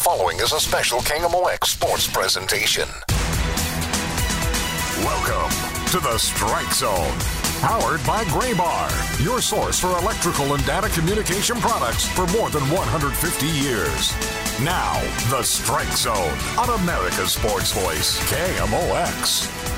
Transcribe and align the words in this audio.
Following 0.00 0.40
is 0.40 0.54
a 0.54 0.58
special 0.58 1.00
KMOX 1.00 1.66
sports 1.66 2.08
presentation. 2.08 2.88
Welcome 5.04 5.50
to 5.90 6.00
the 6.00 6.16
Strike 6.16 6.72
Zone. 6.72 7.18
Powered 7.60 8.04
by 8.06 8.24
Graybar, 8.24 9.22
your 9.22 9.42
source 9.42 9.78
for 9.78 9.90
electrical 9.98 10.54
and 10.54 10.64
data 10.64 10.88
communication 10.88 11.56
products 11.58 12.08
for 12.08 12.26
more 12.28 12.48
than 12.48 12.62
150 12.70 13.46
years. 13.46 14.14
Now, 14.64 14.98
the 15.28 15.42
Strike 15.42 15.92
Zone 15.92 16.38
on 16.56 16.70
America's 16.80 17.32
Sports 17.32 17.72
Voice, 17.72 18.18
KMOX. 18.30 19.69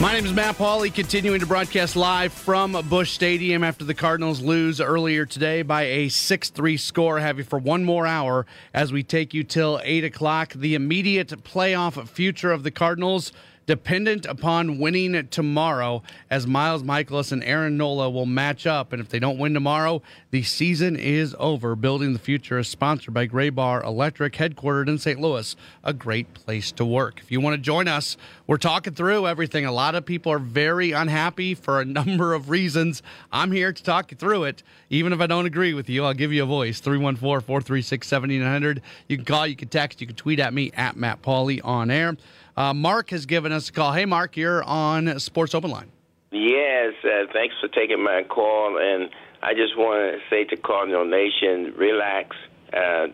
My 0.00 0.12
name 0.12 0.26
is 0.26 0.32
Matt 0.32 0.56
Pauley, 0.56 0.92
continuing 0.92 1.38
to 1.38 1.46
broadcast 1.46 1.94
live 1.94 2.32
from 2.32 2.72
Busch 2.88 3.12
Stadium 3.12 3.62
after 3.62 3.84
the 3.84 3.94
Cardinals 3.94 4.40
lose 4.40 4.80
earlier 4.80 5.24
today 5.24 5.62
by 5.62 5.82
a 5.82 6.08
6 6.08 6.50
3 6.50 6.76
score. 6.76 7.20
Have 7.20 7.38
you 7.38 7.44
for 7.44 7.60
one 7.60 7.84
more 7.84 8.04
hour 8.04 8.44
as 8.74 8.92
we 8.92 9.04
take 9.04 9.32
you 9.32 9.44
till 9.44 9.80
8 9.84 10.04
o'clock. 10.04 10.52
The 10.52 10.74
immediate 10.74 11.28
playoff 11.44 12.08
future 12.08 12.50
of 12.50 12.64
the 12.64 12.72
Cardinals 12.72 13.32
dependent 13.66 14.26
upon 14.26 14.78
winning 14.78 15.28
tomorrow 15.28 16.02
as 16.30 16.46
Miles 16.46 16.82
Mikolas 16.82 17.32
and 17.32 17.42
Aaron 17.44 17.76
Nola 17.76 18.10
will 18.10 18.26
match 18.26 18.66
up. 18.66 18.92
And 18.92 19.00
if 19.00 19.08
they 19.08 19.18
don't 19.18 19.38
win 19.38 19.54
tomorrow, 19.54 20.02
the 20.30 20.42
season 20.42 20.96
is 20.96 21.34
over. 21.38 21.74
Building 21.74 22.12
the 22.12 22.18
Future 22.18 22.58
is 22.58 22.68
sponsored 22.68 23.14
by 23.14 23.26
Graybar 23.26 23.84
Electric, 23.84 24.34
headquartered 24.34 24.88
in 24.88 24.98
St. 24.98 25.20
Louis, 25.20 25.56
a 25.82 25.92
great 25.92 26.34
place 26.34 26.72
to 26.72 26.84
work. 26.84 27.20
If 27.20 27.30
you 27.30 27.40
want 27.40 27.54
to 27.54 27.62
join 27.62 27.88
us, 27.88 28.16
we're 28.46 28.56
talking 28.58 28.94
through 28.94 29.26
everything. 29.26 29.64
A 29.64 29.72
lot 29.72 29.94
of 29.94 30.04
people 30.04 30.32
are 30.32 30.38
very 30.38 30.92
unhappy 30.92 31.54
for 31.54 31.80
a 31.80 31.84
number 31.94 32.34
of 32.34 32.50
reasons. 32.50 33.02
I'm 33.32 33.52
here 33.52 33.72
to 33.72 33.82
talk 33.82 34.10
you 34.10 34.16
through 34.16 34.44
it. 34.44 34.62
Even 34.90 35.12
if 35.12 35.20
I 35.20 35.26
don't 35.26 35.46
agree 35.46 35.74
with 35.74 35.88
you, 35.88 36.04
I'll 36.04 36.14
give 36.14 36.32
you 36.32 36.42
a 36.42 36.46
voice 36.46 36.80
314 36.80 37.44
436 37.44 38.06
7900. 38.06 38.82
You 39.08 39.16
can 39.16 39.24
call, 39.24 39.46
you 39.46 39.56
can 39.56 39.68
text, 39.68 40.00
you 40.00 40.06
can 40.06 40.16
tweet 40.16 40.40
at 40.40 40.52
me 40.52 40.70
at 40.76 40.96
Matt 40.96 41.22
Pauley 41.22 41.60
on 41.64 41.90
air. 41.90 42.16
Uh, 42.56 42.72
Mark 42.72 43.10
has 43.10 43.26
given 43.26 43.52
us 43.52 43.68
a 43.68 43.72
call. 43.72 43.92
Hey, 43.92 44.04
Mark, 44.04 44.36
you're 44.36 44.62
on 44.62 45.18
Sports 45.18 45.54
Open 45.54 45.70
Line. 45.70 45.90
Yes, 46.30 46.94
uh, 47.04 47.26
thanks 47.32 47.54
for 47.60 47.68
taking 47.68 48.02
my 48.02 48.22
call. 48.28 48.78
And 48.78 49.10
I 49.42 49.54
just 49.54 49.76
want 49.76 50.14
to 50.14 50.18
say 50.30 50.44
to 50.44 50.56
Cardinal 50.56 51.04
Nation, 51.04 51.74
relax. 51.76 52.36
Uh, 52.72 53.06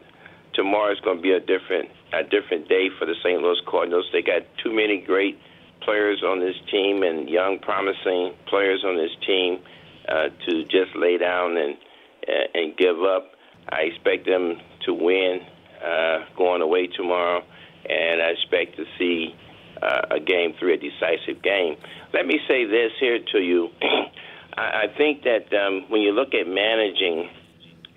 tomorrow's 0.52 1.00
going 1.00 1.16
to 1.16 1.22
be 1.22 1.32
a 1.32 1.41
different 1.41 1.88
a 2.12 2.24
different 2.24 2.69
day 2.69 2.88
for 2.98 3.06
the 3.06 3.14
St. 3.22 3.41
Louis 3.41 3.60
Cardinals. 3.69 4.05
They 4.12 4.20
got 4.20 4.42
too 4.62 4.74
many 4.74 5.00
great 5.00 5.38
players 5.82 6.22
on 6.25 6.41
this 6.41 6.56
team 6.70 7.02
and 7.02 7.28
young, 7.28 7.60
promising 7.60 8.34
players 8.48 8.82
on 8.84 8.97
this 8.97 9.12
team 9.25 9.60
uh, 10.08 10.28
to 10.47 10.64
just 10.64 10.97
lay 10.97 11.19
down 11.19 11.56
and 11.56 11.77
uh, 12.28 12.58
and 12.58 12.77
give 12.77 13.00
up. 13.02 13.32
I 13.70 13.82
expect 13.82 14.27
them 14.27 14.60
to 14.86 14.92
win 14.92 15.41
uh, 15.84 16.25
going 16.36 16.62
away 16.62 16.88
tomorrow 16.88 17.42
and 17.88 18.22
I 18.22 18.30
expect 18.30 18.76
to 18.76 18.84
see 18.98 19.34
uh, 19.82 20.16
a 20.16 20.20
game 20.20 20.54
three, 20.58 20.74
a 20.74 20.76
decisive 20.76 21.42
game. 21.42 21.76
Let 22.12 22.26
me 22.26 22.40
say 22.48 22.64
this 22.64 22.92
here 23.00 23.18
to 23.32 23.38
you. 23.38 23.70
I, 24.56 24.84
I 24.84 24.86
think 24.96 25.24
that 25.24 25.52
um, 25.54 25.88
when 25.88 26.00
you 26.00 26.12
look 26.12 26.34
at 26.34 26.46
managing 26.46 27.30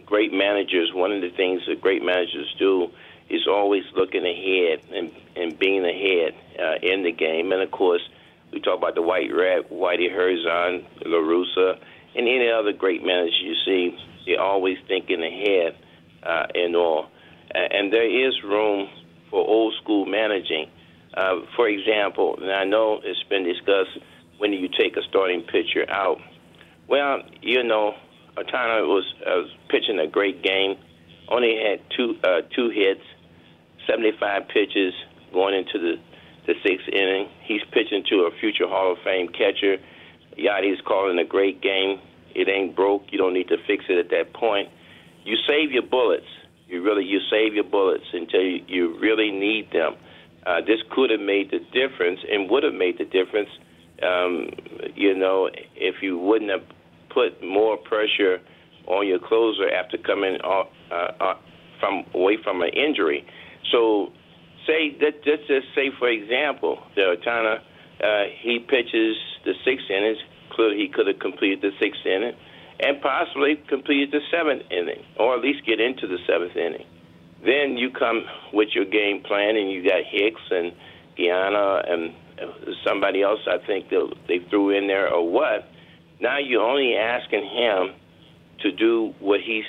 great 0.06 0.32
managers, 0.32 0.92
one 0.94 1.12
of 1.12 1.22
the 1.22 1.32
things 1.32 1.62
that 1.68 1.82
great 1.82 2.04
managers 2.04 2.54
do 2.60 2.90
is 3.30 3.48
always 3.48 3.84
looking 3.96 4.26
ahead 4.26 4.86
and, 4.94 5.12
and 5.36 5.58
being 5.58 5.86
ahead 5.86 6.36
uh, 6.60 6.76
in 6.82 7.04
the 7.04 7.12
game. 7.12 7.52
And 7.52 7.62
of 7.62 7.72
course, 7.72 8.02
we 8.52 8.60
talk 8.60 8.78
about 8.78 8.96
the 8.96 9.02
White 9.02 9.34
Rat, 9.34 9.72
Whitey 9.72 10.12
Herzog, 10.12 10.84
La 11.06 11.18
Russa, 11.18 11.80
and 12.16 12.28
any 12.28 12.50
other 12.50 12.74
great 12.74 13.04
managers 13.04 13.40
you 13.42 13.56
see. 13.66 13.98
They're 14.26 14.42
always 14.42 14.78
thinking 14.88 15.24
ahead 15.24 15.76
uh, 16.22 16.46
and 16.54 16.76
all. 16.76 17.10
And 17.54 17.92
there 17.92 18.28
is 18.28 18.34
room 18.44 18.88
for 19.34 19.40
old 19.40 19.74
school 19.82 20.06
managing. 20.06 20.68
Uh, 21.18 21.42
for 21.56 21.68
example, 21.68 22.38
and 22.40 22.52
I 22.52 22.66
know 22.66 23.02
it's 23.04 23.24
been 23.30 23.44
discussed 23.44 23.98
when 24.38 24.52
do 24.52 24.58
you 24.58 24.70
take 24.70 24.96
a 24.96 25.02
starting 25.10 25.42
pitcher 25.42 25.90
out? 25.90 26.20
Well, 26.88 27.24
you 27.42 27.64
know, 27.64 27.96
Ohtani 28.38 28.88
was, 28.88 29.12
uh, 29.26 29.42
was 29.42 29.50
pitching 29.70 29.98
a 29.98 30.08
great 30.08 30.44
game. 30.44 30.78
Only 31.30 31.58
had 31.58 31.82
two 31.98 32.16
uh, 32.24 32.42
two 32.56 32.70
hits, 32.70 33.02
75 33.88 34.48
pitches 34.50 34.94
going 35.32 35.56
into 35.56 35.80
the 35.80 35.96
the 36.46 36.54
sixth 36.62 36.88
inning. 36.90 37.30
He's 37.42 37.62
pitching 37.72 38.04
to 38.10 38.28
a 38.28 38.32
future 38.40 38.68
Hall 38.68 38.92
of 38.92 39.00
Fame 39.04 39.30
catcher. 39.30 39.78
Yadi's 40.38 40.82
calling 40.82 41.18
a 41.18 41.26
great 41.26 41.62
game. 41.62 42.00
It 42.36 42.50
ain't 42.50 42.76
broke. 42.76 43.06
You 43.12 43.18
don't 43.18 43.34
need 43.34 43.48
to 43.48 43.58
fix 43.66 43.86
it 43.90 43.98
at 43.98 44.10
that 44.12 44.34
point. 44.34 44.70
You 45.24 45.38
save 45.48 45.72
your 45.72 45.84
bullets 45.84 46.28
you 46.68 46.84
really 46.84 47.06
you 47.06 47.20
save 47.30 47.54
your 47.54 47.64
bullets 47.64 48.06
until 48.14 48.42
you, 48.42 48.64
you 48.68 49.00
really 49.00 49.32
need 49.32 49.72
them. 49.72 49.96
Uh, 50.46 50.60
this 50.62 50.80
could 50.92 51.10
have 51.10 51.20
made 51.20 51.52
the 51.52 51.60
difference 51.72 52.20
and 52.30 52.50
would 52.50 52.64
have 52.64 52.74
made 52.74 52.98
the 52.98 53.06
difference. 53.06 53.50
Um, 54.02 54.50
you 54.96 55.16
know, 55.16 55.50
if 55.76 56.02
you 56.02 56.18
wouldn't 56.18 56.52
have 56.52 56.64
put 57.14 57.44
more 57.44 57.78
pressure 57.78 58.40
on 58.88 59.08
your 59.08 59.20
closer 59.20 59.70
after 59.70 59.98
coming 59.98 60.36
off, 60.42 60.68
uh, 60.92 61.24
uh, 61.24 61.36
from 61.80 62.06
away 62.14 62.38
from 62.44 62.62
an 62.62 62.70
injury. 62.70 63.26
So, 63.72 64.12
say 64.68 64.96
that 65.00 65.22
let's 65.26 65.48
just 65.48 65.68
say, 65.76 65.92
for 65.98 66.10
example, 66.10 66.80
the 66.96 67.16
Tana, 67.24 67.62
uh, 68.04 68.24
he 68.42 68.60
pitches 68.60 69.16
the 69.46 69.54
sixth 69.64 69.90
innings. 69.90 70.18
Clearly, 70.52 70.78
he 70.78 70.88
could 70.88 71.08
have 71.08 71.20
completed 71.20 71.62
the 71.62 71.72
sixth 71.80 72.06
inning 72.06 72.36
and 72.84 73.02
possibly 73.02 73.56
complete 73.70 74.12
the 74.12 74.20
seventh 74.30 74.64
inning, 74.70 75.04
or 75.18 75.36
at 75.36 75.42
least 75.42 75.66
get 75.66 75.80
into 75.80 76.06
the 76.06 76.18
seventh 76.28 76.56
inning. 76.56 76.86
Then 77.44 77.78
you 77.78 77.90
come 77.92 78.26
with 78.52 78.70
your 78.76 78.86
game 78.86 79.24
plan, 79.24 79.56
and 79.56 79.72
you 79.72 79.84
got 79.84 80.04
Hicks 80.10 80.42
and 80.52 80.74
Guyana 81.18 81.84
and 81.88 82.14
uh, 82.42 82.72
somebody 82.86 83.22
else. 83.22 83.40
I 83.48 83.66
think 83.66 83.90
they 83.90 84.00
they 84.28 84.46
threw 84.50 84.72
in 84.72 84.88
there 84.88 85.14
or 85.14 85.30
what. 85.30 85.68
Now 86.20 86.40
you're 86.40 86.62
only 86.62 86.96
asking 86.96 87.44
him 87.44 87.96
to 88.62 88.72
do 88.72 89.14
what 89.20 89.40
he's 89.40 89.66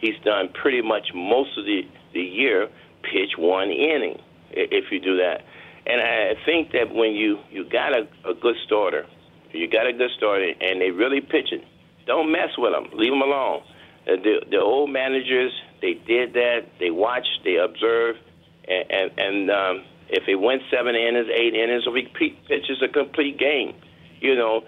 he's 0.00 0.18
done 0.24 0.50
pretty 0.60 0.80
much 0.80 1.08
most 1.14 1.56
of 1.58 1.64
the 1.64 1.82
the 2.14 2.20
year, 2.20 2.68
pitch 3.02 3.36
one 3.36 3.68
inning. 3.70 4.20
If 4.50 4.90
you 4.90 5.00
do 5.00 5.18
that, 5.18 5.44
and 5.86 6.00
I 6.00 6.32
think 6.46 6.72
that 6.72 6.94
when 6.94 7.12
you 7.12 7.38
you 7.50 7.68
got 7.68 7.92
a, 7.92 8.08
a 8.28 8.34
good 8.34 8.56
starter, 8.64 9.06
you 9.52 9.68
got 9.68 9.86
a 9.86 9.92
good 9.92 10.10
starter, 10.16 10.52
and 10.60 10.80
they 10.80 10.90
really 10.90 11.20
pitch 11.20 11.52
it 11.52 11.62
don't 12.08 12.32
mess 12.32 12.50
with 12.58 12.72
them. 12.72 12.88
Leave 12.98 13.12
them 13.12 13.22
alone. 13.22 13.62
Uh, 14.08 14.16
the, 14.16 14.40
the 14.50 14.58
old 14.58 14.90
managers, 14.90 15.52
they 15.80 15.94
did 15.94 16.32
that. 16.32 16.66
They 16.80 16.90
watched, 16.90 17.44
they 17.44 17.56
observed, 17.56 18.18
and 18.66 18.84
and, 18.90 19.10
and 19.18 19.50
um, 19.50 19.84
if 20.08 20.26
it 20.26 20.36
went 20.36 20.62
seven 20.72 20.96
innings, 20.96 21.28
eight 21.32 21.54
innings, 21.54 21.86
or 21.86 21.92
repeat 21.92 22.44
pitches, 22.48 22.82
a 22.82 22.88
complete 22.88 23.38
game. 23.38 23.74
You 24.20 24.34
know, 24.34 24.64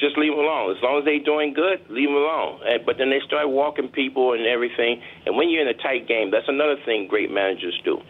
just 0.00 0.16
leave 0.16 0.32
them 0.32 0.40
alone. 0.40 0.76
As 0.76 0.82
long 0.82 0.98
as 0.98 1.04
they're 1.04 1.22
doing 1.22 1.54
good, 1.54 1.78
leave 1.90 2.08
them 2.08 2.16
alone. 2.16 2.60
And, 2.66 2.86
but 2.86 2.98
then 2.98 3.10
they 3.10 3.20
start 3.26 3.48
walking 3.48 3.88
people 3.88 4.32
and 4.32 4.46
everything. 4.46 5.02
And 5.26 5.36
when 5.36 5.50
you're 5.50 5.62
in 5.62 5.68
a 5.68 5.78
tight 5.78 6.08
game, 6.08 6.30
that's 6.30 6.48
another 6.48 6.76
thing 6.84 7.06
great 7.06 7.30
managers 7.30 7.78
do. 7.84 8.00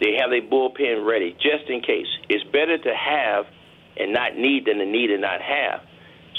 They 0.00 0.18
have 0.20 0.30
their 0.30 0.42
bullpen 0.42 1.06
ready 1.06 1.32
just 1.40 1.68
in 1.68 1.80
case. 1.80 2.06
It's 2.28 2.44
better 2.52 2.78
to 2.78 2.94
have 2.94 3.46
and 3.96 4.12
not 4.12 4.36
need 4.36 4.66
than 4.66 4.78
to 4.78 4.86
need 4.86 5.10
and 5.10 5.22
not 5.22 5.40
have. 5.40 5.82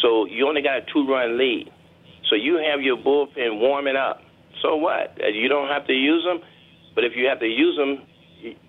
So 0.02 0.26
you 0.26 0.48
only 0.48 0.62
got 0.62 0.78
a 0.78 0.82
two 0.94 1.08
run 1.08 1.38
lead. 1.38 1.72
So 2.30 2.36
you 2.36 2.58
have 2.58 2.82
your 2.82 2.98
bullpen 2.98 3.60
warming 3.60 3.96
up. 3.96 4.22
So 4.62 4.76
what? 4.76 5.18
Uh, 5.22 5.28
you 5.28 5.48
don't 5.48 5.70
have 5.70 5.88
to 5.88 5.94
use 5.94 6.24
them, 6.24 6.42
but 6.96 7.04
if 7.04 7.14
you 7.16 7.28
have 7.28 7.40
to 7.40 7.48
use 7.48 7.76
them, 7.78 8.06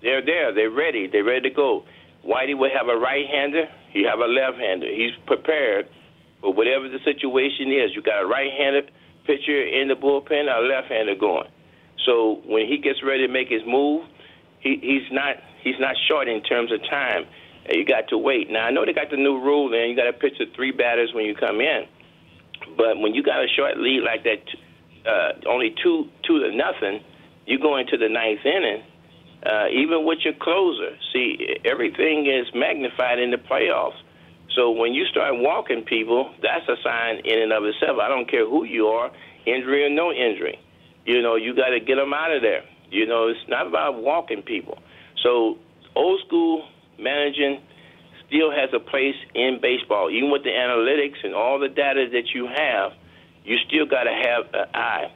they're 0.01 0.25
there. 0.25 0.53
They're 0.53 0.71
ready. 0.71 1.07
They're 1.07 1.23
ready 1.23 1.49
to 1.49 1.55
go. 1.55 1.83
Whitey 2.25 2.57
will 2.57 2.71
have 2.75 2.87
a 2.87 2.97
right 2.97 3.25
hander. 3.27 3.65
You 3.93 4.07
have 4.07 4.19
a 4.19 4.27
left 4.27 4.57
hander. 4.57 4.87
He's 4.87 5.11
prepared 5.25 5.87
for 6.39 6.53
whatever 6.53 6.87
the 6.89 6.99
situation 7.03 7.71
is. 7.71 7.95
You 7.95 8.01
got 8.01 8.23
a 8.23 8.27
right 8.27 8.51
handed 8.51 8.91
pitcher 9.25 9.61
in 9.61 9.87
the 9.87 9.95
bullpen, 9.95 10.47
a 10.49 10.61
left 10.61 10.87
hander 10.89 11.15
going. 11.15 11.49
So 12.05 12.41
when 12.45 12.67
he 12.67 12.77
gets 12.77 13.03
ready 13.03 13.27
to 13.27 13.31
make 13.31 13.49
his 13.49 13.61
move, 13.65 14.05
he, 14.59 14.77
he's 14.81 15.11
not 15.11 15.37
he's 15.63 15.79
not 15.79 15.95
short 16.07 16.27
in 16.27 16.41
terms 16.41 16.71
of 16.71 16.81
time 16.89 17.25
you 17.69 17.85
got 17.85 18.07
to 18.09 18.17
wait. 18.17 18.49
Now 18.49 18.65
I 18.65 18.71
know 18.71 18.85
they 18.85 18.93
got 18.93 19.09
the 19.09 19.17
new 19.17 19.39
rule, 19.39 19.73
and 19.73 19.89
you 19.89 19.95
got 19.95 20.05
to 20.05 20.13
pitch 20.13 20.37
to 20.39 20.45
three 20.55 20.71
batters 20.71 21.11
when 21.13 21.25
you 21.25 21.35
come 21.35 21.61
in. 21.61 21.85
But 22.77 22.99
when 22.99 23.13
you 23.13 23.23
got 23.23 23.43
a 23.43 23.47
short 23.55 23.77
lead 23.77 24.03
like 24.03 24.23
that, 24.23 24.41
uh, 25.09 25.49
only 25.49 25.75
two 25.83 26.09
two 26.23 26.39
to 26.39 26.55
nothing, 26.55 27.03
you 27.45 27.59
go 27.59 27.77
into 27.77 27.97
the 27.97 28.09
ninth 28.09 28.45
inning, 28.45 28.83
uh, 29.45 29.67
even 29.69 30.05
with 30.05 30.19
your 30.23 30.33
closer. 30.39 30.97
See, 31.13 31.57
everything 31.65 32.27
is 32.27 32.47
magnified 32.53 33.19
in 33.19 33.31
the 33.31 33.37
playoffs. 33.37 33.99
So 34.55 34.71
when 34.71 34.93
you 34.93 35.05
start 35.05 35.33
walking 35.37 35.83
people, 35.83 36.33
that's 36.41 36.67
a 36.67 36.75
sign 36.83 37.21
in 37.23 37.41
and 37.41 37.53
of 37.53 37.63
itself. 37.63 37.99
I 38.01 38.09
don't 38.09 38.29
care 38.29 38.47
who 38.47 38.65
you 38.65 38.87
are, 38.87 39.11
injury 39.45 39.85
or 39.85 39.89
no 39.89 40.11
injury. 40.11 40.59
You 41.05 41.21
know, 41.21 41.35
you 41.35 41.55
got 41.55 41.69
to 41.69 41.79
get 41.79 41.95
them 41.95 42.13
out 42.13 42.35
of 42.35 42.41
there. 42.41 42.63
You 42.89 43.05
know, 43.05 43.29
it's 43.29 43.39
not 43.47 43.67
about 43.67 44.01
walking 44.01 44.41
people. 44.41 44.77
So 45.23 45.57
old 45.95 46.19
school 46.27 46.67
managing 47.01 47.61
still 48.27 48.51
has 48.51 48.69
a 48.73 48.79
place 48.79 49.15
in 49.35 49.59
baseball, 49.61 50.09
even 50.09 50.31
with 50.31 50.43
the 50.43 50.49
analytics 50.49 51.23
and 51.23 51.33
all 51.33 51.59
the 51.59 51.67
data 51.69 52.07
that 52.11 52.33
you 52.33 52.47
have. 52.47 52.93
You 53.43 53.57
still 53.67 53.85
got 53.85 54.03
to 54.03 54.11
have 54.13 54.45
an 54.53 54.67
eye. 54.73 55.11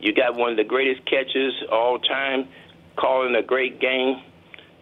You 0.00 0.12
got 0.14 0.36
one 0.36 0.50
of 0.50 0.56
the 0.56 0.64
greatest 0.64 1.04
catches 1.06 1.52
all 1.70 1.98
time, 1.98 2.48
calling 2.96 3.34
a 3.34 3.42
great 3.42 3.80
game. 3.80 4.22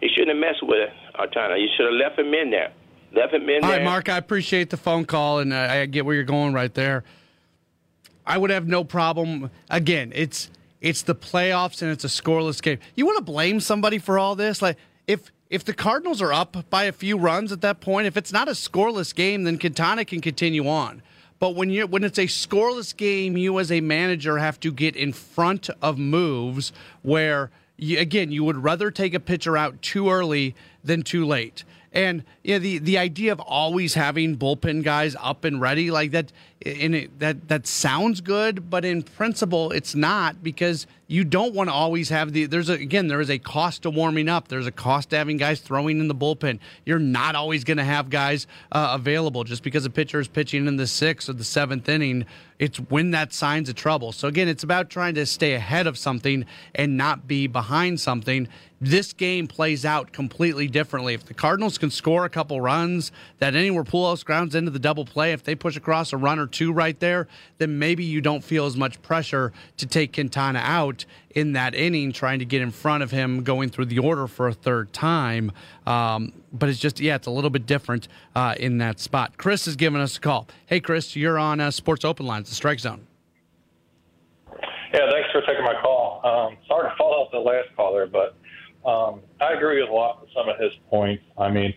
You 0.01 0.09
shouldn't 0.09 0.29
have 0.29 0.37
messed 0.37 0.63
with 0.63 0.79
it, 0.79 0.89
Artana. 1.15 1.59
You 1.59 1.67
should 1.75 1.85
have 1.85 1.93
left 1.93 2.19
him 2.19 2.33
in 2.33 2.51
there. 2.51 2.71
Left 3.13 3.33
him 3.33 3.47
in 3.49 3.63
All 3.63 3.69
there. 3.69 3.79
right, 3.79 3.85
Mark, 3.85 4.09
I 4.09 4.17
appreciate 4.17 4.69
the 4.69 4.77
phone 4.77 5.05
call, 5.05 5.39
and 5.39 5.53
I 5.53 5.81
I 5.81 5.85
get 5.85 6.05
where 6.05 6.15
you're 6.15 6.23
going 6.25 6.53
right 6.53 6.73
there. 6.73 7.03
I 8.25 8.37
would 8.37 8.49
have 8.49 8.67
no 8.67 8.83
problem. 8.83 9.51
Again, 9.69 10.11
it's 10.15 10.49
it's 10.81 11.03
the 11.03 11.15
playoffs 11.15 11.81
and 11.81 11.91
it's 11.91 12.03
a 12.03 12.07
scoreless 12.07 12.61
game. 12.61 12.79
You 12.95 13.05
want 13.05 13.17
to 13.17 13.23
blame 13.23 13.59
somebody 13.59 13.99
for 13.99 14.19
all 14.19 14.35
this? 14.35 14.61
Like 14.61 14.77
if 15.07 15.31
if 15.49 15.63
the 15.63 15.73
Cardinals 15.73 16.21
are 16.21 16.33
up 16.33 16.69
by 16.69 16.85
a 16.85 16.91
few 16.91 17.17
runs 17.17 17.51
at 17.51 17.61
that 17.61 17.79
point, 17.81 18.07
if 18.07 18.17
it's 18.17 18.33
not 18.33 18.47
a 18.47 18.51
scoreless 18.51 19.13
game, 19.13 19.43
then 19.43 19.59
Quintana 19.59 20.05
can 20.05 20.21
continue 20.21 20.67
on. 20.67 21.01
But 21.37 21.55
when 21.55 21.69
you 21.69 21.85
when 21.85 22.03
it's 22.03 22.17
a 22.17 22.27
scoreless 22.27 22.95
game, 22.95 23.37
you 23.37 23.59
as 23.59 23.71
a 23.71 23.81
manager 23.81 24.37
have 24.37 24.59
to 24.61 24.71
get 24.71 24.95
in 24.95 25.13
front 25.13 25.69
of 25.81 25.97
moves 25.97 26.71
where 27.01 27.51
you, 27.77 27.99
again 27.99 28.31
you 28.31 28.43
would 28.43 28.63
rather 28.63 28.89
take 28.89 29.13
a 29.13 29.19
pitcher 29.19 29.57
out 29.57 29.81
too 29.81 30.09
early 30.09 30.55
than 30.83 31.03
too 31.03 31.25
late. 31.25 31.63
And 31.91 32.23
yeah, 32.45 32.59
the 32.59 32.77
the 32.77 32.99
idea 32.99 33.31
of 33.31 33.39
always 33.39 33.95
having 33.95 34.37
bullpen 34.37 34.83
guys 34.83 35.15
up 35.19 35.45
and 35.45 35.59
ready 35.59 35.89
like 35.89 36.11
that, 36.11 36.31
in 36.61 36.93
it, 36.93 37.19
that 37.19 37.47
that 37.47 37.65
sounds 37.65 38.21
good, 38.21 38.69
but 38.69 38.85
in 38.85 39.01
principle, 39.01 39.71
it's 39.71 39.95
not 39.95 40.43
because 40.43 40.85
you 41.07 41.23
don't 41.23 41.55
want 41.55 41.69
to 41.69 41.73
always 41.73 42.09
have 42.09 42.33
the. 42.33 42.45
There's 42.45 42.69
a, 42.69 42.73
again, 42.73 43.07
there 43.07 43.19
is 43.19 43.31
a 43.31 43.39
cost 43.39 43.81
to 43.81 43.89
warming 43.89 44.29
up. 44.29 44.47
There's 44.47 44.67
a 44.67 44.71
cost 44.71 45.09
to 45.09 45.17
having 45.17 45.37
guys 45.37 45.59
throwing 45.59 45.99
in 45.99 46.07
the 46.07 46.13
bullpen. 46.13 46.59
You're 46.85 46.99
not 46.99 47.33
always 47.33 47.63
going 47.63 47.77
to 47.77 47.83
have 47.83 48.11
guys 48.11 48.45
uh, 48.71 48.91
available 48.93 49.43
just 49.43 49.63
because 49.63 49.83
a 49.85 49.89
pitcher 49.89 50.19
is 50.19 50.27
pitching 50.27 50.67
in 50.67 50.75
the 50.75 50.85
sixth 50.85 51.27
or 51.27 51.33
the 51.33 51.43
seventh 51.43 51.89
inning. 51.89 52.27
It's 52.59 52.77
when 52.77 53.11
that 53.11 53.33
signs 53.33 53.69
of 53.69 53.75
trouble. 53.75 54.11
So 54.11 54.27
again, 54.27 54.47
it's 54.47 54.63
about 54.63 54.91
trying 54.91 55.15
to 55.15 55.25
stay 55.25 55.53
ahead 55.53 55.87
of 55.87 55.97
something 55.97 56.45
and 56.75 56.95
not 56.95 57.27
be 57.27 57.47
behind 57.47 57.99
something 57.99 58.47
this 58.81 59.13
game 59.13 59.47
plays 59.47 59.85
out 59.85 60.11
completely 60.11 60.67
differently. 60.67 61.13
If 61.13 61.25
the 61.25 61.33
Cardinals 61.33 61.77
can 61.77 61.89
score 61.89 62.25
a 62.25 62.29
couple 62.35 62.59
runs, 62.59 63.13
that 63.39 63.55
anywhere 63.55 63.85
Pujols 63.85 64.25
grounds 64.25 64.55
into 64.55 64.69
the 64.69 64.77
double 64.77 65.05
play, 65.05 65.31
if 65.31 65.45
they 65.45 65.55
push 65.55 65.77
across 65.77 66.11
a 66.11 66.17
run 66.17 66.37
or 66.37 66.47
two 66.47 66.73
right 66.73 66.99
there, 66.99 67.29
then 67.59 67.79
maybe 67.79 68.03
you 68.03 68.19
don't 68.19 68.43
feel 68.43 68.65
as 68.65 68.75
much 68.75 69.01
pressure 69.01 69.53
to 69.77 69.85
take 69.85 70.13
Quintana 70.13 70.59
out 70.59 71.05
in 71.29 71.53
that 71.53 71.73
inning, 71.73 72.11
trying 72.11 72.39
to 72.39 72.45
get 72.45 72.61
in 72.61 72.71
front 72.71 73.03
of 73.03 73.11
him, 73.11 73.41
going 73.41 73.69
through 73.69 73.85
the 73.85 73.99
order 73.99 74.27
for 74.27 74.49
a 74.49 74.53
third 74.53 74.91
time. 74.91 75.49
Um, 75.87 76.33
but 76.51 76.67
it's 76.67 76.79
just, 76.79 76.99
yeah, 76.99 77.15
it's 77.15 77.27
a 77.27 77.31
little 77.31 77.49
bit 77.49 77.65
different 77.65 78.09
uh, 78.35 78.55
in 78.59 78.79
that 78.79 78.99
spot. 78.99 79.37
Chris 79.37 79.65
is 79.65 79.77
giving 79.77 80.01
us 80.01 80.17
a 80.17 80.19
call. 80.19 80.45
Hey, 80.65 80.81
Chris, 80.81 81.15
you're 81.15 81.39
on 81.39 81.61
uh, 81.61 81.71
Sports 81.71 82.03
Open 82.03 82.25
Lines, 82.25 82.49
the 82.49 82.55
Strike 82.55 82.79
Zone. 82.79 83.07
Yeah, 84.93 85.09
thanks 85.09 85.29
for 85.31 85.41
taking 85.41 85.63
my 85.63 85.75
call. 85.81 86.19
Um, 86.25 86.57
sorry 86.67 86.89
to 86.89 86.95
follow 86.97 87.23
up 87.23 87.31
the 87.31 87.39
last 87.39 87.69
caller, 87.77 88.07
but 88.07 88.35
um, 88.85 89.21
I 89.41 89.53
agree 89.53 89.81
with 89.81 89.89
a 89.89 89.93
lot 89.93 90.19
of 90.21 90.27
some 90.35 90.47
of 90.47 90.59
his 90.59 90.73
points. 90.89 91.23
I 91.37 91.49
mean, 91.49 91.73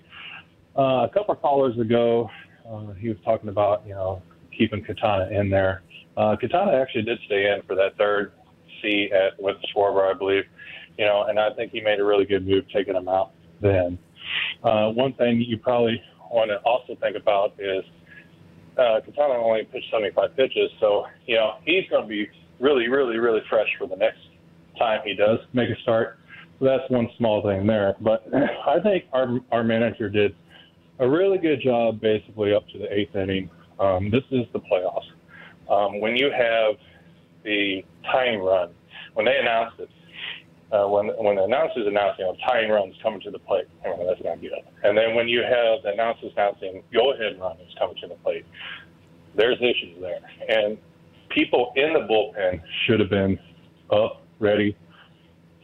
uh, 0.78 1.04
a 1.04 1.10
couple 1.12 1.34
of 1.34 1.42
callers 1.42 1.78
ago, 1.78 2.30
uh, 2.70 2.92
he 2.92 3.08
was 3.08 3.18
talking 3.24 3.48
about 3.48 3.86
you 3.86 3.94
know 3.94 4.22
keeping 4.56 4.84
Katana 4.84 5.28
in 5.30 5.50
there. 5.50 5.82
Uh, 6.16 6.36
Quintana 6.36 6.72
actually 6.72 7.02
did 7.02 7.18
stay 7.26 7.46
in 7.46 7.62
for 7.66 7.74
that 7.74 7.96
third 7.98 8.32
C 8.80 9.10
at 9.12 9.40
with 9.42 9.56
Schwarber, 9.74 10.14
I 10.14 10.16
believe. 10.16 10.44
You 10.96 11.06
know, 11.06 11.24
and 11.28 11.38
I 11.38 11.52
think 11.54 11.72
he 11.72 11.80
made 11.80 12.00
a 12.00 12.04
really 12.04 12.24
good 12.24 12.46
move 12.46 12.64
taking 12.74 12.94
him 12.94 13.08
out 13.08 13.32
then. 13.60 13.98
Uh, 14.64 14.90
one 14.90 15.12
thing 15.14 15.40
you 15.46 15.58
probably 15.58 16.02
want 16.30 16.50
to 16.50 16.58
also 16.58 16.96
think 17.00 17.16
about 17.16 17.54
is 17.58 17.84
uh, 18.78 19.00
Quintana 19.02 19.34
only 19.34 19.64
pitched 19.64 19.90
75 19.92 20.36
pitches, 20.36 20.70
so 20.80 21.06
you 21.26 21.36
know 21.36 21.54
he's 21.64 21.88
going 21.90 22.02
to 22.02 22.08
be 22.08 22.28
really, 22.60 22.88
really, 22.88 23.18
really 23.18 23.40
fresh 23.48 23.68
for 23.78 23.86
the 23.86 23.96
next 23.96 24.18
time 24.78 25.00
he 25.04 25.14
does 25.14 25.38
make 25.52 25.70
a 25.70 25.80
start. 25.82 26.18
So 26.58 26.64
that's 26.64 26.88
one 26.90 27.08
small 27.16 27.42
thing 27.42 27.66
there. 27.66 27.94
But 28.00 28.26
I 28.66 28.80
think 28.80 29.04
our 29.12 29.38
our 29.50 29.64
manager 29.64 30.08
did 30.08 30.34
a 30.98 31.08
really 31.08 31.38
good 31.38 31.60
job, 31.60 32.00
basically 32.00 32.54
up 32.54 32.66
to 32.68 32.78
the 32.78 32.92
eighth 32.92 33.14
inning. 33.14 33.50
Um, 33.78 34.10
this 34.10 34.24
is 34.30 34.46
the 34.52 34.60
playoffs. 34.60 35.08
Um, 35.70 36.00
when 36.00 36.16
you 36.16 36.30
have 36.30 36.74
the 37.44 37.84
tying 38.10 38.40
run, 38.40 38.70
when 39.14 39.26
they 39.26 39.36
announce 39.38 39.74
it, 39.78 39.88
uh, 40.70 40.86
when 40.86 41.06
when 41.06 41.36
the 41.36 41.44
announcers 41.44 41.86
announced, 41.86 42.18
you 42.18 42.26
know, 42.26 42.36
tying 42.46 42.70
runs 42.70 42.94
coming 43.02 43.20
to 43.20 43.30
the 43.30 43.38
plate, 43.38 43.66
that's 43.82 44.22
not 44.22 44.40
good. 44.40 44.52
And 44.84 44.96
then 44.96 45.14
when 45.14 45.28
you 45.28 45.42
have 45.42 45.82
the 45.82 45.92
announcers 45.92 46.32
announcing 46.36 46.82
go 46.92 47.12
ahead 47.12 47.40
run 47.40 47.56
is 47.60 47.74
coming 47.78 47.96
to 48.02 48.08
the 48.08 48.16
plate, 48.16 48.44
there's 49.34 49.56
issues 49.58 50.00
there. 50.00 50.20
And 50.48 50.76
people 51.30 51.72
in 51.76 51.94
the 51.94 52.00
bullpen 52.00 52.60
should 52.86 53.00
have 53.00 53.10
been 53.10 53.38
up, 53.90 54.22
ready, 54.40 54.76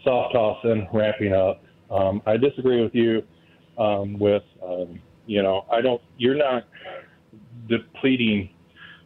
soft 0.05 0.35
tossing, 0.35 0.89
ramping 0.93 1.35
up. 1.35 1.63
Um, 1.91 2.23
I 2.27 2.37
disagree 2.37 2.83
with 2.83 2.95
you 2.95 3.23
um, 3.79 4.19
with, 4.19 4.43
um, 4.63 5.01
you 5.27 5.43
know, 5.43 5.67
I 5.71 5.81
don't, 5.81 6.03
you're 6.17 6.35
not 6.35 6.69
depleting 7.69 8.51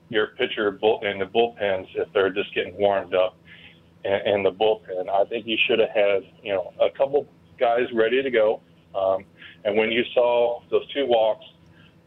your 0.08 0.28
pitcher 0.38 0.70
bull, 0.70 1.00
in 1.02 1.18
the 1.18 1.26
bullpens 1.26 1.86
if 1.94 2.12
they're 2.12 2.30
just 2.30 2.54
getting 2.54 2.76
warmed 2.76 3.14
up 3.14 3.36
in, 4.04 4.12
in 4.26 4.42
the 4.42 4.52
bullpen. 4.52 5.08
I 5.08 5.24
think 5.24 5.46
you 5.46 5.56
should 5.66 5.78
have 5.78 5.90
had, 5.90 6.22
you 6.42 6.52
know, 6.52 6.72
a 6.80 6.90
couple 6.90 7.28
guys 7.58 7.86
ready 7.92 8.22
to 8.22 8.30
go. 8.30 8.60
Um, 8.94 9.24
and 9.64 9.76
when 9.76 9.92
you 9.92 10.04
saw 10.14 10.62
those 10.70 10.90
two 10.92 11.06
walks, 11.06 11.44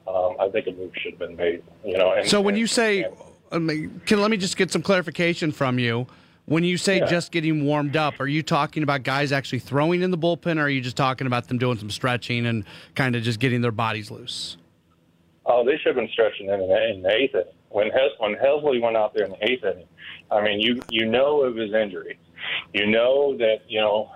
um, 0.07 0.35
I 0.39 0.49
think 0.49 0.67
a 0.67 0.71
move 0.71 0.91
should 1.01 1.13
have 1.13 1.19
been 1.19 1.35
made. 1.35 1.63
You 1.85 1.97
know. 1.97 2.13
And, 2.13 2.27
so 2.27 2.41
when 2.41 2.55
and, 2.55 2.59
you 2.59 2.67
say, 2.67 3.03
and, 3.51 3.69
um, 3.69 4.01
can 4.05 4.19
let 4.19 4.31
me 4.31 4.37
just 4.37 4.57
get 4.57 4.71
some 4.71 4.81
clarification 4.81 5.51
from 5.51 5.77
you. 5.77 6.07
When 6.51 6.65
you 6.65 6.75
say 6.75 6.97
Yeah. 6.97 7.05
just 7.05 7.31
getting 7.31 7.63
warmed 7.63 7.95
up, 7.95 8.19
are 8.19 8.27
you 8.27 8.43
talking 8.43 8.83
about 8.83 9.03
guys 9.03 9.31
actually 9.31 9.59
throwing 9.59 10.01
in 10.01 10.11
the 10.11 10.17
bullpen, 10.17 10.57
or 10.57 10.63
are 10.63 10.69
you 10.69 10.81
just 10.81 10.97
talking 10.97 11.25
about 11.25 11.47
them 11.47 11.57
doing 11.57 11.77
some 11.77 11.89
stretching 11.89 12.45
and 12.45 12.65
kind 12.93 13.15
of 13.15 13.23
just 13.23 13.39
getting 13.39 13.61
their 13.61 13.71
bodies 13.71 14.11
loose? 14.11 14.57
Oh, 15.45 15.63
they 15.63 15.77
should 15.77 15.87
have 15.87 15.95
been 15.95 16.09
stretching 16.11 16.49
in 16.49 16.59
the, 16.59 16.89
in 16.89 17.03
the 17.03 17.09
eighth 17.09 17.35
inning. 17.35 17.47
When 17.69 17.89
Hes- 17.89 18.19
when 18.19 18.35
Helsley 18.35 18.81
went 18.81 18.97
out 18.97 19.13
there 19.13 19.23
in 19.23 19.31
the 19.31 19.49
eighth 19.49 19.63
inning, 19.63 19.87
I 20.29 20.41
mean, 20.41 20.59
you 20.59 20.81
you 20.89 21.05
know 21.05 21.41
of 21.43 21.55
his 21.55 21.73
injury, 21.73 22.19
you 22.73 22.85
know 22.85 23.37
that 23.37 23.59
you 23.69 23.79
know 23.79 24.11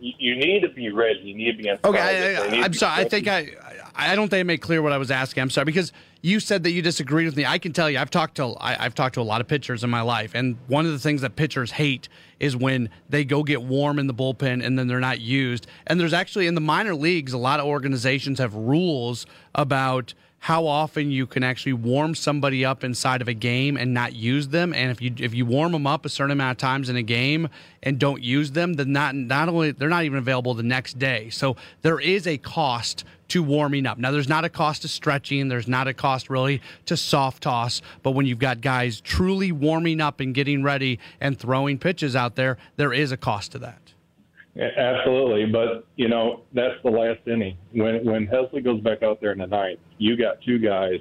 you, 0.00 0.34
need 0.34 0.62
to 0.62 0.68
be 0.68 0.90
ready. 0.90 1.20
You 1.20 1.36
need 1.36 1.52
to 1.52 1.62
be 1.62 1.68
in. 1.68 1.78
Okay, 1.84 1.86
of 1.86 1.94
it. 1.94 2.20
They 2.20 2.36
I, 2.36 2.50
need 2.50 2.56
I, 2.56 2.58
to 2.58 2.64
I'm 2.64 2.74
sorry. 2.74 3.04
I 3.04 3.08
think 3.08 3.28
I, 3.28 3.50
I 3.94 4.16
don't 4.16 4.28
think 4.28 4.40
I 4.40 4.42
made 4.42 4.60
clear 4.60 4.82
what 4.82 4.90
I 4.90 4.98
was 4.98 5.12
asking. 5.12 5.40
I'm 5.40 5.50
sorry 5.50 5.66
because 5.66 5.92
you 6.22 6.40
said 6.40 6.62
that 6.64 6.70
you 6.70 6.82
disagreed 6.82 7.26
with 7.26 7.36
me. 7.36 7.44
I 7.46 7.58
can 7.58 7.72
tell 7.72 7.90
you, 7.90 7.98
I've 7.98 8.10
talked 8.10 8.36
to 8.36 8.46
I, 8.60 8.84
I've 8.84 8.94
talked 8.94 9.14
to 9.14 9.20
a 9.20 9.22
lot 9.22 9.40
of 9.40 9.48
pitchers 9.48 9.84
in 9.84 9.90
my 9.90 10.00
life, 10.00 10.32
and 10.34 10.56
one 10.66 10.86
of 10.86 10.92
the 10.92 10.98
things 10.98 11.20
that 11.22 11.36
pitchers 11.36 11.72
hate 11.72 12.08
is 12.40 12.56
when 12.56 12.90
they 13.08 13.24
go 13.24 13.42
get 13.42 13.62
warm 13.62 13.98
in 13.98 14.06
the 14.06 14.14
bullpen 14.14 14.64
and 14.64 14.78
then 14.78 14.88
they're 14.88 15.00
not 15.00 15.20
used. 15.20 15.66
And 15.86 15.98
there's 15.98 16.12
actually 16.12 16.46
in 16.46 16.54
the 16.54 16.60
minor 16.60 16.94
leagues, 16.94 17.32
a 17.32 17.38
lot 17.38 17.60
of 17.60 17.66
organizations 17.66 18.38
have 18.38 18.54
rules 18.54 19.26
about 19.54 20.14
how 20.46 20.64
often 20.64 21.10
you 21.10 21.26
can 21.26 21.42
actually 21.42 21.72
warm 21.72 22.14
somebody 22.14 22.64
up 22.64 22.84
inside 22.84 23.20
of 23.20 23.26
a 23.26 23.34
game 23.34 23.76
and 23.76 23.92
not 23.92 24.12
use 24.12 24.46
them. 24.46 24.72
And 24.72 24.92
if 24.92 25.02
you 25.02 25.12
if 25.18 25.34
you 25.34 25.44
warm 25.44 25.72
them 25.72 25.88
up 25.88 26.06
a 26.06 26.08
certain 26.08 26.30
amount 26.30 26.52
of 26.52 26.58
times 26.58 26.88
in 26.88 26.94
a 26.94 27.02
game 27.02 27.48
and 27.82 27.98
don't 27.98 28.22
use 28.22 28.52
them, 28.52 28.74
then 28.74 28.92
not 28.92 29.16
not 29.16 29.48
only 29.48 29.72
they're 29.72 29.88
not 29.88 30.04
even 30.04 30.18
available 30.18 30.54
the 30.54 30.62
next 30.62 31.00
day. 31.00 31.30
So 31.30 31.56
there 31.82 31.98
is 31.98 32.28
a 32.28 32.38
cost 32.38 33.02
to 33.30 33.42
warming 33.42 33.86
up. 33.86 33.98
Now 33.98 34.12
there's 34.12 34.28
not 34.28 34.44
a 34.44 34.48
cost 34.48 34.82
to 34.82 34.88
stretching, 34.88 35.48
there's 35.48 35.66
not 35.66 35.88
a 35.88 35.92
cost 35.92 36.30
really 36.30 36.62
to 36.84 36.96
soft 36.96 37.42
toss, 37.42 37.82
but 38.04 38.12
when 38.12 38.26
you've 38.26 38.38
got 38.38 38.60
guys 38.60 39.00
truly 39.00 39.50
warming 39.50 40.00
up 40.00 40.20
and 40.20 40.32
getting 40.32 40.62
ready 40.62 41.00
and 41.20 41.36
throwing 41.36 41.76
pitches 41.76 42.14
out 42.14 42.36
there, 42.36 42.56
there 42.76 42.92
is 42.92 43.10
a 43.10 43.16
cost 43.16 43.50
to 43.50 43.58
that. 43.58 43.85
Absolutely, 44.58 45.46
but 45.46 45.86
you 45.96 46.08
know 46.08 46.42
that's 46.54 46.76
the 46.82 46.90
last 46.90 47.20
inning. 47.26 47.58
When 47.72 48.04
when 48.04 48.26
Helsley 48.26 48.64
goes 48.64 48.80
back 48.80 49.02
out 49.02 49.20
there 49.20 49.32
in 49.32 49.38
the 49.38 49.46
ninth, 49.46 49.80
you 49.98 50.16
got 50.16 50.40
two 50.42 50.58
guys 50.58 51.00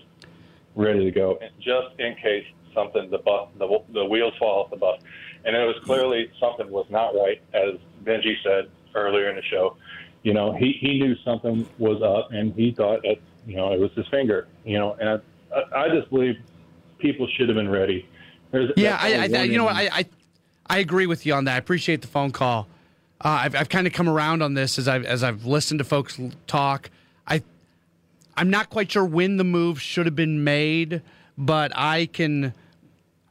ready 0.76 1.06
to 1.06 1.12
go, 1.12 1.38
and 1.42 1.52
just 1.60 2.00
in 2.00 2.16
case 2.16 2.46
something 2.74 3.10
the 3.10 3.20
bus 3.20 3.50
the, 3.58 3.80
the 3.94 4.04
wheels 4.06 4.34
fall 4.38 4.64
off 4.64 4.72
the 4.72 4.78
bus. 4.78 5.00
And 5.46 5.56
it 5.56 5.66
was 5.66 5.76
clearly 5.86 6.32
something 6.40 6.70
was 6.70 6.88
not 6.90 7.10
right, 7.16 7.42
as 7.54 7.80
Benji 8.04 8.34
said 8.44 8.70
earlier 8.96 9.30
in 9.30 9.36
the 9.36 9.44
show. 9.44 9.78
You 10.24 10.34
know, 10.34 10.54
he 10.54 10.74
he 10.82 11.00
knew 11.00 11.16
something 11.24 11.68
was 11.78 12.02
up, 12.02 12.34
and 12.34 12.54
he 12.56 12.72
thought 12.72 13.04
that 13.04 13.18
you 13.46 13.56
know 13.56 13.72
it 13.72 13.80
was 13.80 13.92
his 13.96 14.08
finger. 14.08 14.48
You 14.66 14.80
know, 14.80 14.98
and 15.00 15.10
I 15.10 15.20
I, 15.56 15.86
I 15.86 15.90
just 15.90 16.10
believe 16.10 16.36
people 16.98 17.28
should 17.38 17.48
have 17.48 17.56
been 17.56 17.70
ready. 17.70 18.10
There's, 18.52 18.72
Yeah, 18.76 18.98
I, 19.00 19.30
I, 19.34 19.44
you 19.44 19.58
know 19.58 19.66
what. 19.66 19.76
I, 19.76 19.90
I 19.92 20.06
I 20.68 20.80
agree 20.80 21.06
with 21.06 21.26
you 21.26 21.34
on 21.34 21.46
that. 21.46 21.56
I 21.56 21.58
appreciate 21.58 22.02
the 22.02 22.08
phone 22.08 22.32
call. 22.32 22.68
Uh, 23.22 23.30
I've, 23.44 23.56
I've 23.56 23.70
kind 23.70 23.88
of 23.88 23.94
come 23.94 24.10
around 24.10 24.42
on 24.42 24.54
this 24.54 24.78
as 24.78 24.88
I've 24.88 25.06
as 25.06 25.24
I've 25.24 25.46
listened 25.46 25.80
to 25.80 25.84
folks 25.84 26.20
talk. 26.48 26.90
I 27.28 27.44
I'm 28.36 28.50
not 28.50 28.70
quite 28.70 28.92
sure 28.92 29.06
when 29.06 29.38
the 29.38 29.44
move 29.44 29.82
should 29.82 30.06
have 30.06 30.16
been 30.16 30.44
made, 30.44 31.02
but 31.38 31.72
I 31.76 32.08
can 32.08 32.54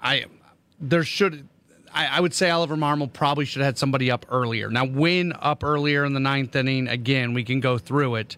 I 0.01 0.25
there 0.81 1.05
should 1.05 1.49
I, 1.95 2.07
I 2.07 2.21
would 2.21 2.35
say 2.35 2.51
Oliver 2.51 2.77
Marmol 2.77 3.13
probably 3.13 3.45
should 3.45 3.61
have 3.61 3.67
had 3.67 3.79
somebody 3.79 4.11
up 4.11 4.27
earlier. 4.29 4.69
Now, 4.69 4.85
when 4.85 5.33
up 5.33 5.63
earlier 5.63 6.05
in 6.05 6.13
the 6.13 6.21
ninth 6.21 6.57
inning, 6.57 6.89
again, 6.89 7.33
we 7.33 7.45
can 7.45 7.61
go 7.61 7.79
through 7.79 8.17
it. 8.17 8.37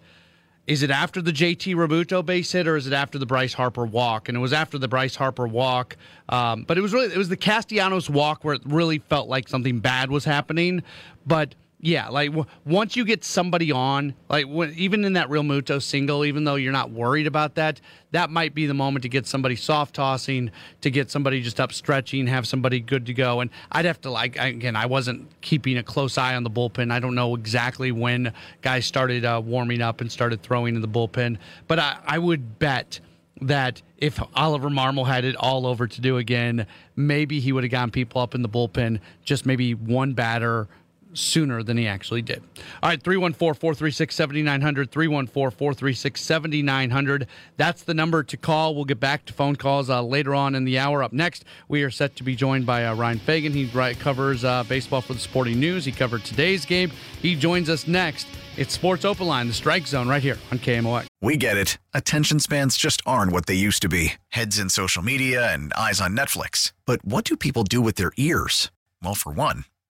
Is 0.66 0.82
it 0.82 0.90
after 0.90 1.22
the 1.22 1.32
JT 1.32 1.74
Realmuto 1.76 2.24
base 2.24 2.50
hit, 2.50 2.66
or 2.66 2.76
is 2.76 2.86
it 2.86 2.92
after 2.92 3.18
the 3.18 3.26
Bryce 3.26 3.52
Harper 3.52 3.86
walk? 3.86 4.28
And 4.28 4.36
it 4.36 4.40
was 4.40 4.52
after 4.52 4.78
the 4.78 4.88
Bryce 4.88 5.14
Harper 5.14 5.46
walk, 5.46 5.96
um, 6.28 6.64
but 6.64 6.76
it 6.76 6.80
was 6.80 6.92
really 6.92 7.06
it 7.06 7.16
was 7.16 7.28
the 7.28 7.36
Castellanos 7.36 8.10
walk 8.10 8.42
where 8.42 8.54
it 8.54 8.62
really 8.64 8.98
felt 8.98 9.28
like 9.28 9.48
something 9.48 9.78
bad 9.78 10.10
was 10.10 10.24
happening. 10.24 10.82
But 11.24 11.54
yeah, 11.78 12.08
like 12.08 12.30
w- 12.30 12.46
once 12.64 12.96
you 12.96 13.04
get 13.04 13.22
somebody 13.22 13.70
on, 13.70 14.14
like 14.30 14.46
when, 14.46 14.72
even 14.74 15.04
in 15.04 15.12
that 15.12 15.28
Realmuto 15.28 15.82
single, 15.82 16.24
even 16.24 16.44
though 16.44 16.54
you're 16.54 16.72
not 16.72 16.90
worried 16.90 17.26
about 17.26 17.54
that, 17.56 17.82
that 18.12 18.30
might 18.30 18.54
be 18.54 18.66
the 18.66 18.74
moment 18.74 19.02
to 19.02 19.10
get 19.10 19.26
somebody 19.26 19.56
soft 19.56 19.94
tossing, 19.94 20.50
to 20.80 20.90
get 20.90 21.10
somebody 21.10 21.42
just 21.42 21.60
up 21.60 21.72
stretching, 21.72 22.26
have 22.28 22.46
somebody 22.46 22.80
good 22.80 23.04
to 23.06 23.14
go. 23.14 23.40
And 23.40 23.50
I'd 23.70 23.84
have 23.84 24.00
to 24.02 24.10
like 24.10 24.36
again, 24.38 24.74
I 24.74 24.86
wasn't 24.86 25.28
keeping 25.42 25.76
a 25.76 25.82
close 25.82 26.16
eye 26.16 26.34
on 26.34 26.44
the 26.44 26.50
bullpen. 26.50 26.90
I 26.90 26.98
don't 26.98 27.14
know 27.14 27.34
exactly 27.34 27.92
when 27.92 28.32
guys 28.62 28.86
started 28.86 29.26
uh, 29.26 29.42
warming 29.44 29.82
up 29.82 30.00
and 30.00 30.10
started 30.10 30.42
throwing 30.42 30.76
in 30.76 30.80
the 30.80 30.88
bullpen, 30.88 31.36
but 31.68 31.78
I, 31.78 31.98
I 32.06 32.18
would 32.18 32.58
bet 32.58 33.00
that 33.42 33.82
if 33.98 34.18
Oliver 34.34 34.70
Marmol 34.70 35.06
had 35.06 35.26
it 35.26 35.36
all 35.36 35.66
over 35.66 35.86
to 35.86 36.00
do 36.00 36.16
again, 36.16 36.66
maybe 36.96 37.38
he 37.38 37.52
would 37.52 37.64
have 37.64 37.70
gotten 37.70 37.90
people 37.90 38.22
up 38.22 38.34
in 38.34 38.40
the 38.40 38.48
bullpen, 38.48 38.98
just 39.24 39.44
maybe 39.44 39.74
one 39.74 40.14
batter 40.14 40.68
sooner 41.16 41.62
than 41.62 41.76
he 41.76 41.86
actually 41.86 42.22
did. 42.22 42.42
All 42.82 42.90
right, 42.90 43.02
314 43.02 43.58
436 43.58 44.14
7900. 44.14 44.90
314 44.90 45.56
436 45.56 46.20
7900. 46.20 47.26
That's 47.56 47.82
the 47.82 47.94
number 47.94 48.22
to 48.22 48.36
call. 48.36 48.74
We'll 48.74 48.84
get 48.84 49.00
back 49.00 49.24
to 49.26 49.32
phone 49.32 49.56
calls 49.56 49.90
uh, 49.90 50.02
later 50.02 50.34
on 50.34 50.54
in 50.54 50.64
the 50.64 50.78
hour. 50.78 51.02
Up 51.02 51.12
next, 51.12 51.44
we 51.68 51.82
are 51.82 51.90
set 51.90 52.16
to 52.16 52.22
be 52.22 52.36
joined 52.36 52.66
by 52.66 52.86
uh, 52.86 52.94
Ryan 52.94 53.18
Fagan. 53.18 53.52
He 53.52 53.66
covers 53.94 54.44
uh, 54.44 54.64
baseball 54.64 55.00
for 55.00 55.14
the 55.14 55.20
Sporting 55.20 55.60
News. 55.60 55.84
He 55.84 55.92
covered 55.92 56.24
today's 56.24 56.64
game. 56.64 56.90
He 57.20 57.34
joins 57.34 57.68
us 57.68 57.86
next. 57.86 58.26
It's 58.56 58.72
Sports 58.72 59.04
Open 59.04 59.26
Line, 59.26 59.48
the 59.48 59.52
strike 59.52 59.86
zone, 59.86 60.08
right 60.08 60.22
here 60.22 60.38
on 60.50 60.58
KMOX. 60.58 61.06
We 61.20 61.36
get 61.36 61.58
it. 61.58 61.76
Attention 61.92 62.40
spans 62.40 62.76
just 62.78 63.02
aren't 63.04 63.32
what 63.32 63.46
they 63.46 63.54
used 63.54 63.82
to 63.82 63.88
be 63.88 64.14
heads 64.28 64.58
in 64.58 64.70
social 64.70 65.02
media 65.02 65.52
and 65.52 65.72
eyes 65.74 66.00
on 66.00 66.16
Netflix. 66.16 66.72
But 66.86 67.04
what 67.04 67.24
do 67.24 67.36
people 67.36 67.64
do 67.64 67.80
with 67.82 67.96
their 67.96 68.12
ears? 68.16 68.70
Well, 69.02 69.14
for 69.14 69.32
one, 69.32 69.64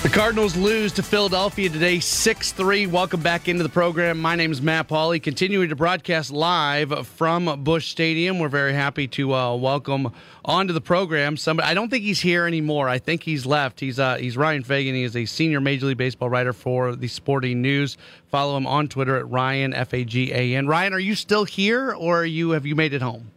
The 0.00 0.08
Cardinals 0.08 0.56
lose 0.56 0.92
to 0.92 1.02
Philadelphia 1.02 1.68
today, 1.68 1.98
6 1.98 2.52
3. 2.52 2.86
Welcome 2.86 3.20
back 3.20 3.48
into 3.48 3.64
the 3.64 3.68
program. 3.68 4.20
My 4.20 4.36
name 4.36 4.52
is 4.52 4.62
Matt 4.62 4.86
Pauley, 4.86 5.20
continuing 5.20 5.70
to 5.70 5.76
broadcast 5.76 6.30
live 6.30 7.08
from 7.08 7.64
Busch 7.64 7.88
Stadium. 7.88 8.38
We're 8.38 8.48
very 8.48 8.74
happy 8.74 9.08
to 9.08 9.34
uh, 9.34 9.56
welcome 9.56 10.12
onto 10.44 10.72
the 10.72 10.80
program 10.80 11.36
somebody. 11.36 11.68
I 11.68 11.74
don't 11.74 11.90
think 11.90 12.04
he's 12.04 12.20
here 12.20 12.46
anymore. 12.46 12.88
I 12.88 13.00
think 13.00 13.24
he's 13.24 13.44
left. 13.44 13.80
He's 13.80 13.98
uh, 13.98 14.18
he's 14.18 14.36
Ryan 14.36 14.62
Fagan. 14.62 14.94
He 14.94 15.02
is 15.02 15.16
a 15.16 15.24
senior 15.24 15.60
Major 15.60 15.86
League 15.86 15.98
Baseball 15.98 16.30
writer 16.30 16.52
for 16.52 16.94
the 16.94 17.08
Sporting 17.08 17.60
News. 17.60 17.98
Follow 18.28 18.56
him 18.56 18.68
on 18.68 18.86
Twitter 18.86 19.16
at 19.16 19.28
Ryan 19.28 19.74
F 19.74 19.92
A 19.94 20.04
G 20.04 20.32
A 20.32 20.54
N. 20.54 20.68
Ryan, 20.68 20.92
are 20.92 21.00
you 21.00 21.16
still 21.16 21.44
here, 21.44 21.92
or 21.92 22.24
you 22.24 22.50
have 22.50 22.64
you 22.64 22.76
made 22.76 22.92
it 22.94 23.02
home? 23.02 23.32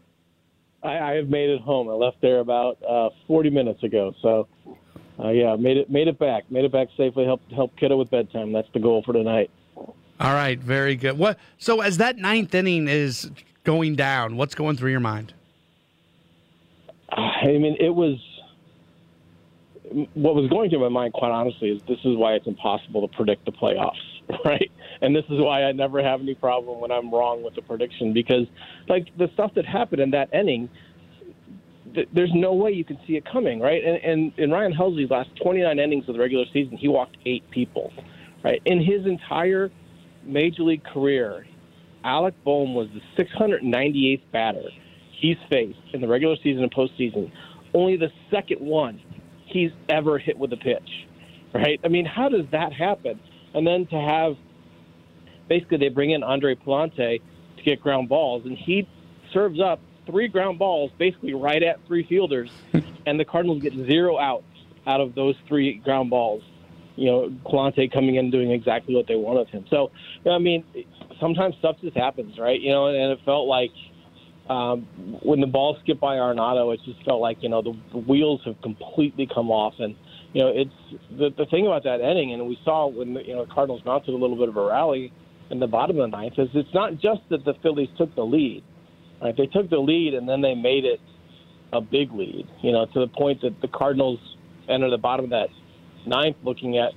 I, 0.83 0.99
I 0.99 1.11
have 1.13 1.27
made 1.27 1.49
it 1.49 1.61
home. 1.61 1.89
I 1.89 1.93
left 1.93 2.21
there 2.21 2.39
about 2.39 2.77
uh, 2.87 3.09
40 3.25 3.49
minutes 3.49 3.81
ago. 3.81 4.13
So 4.21 4.47
uh, 5.23 5.29
yeah, 5.29 5.55
made 5.55 5.77
it 5.77 5.89
made 5.89 6.07
it 6.07 6.17
back, 6.17 6.49
made 6.49 6.65
it 6.65 6.71
back 6.71 6.87
safely. 6.97 7.25
Help 7.25 7.41
help 7.51 7.75
kiddo 7.77 7.97
with 7.97 8.09
bedtime. 8.09 8.51
That's 8.51 8.67
the 8.73 8.79
goal 8.79 9.03
for 9.05 9.13
tonight. 9.13 9.51
All 10.19 10.33
right, 10.33 10.59
very 10.59 10.95
good. 10.95 11.17
What 11.17 11.37
so 11.57 11.81
as 11.81 11.97
that 11.97 12.17
ninth 12.17 12.53
inning 12.55 12.87
is 12.87 13.31
going 13.63 13.95
down, 13.95 14.37
what's 14.37 14.55
going 14.55 14.77
through 14.77 14.91
your 14.91 14.99
mind? 14.99 15.33
I 17.09 17.47
mean, 17.47 17.75
it 17.79 17.93
was 17.93 18.17
what 20.13 20.35
was 20.35 20.49
going 20.49 20.69
through 20.69 20.79
my 20.79 20.89
mind, 20.89 21.13
quite 21.13 21.31
honestly, 21.31 21.69
is 21.69 21.81
this 21.87 21.99
is 21.99 22.15
why 22.15 22.33
it's 22.33 22.47
impossible 22.47 23.07
to 23.07 23.15
predict 23.15 23.45
the 23.45 23.51
playoffs, 23.51 23.93
right? 24.45 24.71
And 25.01 25.15
this 25.15 25.25
is 25.25 25.39
why 25.39 25.63
I 25.63 25.71
never 25.71 26.01
have 26.01 26.21
any 26.21 26.35
problem 26.35 26.79
when 26.79 26.91
I'm 26.91 27.11
wrong 27.11 27.43
with 27.43 27.55
the 27.55 27.61
prediction 27.61 28.13
because, 28.13 28.47
like 28.87 29.07
the 29.17 29.29
stuff 29.33 29.53
that 29.55 29.65
happened 29.65 30.01
in 30.01 30.11
that 30.11 30.33
inning 30.33 30.69
there's 32.13 32.31
no 32.33 32.53
way 32.53 32.71
you 32.71 32.83
can 32.83 32.97
see 33.07 33.15
it 33.15 33.25
coming, 33.25 33.59
right? 33.59 33.83
And, 33.83 33.97
and 33.97 34.33
in 34.37 34.51
Ryan 34.51 34.73
Helsley's 34.73 35.09
last 35.09 35.29
29 35.41 35.79
innings 35.79 36.07
of 36.07 36.15
the 36.15 36.19
regular 36.19 36.45
season, 36.53 36.77
he 36.77 36.87
walked 36.87 37.17
eight 37.25 37.49
people, 37.51 37.91
right? 38.43 38.61
In 38.65 38.81
his 38.81 39.05
entire 39.05 39.71
major 40.23 40.63
league 40.63 40.83
career, 40.83 41.45
Alec 42.03 42.33
Bohm 42.43 42.73
was 42.73 42.87
the 42.93 43.23
698th 43.23 44.21
batter 44.31 44.69
he's 45.21 45.37
faced 45.49 45.79
in 45.93 46.01
the 46.01 46.07
regular 46.07 46.35
season 46.43 46.63
and 46.63 46.73
postseason. 46.73 47.31
Only 47.73 47.95
the 47.95 48.09
second 48.29 48.59
one 48.59 48.99
he's 49.45 49.71
ever 49.87 50.17
hit 50.17 50.37
with 50.37 50.51
a 50.51 50.57
pitch, 50.57 51.07
right? 51.53 51.79
I 51.83 51.87
mean, 51.87 52.05
how 52.05 52.27
does 52.27 52.45
that 52.51 52.73
happen? 52.73 53.19
And 53.53 53.65
then 53.65 53.85
to 53.87 53.95
have 53.95 54.35
basically 55.47 55.77
they 55.77 55.89
bring 55.89 56.11
in 56.11 56.23
Andre 56.23 56.55
Pallante 56.55 57.21
to 57.57 57.63
get 57.63 57.81
ground 57.81 58.09
balls, 58.09 58.43
and 58.45 58.57
he 58.57 58.87
serves 59.31 59.59
up 59.61 59.79
three 60.11 60.27
ground 60.27 60.59
balls 60.59 60.91
basically 60.99 61.33
right 61.33 61.63
at 61.63 61.79
three 61.87 62.05
fielders, 62.07 62.51
and 63.05 63.19
the 63.19 63.25
Cardinals 63.25 63.61
get 63.61 63.73
zero 63.73 64.19
outs 64.19 64.43
out 64.85 65.01
of 65.01 65.15
those 65.15 65.35
three 65.47 65.75
ground 65.75 66.09
balls. 66.09 66.43
You 66.95 67.05
know, 67.05 67.29
Pallante 67.45 67.91
coming 67.91 68.15
in 68.15 68.29
doing 68.29 68.51
exactly 68.51 68.93
what 68.93 69.07
they 69.07 69.15
want 69.15 69.39
of 69.39 69.47
him. 69.47 69.65
So, 69.69 69.91
I 70.29 70.37
mean, 70.37 70.63
sometimes 71.19 71.55
stuff 71.59 71.77
just 71.81 71.95
happens, 71.95 72.37
right? 72.37 72.59
You 72.59 72.71
know, 72.71 72.87
and 72.87 73.11
it 73.11 73.19
felt 73.25 73.47
like 73.47 73.71
um, 74.49 74.81
when 75.23 75.39
the 75.39 75.47
ball 75.47 75.77
skipped 75.81 76.01
by 76.01 76.15
Arenado, 76.17 76.73
it 76.73 76.81
just 76.85 77.03
felt 77.05 77.21
like 77.21 77.37
you 77.41 77.49
know 77.49 77.61
the, 77.61 77.73
the 77.93 77.99
wheels 77.99 78.41
have 78.45 78.61
completely 78.61 79.27
come 79.33 79.49
off, 79.49 79.75
and 79.79 79.95
you 80.33 80.41
know 80.41 80.51
it's 80.53 80.99
the 81.17 81.29
the 81.37 81.45
thing 81.45 81.65
about 81.65 81.83
that 81.85 82.01
inning, 82.01 82.33
and 82.33 82.45
we 82.47 82.59
saw 82.65 82.87
when 82.87 83.13
the, 83.13 83.25
you 83.25 83.33
know 83.33 83.45
Cardinals 83.45 83.81
mounted 83.85 84.13
a 84.13 84.17
little 84.17 84.35
bit 84.35 84.49
of 84.49 84.57
a 84.57 84.65
rally 84.65 85.13
in 85.49 85.59
the 85.59 85.67
bottom 85.67 85.99
of 85.99 86.11
the 86.11 86.17
ninth, 86.17 86.33
is 86.37 86.49
it's 86.53 86.73
not 86.73 86.97
just 86.97 87.21
that 87.29 87.45
the 87.45 87.53
Phillies 87.61 87.89
took 87.97 88.13
the 88.15 88.25
lead 88.25 88.63
They 89.21 89.45
took 89.47 89.69
the 89.69 89.77
lead 89.77 90.13
and 90.13 90.27
then 90.27 90.41
they 90.41 90.55
made 90.55 90.85
it 90.85 90.99
a 91.73 91.81
big 91.81 92.11
lead, 92.11 92.47
you 92.61 92.71
know, 92.71 92.85
to 92.85 92.99
the 92.99 93.07
point 93.07 93.41
that 93.41 93.61
the 93.61 93.67
Cardinals 93.67 94.19
enter 94.67 94.89
the 94.89 94.97
bottom 94.97 95.25
of 95.25 95.31
that 95.31 95.49
ninth 96.05 96.37
looking 96.43 96.77
at 96.77 96.91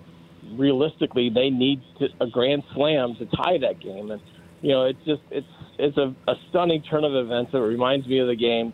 realistically 0.52 1.30
they 1.30 1.50
need 1.50 1.82
to, 1.98 2.06
a 2.20 2.26
grand 2.26 2.62
slam 2.74 3.14
to 3.18 3.26
tie 3.26 3.58
that 3.58 3.80
game. 3.80 4.10
And, 4.10 4.20
you 4.62 4.70
know, 4.70 4.84
it's 4.84 4.98
just, 5.04 5.22
it's, 5.30 5.46
it's 5.78 5.96
a, 5.96 6.14
a 6.28 6.34
stunning 6.50 6.82
turn 6.82 7.04
of 7.04 7.14
events. 7.14 7.52
It 7.54 7.58
reminds 7.58 8.06
me 8.06 8.18
of 8.18 8.28
the 8.28 8.36
game 8.36 8.72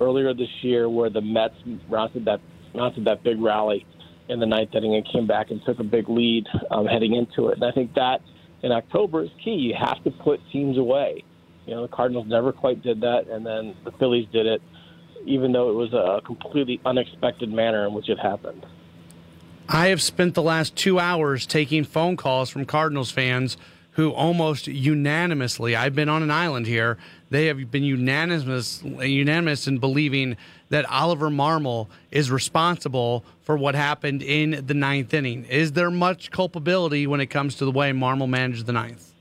earlier 0.00 0.32
this 0.34 0.48
year 0.62 0.88
where 0.88 1.10
the 1.10 1.20
Mets 1.20 1.54
mounted 1.90 2.24
that, 2.24 2.40
mounted 2.74 3.04
that 3.04 3.22
big 3.22 3.40
rally 3.40 3.86
in 4.28 4.40
the 4.40 4.46
ninth 4.46 4.74
inning 4.74 4.94
and 4.94 5.06
came 5.10 5.26
back 5.26 5.50
and 5.50 5.60
took 5.64 5.78
a 5.78 5.84
big 5.84 6.08
lead 6.08 6.46
um, 6.70 6.86
heading 6.86 7.14
into 7.14 7.48
it. 7.48 7.54
And 7.54 7.64
I 7.64 7.72
think 7.72 7.94
that 7.94 8.20
in 8.62 8.72
October 8.72 9.22
is 9.22 9.30
key. 9.42 9.52
You 9.52 9.74
have 9.78 10.02
to 10.04 10.10
put 10.10 10.40
teams 10.52 10.78
away. 10.78 11.24
You 11.68 11.74
know, 11.74 11.82
the 11.82 11.88
Cardinals 11.88 12.26
never 12.26 12.50
quite 12.50 12.82
did 12.82 13.02
that, 13.02 13.28
and 13.28 13.44
then 13.44 13.76
the 13.84 13.92
Phillies 13.92 14.26
did 14.32 14.46
it, 14.46 14.62
even 15.26 15.52
though 15.52 15.68
it 15.68 15.74
was 15.74 15.92
a 15.92 16.22
completely 16.24 16.80
unexpected 16.86 17.52
manner 17.52 17.86
in 17.86 17.92
which 17.92 18.08
it 18.08 18.18
happened. 18.18 18.64
I 19.68 19.88
have 19.88 20.00
spent 20.00 20.34
the 20.34 20.40
last 20.42 20.76
two 20.76 20.98
hours 20.98 21.44
taking 21.44 21.84
phone 21.84 22.16
calls 22.16 22.48
from 22.48 22.64
Cardinals 22.64 23.10
fans 23.10 23.58
who 23.90 24.12
almost 24.12 24.66
unanimously, 24.66 25.76
I've 25.76 25.94
been 25.94 26.08
on 26.08 26.22
an 26.22 26.30
island 26.30 26.66
here, 26.66 26.96
they 27.28 27.46
have 27.48 27.70
been 27.70 27.84
unanimous, 27.84 28.82
unanimous 28.82 29.68
in 29.68 29.76
believing 29.76 30.38
that 30.70 30.88
Oliver 30.88 31.28
Marmol 31.28 31.88
is 32.10 32.30
responsible 32.30 33.26
for 33.42 33.58
what 33.58 33.74
happened 33.74 34.22
in 34.22 34.64
the 34.66 34.72
ninth 34.72 35.12
inning. 35.12 35.44
Is 35.44 35.72
there 35.72 35.90
much 35.90 36.30
culpability 36.30 37.06
when 37.06 37.20
it 37.20 37.26
comes 37.26 37.56
to 37.56 37.66
the 37.66 37.72
way 37.72 37.90
Marmol 37.92 38.28
managed 38.28 38.64
the 38.64 38.72
ninth? 38.72 39.12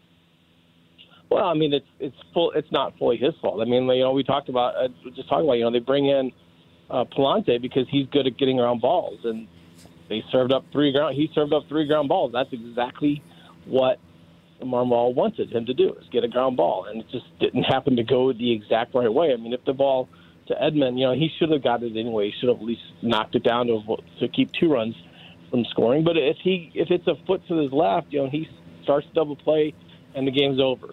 Well, 1.29 1.45
I 1.45 1.53
mean, 1.53 1.73
it's 1.73 1.87
it's 1.99 2.15
full. 2.33 2.51
It's 2.51 2.71
not 2.71 2.97
fully 2.97 3.17
his 3.17 3.33
fault. 3.41 3.61
I 3.61 3.65
mean, 3.65 3.83
you 3.87 4.03
know, 4.03 4.11
we 4.11 4.23
talked 4.23 4.49
about 4.49 4.75
uh, 4.75 4.87
just 5.15 5.27
talking 5.27 5.45
about 5.45 5.53
you 5.53 5.63
know 5.63 5.71
they 5.71 5.79
bring 5.79 6.07
in 6.07 6.31
uh, 6.89 7.05
Pallante 7.05 7.61
because 7.61 7.87
he's 7.89 8.07
good 8.07 8.27
at 8.27 8.37
getting 8.37 8.59
around 8.59 8.81
balls, 8.81 9.19
and 9.23 9.47
they 10.09 10.23
served 10.31 10.53
up 10.53 10.65
three 10.71 10.91
ground. 10.91 11.15
He 11.15 11.29
served 11.35 11.53
up 11.53 11.67
three 11.67 11.87
ground 11.87 12.07
balls. 12.09 12.31
That's 12.31 12.53
exactly 12.53 13.21
what 13.65 13.99
Marmol 14.61 15.13
wanted 15.13 15.51
him 15.51 15.65
to 15.65 15.73
do 15.73 15.93
is 15.93 16.07
get 16.11 16.23
a 16.23 16.27
ground 16.27 16.57
ball, 16.57 16.85
and 16.85 17.01
it 17.01 17.09
just 17.11 17.25
didn't 17.39 17.63
happen 17.63 17.95
to 17.97 18.03
go 18.03 18.31
the 18.33 18.51
exact 18.53 18.95
right 18.95 19.13
way. 19.13 19.33
I 19.33 19.37
mean, 19.37 19.53
if 19.53 19.63
the 19.65 19.73
ball 19.73 20.07
to 20.47 20.55
Edman, 20.55 20.97
you 20.97 21.05
know, 21.05 21.13
he 21.13 21.29
should 21.37 21.51
have 21.51 21.63
got 21.63 21.83
it 21.83 21.95
anyway. 21.97 22.31
He 22.31 22.33
should 22.39 22.49
have 22.49 22.59
at 22.59 22.63
least 22.63 22.81
knocked 23.01 23.35
it 23.35 23.43
down 23.43 23.67
to 23.67 23.97
to 24.19 24.27
keep 24.29 24.51
two 24.53 24.71
runs 24.71 24.95
from 25.49 25.65
scoring. 25.65 26.03
But 26.03 26.17
if 26.17 26.37
he 26.41 26.71
if 26.73 26.89
it's 26.89 27.07
a 27.07 27.15
foot 27.25 27.41
to 27.49 27.57
his 27.57 27.71
left, 27.71 28.07
you 28.11 28.23
know, 28.23 28.29
he 28.29 28.47
starts 28.83 29.07
double 29.13 29.35
play, 29.35 29.73
and 30.15 30.25
the 30.25 30.31
game's 30.31 30.59
over. 30.61 30.87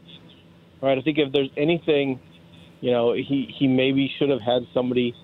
Right. 0.84 0.98
I 0.98 1.00
think 1.00 1.16
if 1.16 1.32
there's 1.32 1.48
anything, 1.56 2.20
you 2.82 2.90
know, 2.90 3.14
he 3.14 3.48
he 3.58 3.66
maybe 3.66 4.12
should 4.18 4.28
have 4.28 4.42
had 4.42 4.66
somebody 4.74 5.14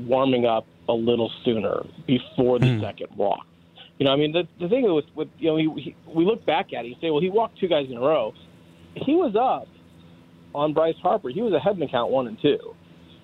warming 0.00 0.46
up 0.46 0.64
a 0.88 0.94
little 0.94 1.30
sooner 1.44 1.84
before 2.06 2.58
the 2.58 2.66
mm. 2.66 2.80
second 2.80 3.08
walk. 3.14 3.44
You 3.98 4.06
know, 4.06 4.12
I 4.12 4.16
mean, 4.16 4.32
the, 4.32 4.48
the 4.58 4.70
thing 4.70 4.90
with, 4.90 5.04
with 5.14 5.28
you 5.38 5.50
know, 5.50 5.56
he, 5.56 5.82
he, 5.82 5.96
we 6.06 6.24
look 6.24 6.46
back 6.46 6.72
at 6.72 6.86
it, 6.86 6.88
you 6.88 6.94
say, 7.02 7.10
well, 7.10 7.20
he 7.20 7.28
walked 7.28 7.58
two 7.60 7.68
guys 7.68 7.86
in 7.90 7.98
a 7.98 8.00
row. 8.00 8.32
He 8.94 9.14
was 9.14 9.36
up 9.36 9.68
on 10.54 10.72
Bryce 10.72 10.96
Harper. 11.02 11.28
He 11.28 11.42
was 11.42 11.52
ahead 11.52 11.74
in 11.74 11.80
the 11.80 11.86
count 11.86 12.10
one 12.10 12.26
and 12.26 12.40
two, 12.40 12.74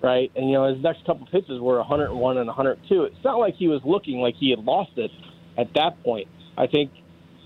right? 0.03 0.31
And, 0.35 0.47
you 0.47 0.53
know, 0.53 0.71
his 0.71 0.81
next 0.83 1.03
couple 1.07 1.25
pitches 1.25 1.59
were 1.59 1.77
101 1.77 2.37
and 2.37 2.45
102. 2.45 3.03
It's 3.05 3.23
not 3.23 3.39
like 3.39 3.55
he 3.55 3.67
was 3.67 3.81
looking 3.83 4.19
like 4.19 4.35
he 4.35 4.51
had 4.51 4.59
lost 4.59 4.91
it 4.97 5.09
at 5.57 5.73
that 5.73 6.01
point. 6.03 6.27
I 6.55 6.67
think 6.67 6.91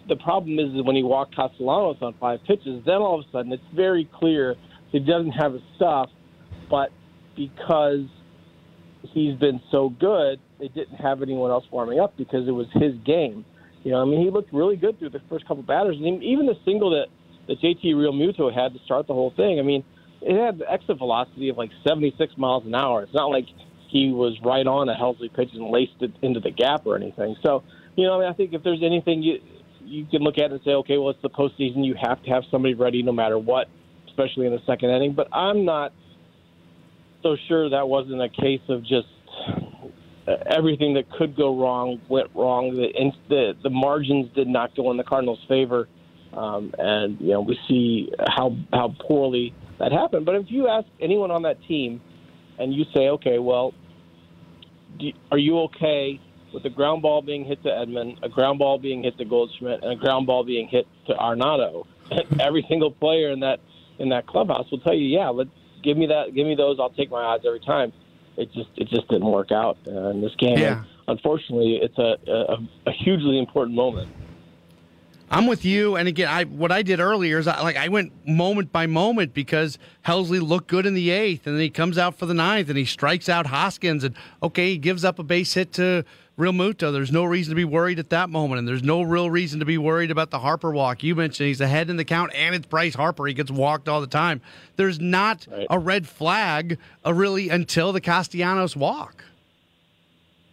the 0.07 0.15
problem 0.17 0.60
is, 0.60 0.74
is 0.74 0.83
when 0.83 0.95
he 0.95 1.03
walked 1.03 1.36
Castellanos 1.36 1.98
on 2.01 2.13
five 2.19 2.39
pitches, 2.45 2.83
then 2.86 2.95
all 2.95 3.19
of 3.19 3.25
a 3.27 3.31
sudden 3.31 3.51
it's 3.51 3.63
very 3.75 4.10
clear 4.13 4.55
he 4.91 5.00
doesn't 5.00 5.31
have 5.31 5.53
his 5.53 5.62
stuff, 5.75 6.10
but 6.69 6.91
because 7.36 8.05
he's 9.13 9.36
been 9.36 9.62
so 9.72 9.89
good, 9.89 10.39
they 10.60 10.67
didn't 10.67 10.95
have 10.95 11.22
anyone 11.22 11.51
else 11.51 11.65
warming 11.72 12.00
up 12.00 12.15
because 12.17 12.48
it 12.48 12.51
was 12.51 12.67
his 12.74 12.93
game. 13.05 13.45
You 13.83 13.91
know, 13.91 14.01
I 14.01 14.05
mean, 14.05 14.24
he 14.24 14.29
looked 14.29 14.53
really 14.53 14.75
good 14.75 15.00
through 15.00 15.10
the 15.10 15.22
first 15.29 15.48
couple 15.48 15.63
batters, 15.63 15.98
and 15.98 16.24
even 16.24 16.45
the 16.45 16.57
single 16.63 16.91
that 16.91 17.07
that 17.48 17.60
JT 17.60 17.83
Realmuto 17.95 18.53
had 18.53 18.74
to 18.74 18.79
start 18.86 19.07
the 19.07 19.13
whole 19.13 19.33
thing. 19.36 19.60
I 19.60 19.63
mean, 19.63 19.83
it 20.22 20.41
had 20.41 20.60
the 20.60 20.72
exit 20.72 20.98
velocity 20.98 21.50
of 21.50 21.57
like 21.57 21.72
76 21.86 22.38
miles 22.38 22.65
an 22.65 22.74
hour. 22.74 23.03
It's 23.03 23.13
not 23.13 23.25
like 23.25 23.45
he 23.89 24.12
was 24.12 24.38
right 24.43 24.65
on 24.65 24.88
a 24.88 24.95
Helsley 24.95 25.33
pitch 25.33 25.50
and 25.53 25.69
laced 25.69 26.01
it 26.01 26.12
into 26.22 26.39
the 26.39 26.51
gap 26.51 26.86
or 26.86 26.95
anything. 26.95 27.36
So, 27.43 27.63
you 27.98 28.07
know, 28.07 28.15
I, 28.15 28.19
mean, 28.19 28.29
I 28.29 28.33
think 28.33 28.53
if 28.53 28.63
there's 28.63 28.81
anything 28.81 29.22
you 29.22 29.39
you 29.85 30.05
can 30.05 30.21
look 30.21 30.37
at 30.37 30.45
it 30.45 30.51
and 30.51 30.61
say, 30.63 30.71
okay, 30.71 30.97
well, 30.97 31.09
it's 31.09 31.21
the 31.21 31.29
postseason. 31.29 31.85
You 31.85 31.95
have 32.01 32.23
to 32.23 32.29
have 32.29 32.43
somebody 32.51 32.73
ready 32.73 33.03
no 33.03 33.11
matter 33.11 33.37
what, 33.37 33.67
especially 34.07 34.45
in 34.45 34.51
the 34.51 34.61
second 34.65 34.89
inning. 34.89 35.13
But 35.13 35.27
I'm 35.33 35.65
not 35.65 35.93
so 37.21 37.37
sure 37.47 37.69
that 37.69 37.87
wasn't 37.87 38.21
a 38.21 38.29
case 38.29 38.61
of 38.69 38.81
just 38.81 39.07
everything 40.55 40.93
that 40.93 41.09
could 41.11 41.35
go 41.35 41.59
wrong 41.59 42.01
went 42.09 42.29
wrong. 42.35 42.75
The, 42.75 43.11
the 43.29 43.53
the 43.61 43.69
margins 43.69 44.33
did 44.35 44.47
not 44.47 44.75
go 44.75 44.91
in 44.91 44.97
the 44.97 45.03
Cardinals' 45.03 45.39
favor, 45.47 45.87
um, 46.33 46.73
and 46.77 47.19
you 47.19 47.31
know 47.31 47.41
we 47.41 47.57
see 47.67 48.11
how 48.27 48.55
how 48.71 48.95
poorly 49.07 49.53
that 49.79 49.91
happened. 49.91 50.25
But 50.25 50.35
if 50.35 50.45
you 50.49 50.67
ask 50.67 50.87
anyone 51.01 51.31
on 51.31 51.43
that 51.43 51.57
team, 51.67 52.01
and 52.59 52.73
you 52.73 52.85
say, 52.93 53.09
okay, 53.09 53.39
well, 53.39 53.73
do, 54.99 55.11
are 55.31 55.37
you 55.37 55.59
okay 55.61 56.19
with 56.53 56.65
a 56.65 56.69
ground 56.69 57.01
ball 57.01 57.22
being 57.22 57.43
hit 57.45 57.63
to 57.63 57.69
Edman, 57.69 58.17
a 58.24 58.29
ground 58.29 58.60
ball 58.60 58.77
being 58.77 59.03
hit 59.03 59.17
to 59.17 59.25
Goldschmidt, 59.25 59.83
and 59.83 59.91
a 59.91 59.95
ground 59.95 60.27
ball 60.27 60.43
being 60.43 60.67
hit 60.67 60.88
to 61.07 61.13
Arenado? 61.13 61.86
Every 62.39 62.65
single 62.69 62.91
player 62.91 63.31
in 63.31 63.39
that 63.41 63.60
in 64.00 64.10
that 64.10 64.27
clubhouse 64.27 64.69
will 64.72 64.79
tell 64.79 64.93
you, 64.93 65.07
yeah, 65.07 65.29
let 65.29 65.48
give 65.83 65.98
me 65.98 66.07
that, 66.07 66.33
give 66.33 66.48
me 66.48 66.55
those. 66.55 66.77
I'll 66.79 66.89
take 66.89 67.12
my 67.12 67.22
odds 67.22 67.45
every 67.45 67.60
time. 67.60 67.91
It 68.38 68.51
just 68.53 68.69
it 68.75 68.88
just 68.89 69.07
didn't 69.10 69.29
work 69.29 69.51
out 69.51 69.77
uh, 69.88 70.10
in 70.10 70.22
this 70.22 70.36
game. 70.36 70.57
Yeah. 70.57 70.77
And 70.77 70.86
unfortunately, 71.07 71.79
it's 71.81 71.98
a, 71.98 72.17
a, 72.31 72.57
a 72.88 72.91
hugely 72.91 73.38
important 73.38 73.75
moment. 73.75 74.12
I'm 75.29 75.47
with 75.47 75.65
you. 75.65 75.95
And 75.95 76.07
again, 76.07 76.27
I 76.27 76.43
what 76.43 76.71
I 76.71 76.81
did 76.81 76.99
earlier 76.99 77.39
is 77.39 77.47
I, 77.47 77.61
like 77.61 77.77
I 77.77 77.87
went 77.87 78.27
moment 78.27 78.71
by 78.71 78.86
moment 78.86 79.33
because 79.33 79.79
Helsley 80.05 80.41
looked 80.41 80.67
good 80.67 80.86
in 80.86 80.93
the 80.93 81.09
eighth, 81.09 81.47
and 81.47 81.55
then 81.55 81.62
he 81.62 81.69
comes 81.69 81.97
out 81.97 82.15
for 82.15 82.25
the 82.25 82.33
ninth, 82.33 82.69
and 82.69 82.77
he 82.77 82.86
strikes 82.86 83.29
out 83.29 83.47
Hoskins, 83.47 84.03
and 84.03 84.15
okay, 84.41 84.71
he 84.71 84.77
gives 84.77 85.03
up 85.03 85.19
a 85.19 85.23
base 85.23 85.53
hit 85.53 85.73
to 85.73 86.05
Real 86.36 86.51
Realmuto. 86.51 86.91
There's 86.91 87.12
no 87.12 87.25
reason 87.25 87.51
to 87.51 87.55
be 87.55 87.65
worried 87.65 87.99
at 87.99 88.09
that 88.09 88.29
moment, 88.29 88.59
and 88.59 88.67
there's 88.67 88.83
no 88.83 89.01
real 89.01 89.29
reason 89.29 89.59
to 89.59 89.65
be 89.65 89.77
worried 89.77 90.09
about 90.09 90.31
the 90.31 90.39
Harper 90.39 90.71
walk. 90.71 91.03
You 91.03 91.15
mentioned 91.15 91.47
he's 91.47 91.62
ahead 91.62 91.89
in 91.89 91.97
the 91.97 92.05
count, 92.05 92.33
and 92.33 92.55
it's 92.55 92.65
Bryce 92.65 92.95
Harper. 92.95 93.25
He 93.27 93.33
gets 93.33 93.51
walked 93.51 93.88
all 93.88 94.01
the 94.01 94.07
time. 94.07 94.41
There's 94.75 94.99
not 94.99 95.47
right. 95.51 95.67
a 95.69 95.77
red 95.77 96.07
flag 96.07 96.79
uh, 97.05 97.13
really 97.13 97.49
until 97.49 97.91
the 97.91 98.01
Castellanos 98.01 98.75
walk. 98.75 99.23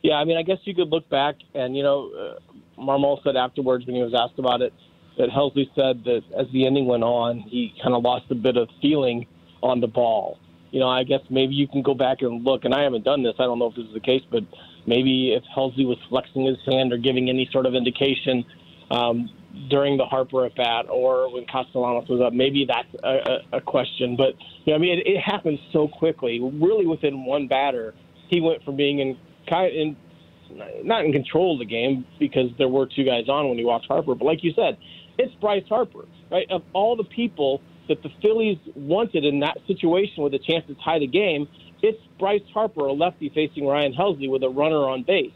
Yeah, 0.02 0.14
I 0.14 0.24
mean, 0.24 0.37
I 0.37 0.42
guess 0.42 0.59
you 0.64 0.74
could 0.74 0.88
look 0.88 1.09
back, 1.09 1.37
and 1.54 1.76
you 1.76 1.83
know, 1.83 2.11
uh, 2.11 2.38
Marmol 2.81 3.23
said 3.23 3.37
afterwards 3.37 3.87
when 3.87 3.97
he 3.97 4.03
was 4.03 4.14
asked 4.14 4.38
about 4.38 4.62
it 4.62 4.73
that 5.19 5.29
Helsley 5.29 5.69
said 5.75 6.05
that 6.05 6.23
as 6.38 6.47
the 6.53 6.66
inning 6.66 6.87
went 6.87 7.03
on, 7.03 7.40
he 7.40 7.75
kind 7.83 7.95
of 7.95 8.03
lost 8.03 8.27
a 8.31 8.35
bit 8.35 8.57
of 8.57 8.69
feeling 8.81 9.27
on 9.62 9.81
the 9.81 9.87
ball. 9.87 10.38
You 10.71 10.81
know, 10.81 10.88
I 10.88 11.05
guess 11.05 11.21
maybe 11.29 11.55
you 11.55 11.66
can 11.66 11.83
go 11.83 11.95
back 11.95 12.23
and 12.23 12.45
look, 12.45 12.64
and 12.64 12.73
I 12.73 12.83
haven't 12.83 13.05
done 13.05 13.23
this. 13.23 13.35
I 13.38 13.43
don't 13.45 13.59
know 13.59 13.66
if 13.66 13.75
this 13.75 13.87
is 13.87 13.93
the 13.93 14.01
case, 14.01 14.23
but 14.31 14.45
maybe 14.87 15.33
if 15.33 15.43
Helsley 15.55 15.87
was 15.87 15.99
flexing 16.09 16.47
his 16.47 16.59
hand 16.66 16.93
or 16.93 16.97
giving 16.97 17.29
any 17.29 17.49
sort 17.53 17.66
of 17.66 17.75
indication 17.75 18.45
um, 18.90 19.29
during 19.69 19.97
the 19.97 20.05
Harper 20.05 20.47
at 20.47 20.55
bat 20.55 20.87
or 20.88 21.33
when 21.33 21.45
Castellanos 21.47 22.09
was 22.09 22.21
up, 22.21 22.33
maybe 22.33 22.66
that's 22.66 22.88
a, 23.03 23.43
a, 23.55 23.59
a 23.59 23.61
question. 23.61 24.16
But 24.16 24.35
you 24.64 24.73
know, 24.73 24.77
I 24.77 24.79
mean, 24.79 24.99
it, 24.99 25.07
it 25.07 25.21
happened 25.21 25.59
so 25.73 25.88
quickly. 25.88 26.40
Really, 26.40 26.87
within 26.87 27.25
one 27.25 27.49
batter, 27.49 27.95
he 28.29 28.40
went 28.40 28.62
from 28.64 28.77
being 28.77 29.01
in 29.01 29.19
kind 29.49 29.75
in 29.75 29.97
not 30.84 31.04
in 31.04 31.12
control 31.12 31.54
of 31.54 31.58
the 31.58 31.64
game 31.64 32.04
because 32.18 32.50
there 32.58 32.68
were 32.68 32.86
two 32.86 33.04
guys 33.04 33.28
on 33.28 33.48
when 33.48 33.58
he 33.58 33.64
walked 33.64 33.86
Harper. 33.86 34.14
But 34.14 34.24
like 34.24 34.42
you 34.42 34.52
said, 34.54 34.78
it's 35.18 35.34
Bryce 35.40 35.64
Harper, 35.68 36.06
right? 36.30 36.46
Of 36.50 36.62
all 36.72 36.96
the 36.96 37.04
people 37.04 37.60
that 37.88 38.02
the 38.02 38.10
Phillies 38.22 38.58
wanted 38.74 39.24
in 39.24 39.40
that 39.40 39.58
situation 39.66 40.22
with 40.22 40.34
a 40.34 40.38
chance 40.38 40.64
to 40.68 40.76
tie 40.84 40.98
the 40.98 41.06
game, 41.06 41.48
it's 41.82 41.98
Bryce 42.18 42.42
Harper, 42.52 42.86
a 42.86 42.92
lefty 42.92 43.30
facing 43.34 43.66
Ryan 43.66 43.92
Helsley 43.92 44.30
with 44.30 44.42
a 44.42 44.48
runner 44.48 44.88
on 44.88 45.02
base. 45.02 45.32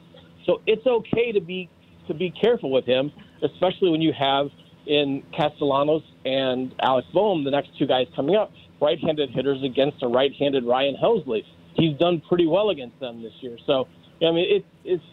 So 0.46 0.61
it's 0.66 0.87
okay 0.87 1.33
to 1.33 1.40
be 1.40 1.68
to 2.07 2.14
be 2.14 2.31
careful 2.31 2.70
with 2.70 2.85
him, 2.85 3.11
especially 3.42 3.90
when 3.90 4.03
you 4.03 4.12
have 4.12 4.48
in 4.87 5.22
Castellanos 5.35 6.03
and 6.27 6.74
Alex 6.83 7.09
Bohm, 7.14 7.44
the 7.44 7.50
next 7.50 7.70
two 7.79 7.87
guys 7.87 8.07
coming 8.14 8.37
up, 8.37 8.53
right-handed 8.81 9.31
hitters 9.31 9.62
against 9.62 10.03
a 10.03 10.09
right-handed 10.09 10.64
Ryan 10.64 10.96
Helsley. 11.03 11.44
He's 11.75 11.97
done 11.99 12.23
pretty 12.29 12.47
well 12.47 12.71
against 12.71 12.99
them 13.01 13.23
this 13.23 13.33
year. 13.41 13.59
So 13.67 13.89
I 14.23 14.31
mean, 14.31 14.47
it's 14.49 14.67
it's 14.85 15.05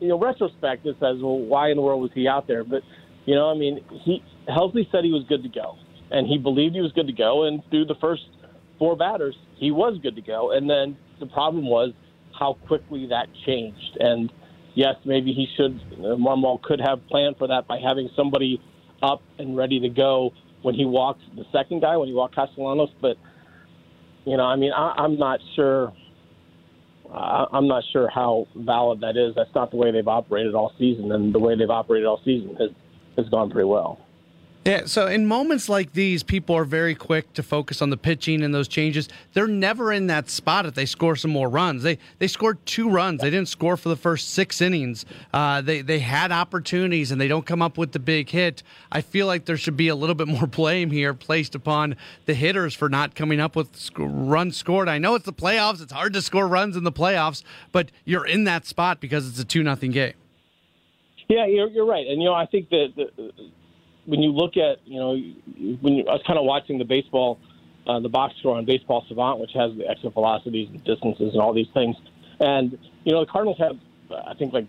you 0.00 0.08
know, 0.08 0.18
retrospect 0.18 0.86
it 0.86 0.96
says, 1.00 1.16
well, 1.20 1.38
why 1.38 1.70
in 1.70 1.76
the 1.76 1.82
world 1.82 2.00
was 2.00 2.10
he 2.14 2.28
out 2.28 2.46
there? 2.46 2.64
But 2.64 2.82
you 3.26 3.34
know, 3.34 3.50
I 3.50 3.54
mean, 3.54 3.84
he 4.04 4.22
Helsley 4.48 4.90
said 4.90 5.04
he 5.04 5.12
was 5.12 5.24
good 5.28 5.42
to 5.42 5.48
go, 5.48 5.76
and 6.10 6.26
he 6.26 6.38
believed 6.38 6.74
he 6.74 6.80
was 6.80 6.92
good 6.92 7.06
to 7.08 7.12
go, 7.12 7.44
and 7.44 7.62
through 7.70 7.86
the 7.86 7.96
first 8.00 8.22
four 8.78 8.96
batters, 8.96 9.36
he 9.56 9.70
was 9.70 9.98
good 10.02 10.16
to 10.16 10.22
go. 10.22 10.52
And 10.52 10.68
then 10.70 10.96
the 11.20 11.26
problem 11.26 11.66
was 11.66 11.92
how 12.38 12.56
quickly 12.66 13.06
that 13.08 13.26
changed. 13.44 13.96
And 13.98 14.32
yes, 14.74 14.94
maybe 15.04 15.32
he 15.32 15.46
should, 15.56 15.80
Marmol 15.98 16.62
could 16.62 16.80
have 16.80 17.06
planned 17.08 17.36
for 17.36 17.48
that 17.48 17.66
by 17.66 17.78
having 17.78 18.08
somebody 18.16 18.60
up 19.02 19.22
and 19.38 19.56
ready 19.56 19.80
to 19.80 19.88
go 19.88 20.30
when 20.62 20.74
he 20.74 20.84
walked 20.84 21.22
the 21.36 21.44
second 21.52 21.82
guy, 21.82 21.96
when 21.96 22.08
he 22.08 22.14
walked 22.14 22.34
Castellanos. 22.34 22.90
But, 23.00 23.16
you 24.28 24.36
know, 24.36 24.44
I 24.44 24.56
mean, 24.56 24.72
I, 24.72 24.94
I'm 24.96 25.18
not 25.18 25.40
sure. 25.56 25.92
Uh, 27.12 27.46
I'm 27.52 27.66
not 27.66 27.82
sure 27.92 28.10
how 28.10 28.46
valid 28.54 29.00
that 29.00 29.16
is. 29.16 29.34
That's 29.34 29.54
not 29.54 29.70
the 29.70 29.78
way 29.78 29.90
they've 29.90 30.06
operated 30.06 30.54
all 30.54 30.72
season, 30.78 31.12
and 31.12 31.34
the 31.34 31.38
way 31.38 31.56
they've 31.56 31.70
operated 31.70 32.06
all 32.06 32.20
season 32.24 32.54
has 32.56 32.70
has 33.16 33.28
gone 33.30 33.50
pretty 33.50 33.66
well. 33.66 33.98
Yeah, 34.68 34.84
so 34.84 35.06
in 35.06 35.26
moments 35.26 35.70
like 35.70 35.94
these, 35.94 36.22
people 36.22 36.54
are 36.54 36.66
very 36.66 36.94
quick 36.94 37.32
to 37.32 37.42
focus 37.42 37.80
on 37.80 37.88
the 37.88 37.96
pitching 37.96 38.42
and 38.42 38.54
those 38.54 38.68
changes. 38.68 39.08
They're 39.32 39.46
never 39.46 39.90
in 39.90 40.08
that 40.08 40.28
spot 40.28 40.66
if 40.66 40.74
they 40.74 40.84
score 40.84 41.16
some 41.16 41.30
more 41.30 41.48
runs. 41.48 41.82
They 41.82 41.96
they 42.18 42.28
scored 42.28 42.58
two 42.66 42.90
runs. 42.90 43.22
They 43.22 43.30
didn't 43.30 43.48
score 43.48 43.78
for 43.78 43.88
the 43.88 43.96
first 43.96 44.28
six 44.34 44.60
innings. 44.60 45.06
Uh, 45.32 45.62
they 45.62 45.80
they 45.80 46.00
had 46.00 46.32
opportunities 46.32 47.10
and 47.10 47.18
they 47.18 47.28
don't 47.28 47.46
come 47.46 47.62
up 47.62 47.78
with 47.78 47.92
the 47.92 47.98
big 47.98 48.28
hit. 48.28 48.62
I 48.92 49.00
feel 49.00 49.26
like 49.26 49.46
there 49.46 49.56
should 49.56 49.78
be 49.78 49.88
a 49.88 49.94
little 49.94 50.14
bit 50.14 50.28
more 50.28 50.46
blame 50.46 50.90
here 50.90 51.14
placed 51.14 51.54
upon 51.54 51.96
the 52.26 52.34
hitters 52.34 52.74
for 52.74 52.90
not 52.90 53.14
coming 53.14 53.40
up 53.40 53.56
with 53.56 53.74
sc- 53.74 53.94
runs 53.96 54.58
scored. 54.58 54.90
I 54.90 54.98
know 54.98 55.14
it's 55.14 55.24
the 55.24 55.32
playoffs. 55.32 55.80
It's 55.80 55.94
hard 55.94 56.12
to 56.12 56.20
score 56.20 56.46
runs 56.46 56.76
in 56.76 56.84
the 56.84 56.92
playoffs, 56.92 57.42
but 57.72 57.90
you're 58.04 58.26
in 58.26 58.44
that 58.44 58.66
spot 58.66 59.00
because 59.00 59.26
it's 59.26 59.38
a 59.38 59.46
two 59.46 59.62
nothing 59.62 59.92
game. 59.92 60.12
Yeah, 61.26 61.46
you're, 61.46 61.68
you're 61.68 61.86
right, 61.86 62.06
and 62.06 62.20
you 62.20 62.28
know 62.28 62.34
I 62.34 62.44
think 62.44 62.68
that 62.68 62.92
the, 62.96 63.32
when 64.08 64.22
you 64.22 64.32
look 64.32 64.56
at, 64.56 64.78
you 64.86 64.98
know, 64.98 65.10
when 65.82 65.92
you, 65.92 66.04
I 66.08 66.14
was 66.14 66.22
kind 66.26 66.38
of 66.38 66.46
watching 66.46 66.78
the 66.78 66.84
baseball, 66.84 67.38
uh, 67.86 68.00
the 68.00 68.08
box 68.08 68.34
score 68.38 68.56
on 68.56 68.64
Baseball 68.64 69.04
Savant, 69.06 69.38
which 69.38 69.50
has 69.52 69.76
the 69.76 69.86
exit 69.86 70.14
velocities 70.14 70.68
and 70.70 70.82
distances 70.82 71.34
and 71.34 71.42
all 71.42 71.52
these 71.52 71.68
things, 71.74 71.94
and 72.40 72.78
you 73.04 73.12
know 73.12 73.20
the 73.20 73.30
Cardinals 73.30 73.58
have, 73.58 73.76
I 74.10 74.32
think, 74.34 74.54
like 74.54 74.66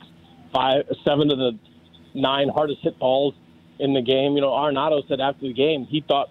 five, 0.53 0.83
seven 1.05 1.31
of 1.31 1.37
the 1.37 1.57
nine 2.13 2.49
hardest 2.49 2.81
hit 2.81 2.99
balls 2.99 3.33
in 3.79 3.93
the 3.93 4.01
game. 4.01 4.33
You 4.33 4.41
know, 4.41 4.49
Arenado 4.49 5.07
said 5.07 5.21
after 5.21 5.47
the 5.47 5.53
game 5.53 5.85
he 5.85 6.03
thought 6.05 6.29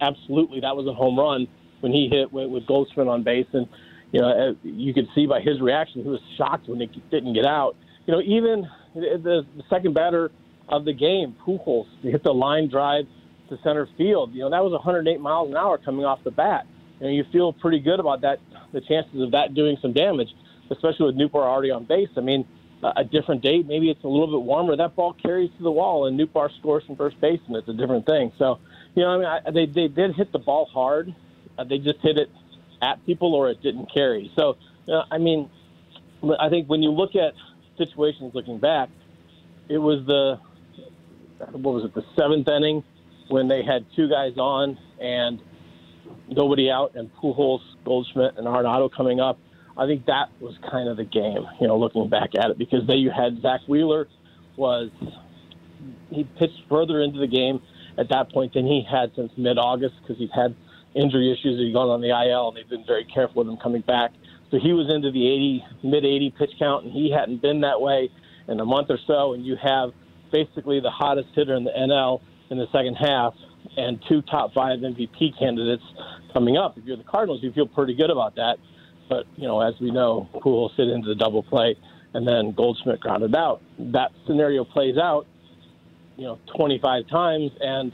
absolutely 0.00 0.60
that 0.60 0.74
was 0.74 0.86
a 0.86 0.94
home 0.94 1.18
run 1.18 1.48
when 1.80 1.92
he 1.92 2.08
hit 2.08 2.32
with, 2.32 2.48
with 2.48 2.66
Goldschmidt 2.66 3.08
on 3.08 3.24
base, 3.24 3.46
and 3.52 3.68
you 4.10 4.20
know 4.20 4.56
you 4.62 4.94
could 4.94 5.08
see 5.14 5.26
by 5.26 5.40
his 5.40 5.60
reaction 5.60 6.02
he 6.02 6.08
was 6.08 6.20
shocked 6.38 6.66
when 6.66 6.80
it 6.80 7.10
didn't 7.10 7.34
get 7.34 7.44
out. 7.44 7.76
You 8.06 8.14
know, 8.14 8.22
even 8.22 8.66
the, 8.94 9.44
the 9.54 9.62
second 9.68 9.92
batter 9.92 10.30
of 10.68 10.84
the 10.84 10.92
game, 10.92 11.34
Pujols, 11.46 11.86
hit 12.02 12.22
the 12.22 12.34
line 12.34 12.68
drive 12.68 13.06
to 13.48 13.58
center 13.62 13.88
field. 13.96 14.34
You 14.34 14.40
know, 14.40 14.50
that 14.50 14.62
was 14.62 14.72
108 14.72 15.20
miles 15.20 15.50
an 15.50 15.56
hour 15.56 15.78
coming 15.78 16.04
off 16.04 16.22
the 16.24 16.30
bat. 16.30 16.66
And 17.00 17.14
you 17.14 17.24
feel 17.32 17.52
pretty 17.52 17.78
good 17.78 18.00
about 18.00 18.22
that, 18.22 18.38
the 18.72 18.80
chances 18.80 19.22
of 19.22 19.30
that 19.30 19.54
doing 19.54 19.78
some 19.80 19.92
damage, 19.92 20.28
especially 20.70 21.06
with 21.06 21.16
Nootbaar 21.16 21.46
already 21.46 21.70
on 21.70 21.84
base. 21.84 22.08
I 22.16 22.20
mean, 22.20 22.44
a 22.82 23.04
different 23.04 23.42
date, 23.42 23.66
maybe 23.66 23.90
it's 23.90 24.04
a 24.04 24.08
little 24.08 24.38
bit 24.38 24.44
warmer. 24.44 24.76
That 24.76 24.94
ball 24.94 25.12
carries 25.12 25.50
to 25.56 25.62
the 25.62 25.70
wall, 25.70 26.06
and 26.06 26.18
Nootbaar 26.18 26.50
scores 26.58 26.84
from 26.84 26.96
first 26.96 27.20
base, 27.20 27.40
and 27.46 27.56
it's 27.56 27.68
a 27.68 27.72
different 27.72 28.06
thing. 28.06 28.32
So, 28.38 28.58
you 28.94 29.02
know, 29.02 29.10
I 29.10 29.16
mean, 29.16 29.26
I, 29.26 29.50
they 29.50 29.66
they 29.66 29.88
did 29.88 30.14
hit 30.14 30.32
the 30.32 30.38
ball 30.38 30.66
hard. 30.66 31.14
Uh, 31.58 31.64
they 31.64 31.78
just 31.78 31.98
hit 32.02 32.18
it 32.18 32.30
at 32.80 33.04
people, 33.04 33.34
or 33.34 33.50
it 33.50 33.60
didn't 33.62 33.92
carry. 33.92 34.30
So, 34.36 34.56
uh, 34.92 35.02
I 35.10 35.18
mean, 35.18 35.50
I 36.38 36.48
think 36.48 36.68
when 36.68 36.82
you 36.82 36.90
look 36.90 37.16
at 37.16 37.34
situations 37.76 38.32
looking 38.34 38.58
back, 38.58 38.90
it 39.68 39.78
was 39.78 40.06
the 40.06 40.38
what 41.52 41.74
was 41.74 41.84
it 41.84 41.94
the 41.94 42.04
seventh 42.16 42.48
inning 42.48 42.82
when 43.28 43.48
they 43.48 43.62
had 43.62 43.84
two 43.94 44.08
guys 44.08 44.36
on 44.38 44.78
and 45.00 45.40
nobody 46.28 46.70
out, 46.70 46.94
and 46.94 47.10
Pujols, 47.16 47.60
Goldschmidt, 47.84 48.36
and 48.36 48.46
Arenado 48.46 48.90
coming 48.94 49.20
up. 49.20 49.38
I 49.76 49.86
think 49.86 50.06
that 50.06 50.30
was 50.40 50.56
kind 50.70 50.88
of 50.88 50.96
the 50.96 51.04
game, 51.04 51.46
you 51.60 51.68
know, 51.68 51.78
looking 51.78 52.08
back 52.08 52.30
at 52.38 52.50
it, 52.50 52.58
because 52.58 52.86
then 52.86 52.98
you 52.98 53.10
had 53.10 53.40
Zach 53.40 53.60
Wheeler 53.68 54.08
was 54.56 54.90
he 56.10 56.24
pitched 56.24 56.62
further 56.68 57.00
into 57.00 57.20
the 57.20 57.28
game 57.28 57.60
at 57.96 58.08
that 58.08 58.32
point 58.32 58.54
than 58.54 58.66
he 58.66 58.84
had 58.88 59.12
since 59.14 59.30
mid-August 59.36 59.94
because 60.00 60.18
he's 60.18 60.32
had 60.34 60.54
injury 60.94 61.30
issues. 61.30 61.60
He's 61.60 61.72
gone 61.72 61.88
on 61.88 62.00
the 62.00 62.08
IL, 62.08 62.48
and 62.48 62.56
they've 62.56 62.68
been 62.68 62.84
very 62.86 63.04
careful 63.04 63.44
with 63.44 63.52
him 63.52 63.58
coming 63.62 63.82
back. 63.82 64.12
So 64.50 64.58
he 64.58 64.72
was 64.72 64.92
into 64.92 65.12
the 65.12 65.26
80, 65.26 65.64
mid 65.84 66.04
80 66.04 66.34
pitch 66.38 66.50
count, 66.58 66.84
and 66.84 66.92
he 66.92 67.10
hadn't 67.10 67.42
been 67.42 67.60
that 67.60 67.80
way 67.80 68.10
in 68.48 68.58
a 68.58 68.64
month 68.64 68.90
or 68.90 68.98
so. 69.06 69.34
And 69.34 69.44
you 69.44 69.56
have 69.62 69.92
basically 70.30 70.80
the 70.80 70.90
hottest 70.90 71.28
hitter 71.34 71.54
in 71.54 71.64
the 71.64 71.70
NL 71.70 72.20
in 72.50 72.58
the 72.58 72.66
second 72.72 72.94
half 72.94 73.34
and 73.76 74.02
two 74.08 74.22
top 74.22 74.52
five 74.54 74.78
MVP 74.78 75.38
candidates 75.38 75.82
coming 76.32 76.56
up. 76.56 76.78
If 76.78 76.84
you're 76.84 76.96
the 76.96 77.04
Cardinals, 77.04 77.42
you 77.42 77.52
feel 77.52 77.66
pretty 77.66 77.94
good 77.94 78.10
about 78.10 78.34
that. 78.36 78.56
But, 79.08 79.26
you 79.36 79.46
know, 79.46 79.60
as 79.60 79.74
we 79.80 79.90
know, 79.90 80.28
Pujols 80.34 80.74
hit 80.76 80.88
into 80.88 81.08
the 81.08 81.14
double 81.14 81.42
play 81.42 81.76
and 82.14 82.26
then 82.26 82.52
Goldschmidt 82.52 83.00
grounded 83.00 83.34
out. 83.34 83.62
That 83.78 84.12
scenario 84.26 84.64
plays 84.64 84.96
out, 84.96 85.26
you 86.16 86.24
know, 86.24 86.38
25 86.56 87.08
times 87.08 87.50
and 87.60 87.92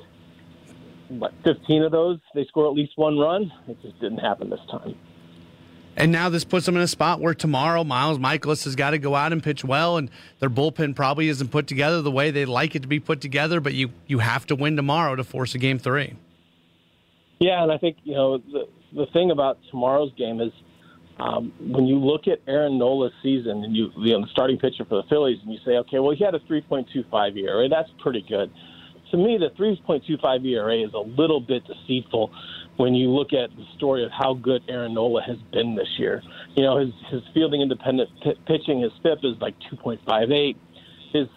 what 1.08 1.32
15 1.44 1.82
of 1.82 1.92
those 1.92 2.18
they 2.34 2.44
score 2.46 2.66
at 2.66 2.74
least 2.74 2.92
one 2.96 3.18
run. 3.18 3.52
It 3.68 3.80
just 3.82 4.00
didn't 4.00 4.18
happen 4.18 4.50
this 4.50 4.60
time. 4.70 4.96
And 5.96 6.10
now 6.10 6.28
this 6.28 6.44
puts 6.44 6.66
them 6.66 6.76
in 6.76 6.82
a 6.82 6.88
spot 6.88 7.20
where 7.20 7.34
tomorrow 7.34 7.84
Miles 7.84 8.18
Mikolas 8.18 8.64
has 8.64 8.74
got 8.74 8.90
to 8.90 8.98
go 8.98 9.14
out 9.14 9.32
and 9.32 9.42
pitch 9.42 9.64
well, 9.64 9.96
and 9.96 10.10
their 10.40 10.50
bullpen 10.50 10.96
probably 10.96 11.28
isn't 11.28 11.48
put 11.48 11.66
together 11.66 12.02
the 12.02 12.10
way 12.10 12.30
they'd 12.30 12.46
like 12.46 12.74
it 12.74 12.82
to 12.82 12.88
be 12.88 12.98
put 12.98 13.20
together. 13.20 13.60
But 13.60 13.74
you 13.74 13.90
you 14.06 14.18
have 14.18 14.46
to 14.46 14.56
win 14.56 14.76
tomorrow 14.76 15.14
to 15.14 15.24
force 15.24 15.54
a 15.54 15.58
game 15.58 15.78
three. 15.78 16.14
Yeah, 17.38 17.62
and 17.62 17.70
I 17.70 17.78
think 17.78 17.98
you 18.04 18.14
know 18.14 18.38
the 18.38 18.66
the 18.92 19.06
thing 19.12 19.30
about 19.30 19.58
tomorrow's 19.70 20.12
game 20.16 20.40
is 20.40 20.52
um, 21.18 21.52
when 21.60 21.86
you 21.86 21.98
look 21.98 22.26
at 22.26 22.40
Aaron 22.48 22.78
Nola's 22.78 23.12
season 23.22 23.62
and 23.62 23.76
you 23.76 23.90
the, 23.90 24.18
the 24.20 24.26
starting 24.32 24.58
pitcher 24.58 24.84
for 24.84 24.96
the 24.96 25.08
Phillies, 25.08 25.38
and 25.42 25.52
you 25.52 25.58
say, 25.64 25.72
okay, 25.72 25.98
well 26.00 26.14
he 26.14 26.24
had 26.24 26.34
a 26.34 26.40
3.25 26.40 27.36
ERA, 27.38 27.68
that's 27.68 27.90
pretty 28.00 28.24
good. 28.28 28.50
To 29.14 29.18
me, 29.18 29.38
the 29.38 29.50
3.25 29.62 30.44
ERA 30.44 30.74
is 30.84 30.92
a 30.92 30.98
little 30.98 31.40
bit 31.40 31.62
deceitful 31.68 32.32
when 32.78 32.96
you 32.96 33.10
look 33.10 33.28
at 33.32 33.48
the 33.56 33.64
story 33.76 34.04
of 34.04 34.10
how 34.10 34.34
good 34.34 34.62
Aaron 34.68 34.94
Nola 34.94 35.22
has 35.22 35.36
been 35.52 35.76
this 35.76 35.86
year. 35.98 36.20
You 36.56 36.64
know, 36.64 36.78
his 36.80 36.88
his 37.12 37.22
fielding 37.32 37.60
independent 37.60 38.10
p- 38.24 38.34
pitching, 38.48 38.80
his 38.80 38.90
FIP 39.04 39.18
is 39.22 39.36
like 39.40 39.54
2.58. 39.72 40.56
His 41.12 41.28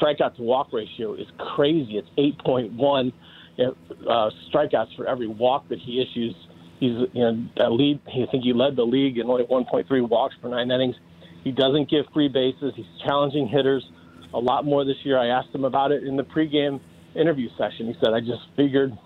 strikeout 0.00 0.36
to 0.36 0.42
walk 0.42 0.72
ratio 0.72 1.12
is 1.12 1.26
crazy. 1.54 1.98
It's 1.98 2.08
8.1 2.46 3.12
uh, 3.58 4.30
strikeouts 4.50 4.96
for 4.96 5.06
every 5.06 5.26
walk 5.26 5.68
that 5.68 5.78
he 5.78 6.00
issues. 6.00 6.34
He's 6.80 6.96
you 7.12 7.20
know 7.20 7.70
lead. 7.70 8.00
I 8.06 8.30
think 8.30 8.44
he 8.44 8.54
led 8.54 8.76
the 8.76 8.84
league 8.84 9.18
in 9.18 9.28
only 9.28 9.44
1.3 9.44 10.08
walks 10.08 10.36
per 10.40 10.48
nine 10.48 10.70
innings. 10.70 10.96
He 11.44 11.52
doesn't 11.52 11.90
give 11.90 12.06
free 12.14 12.28
bases. 12.28 12.72
He's 12.74 12.86
challenging 13.04 13.46
hitters 13.46 13.86
a 14.32 14.38
lot 14.38 14.64
more 14.64 14.86
this 14.86 14.96
year. 15.04 15.18
I 15.18 15.26
asked 15.26 15.54
him 15.54 15.66
about 15.66 15.92
it 15.92 16.02
in 16.02 16.16
the 16.16 16.24
pregame 16.24 16.80
interview 17.18 17.48
session. 17.56 17.86
He 17.86 17.94
said, 18.00 18.12
"I 18.14 18.20
just 18.20 18.42
figured 18.56 18.96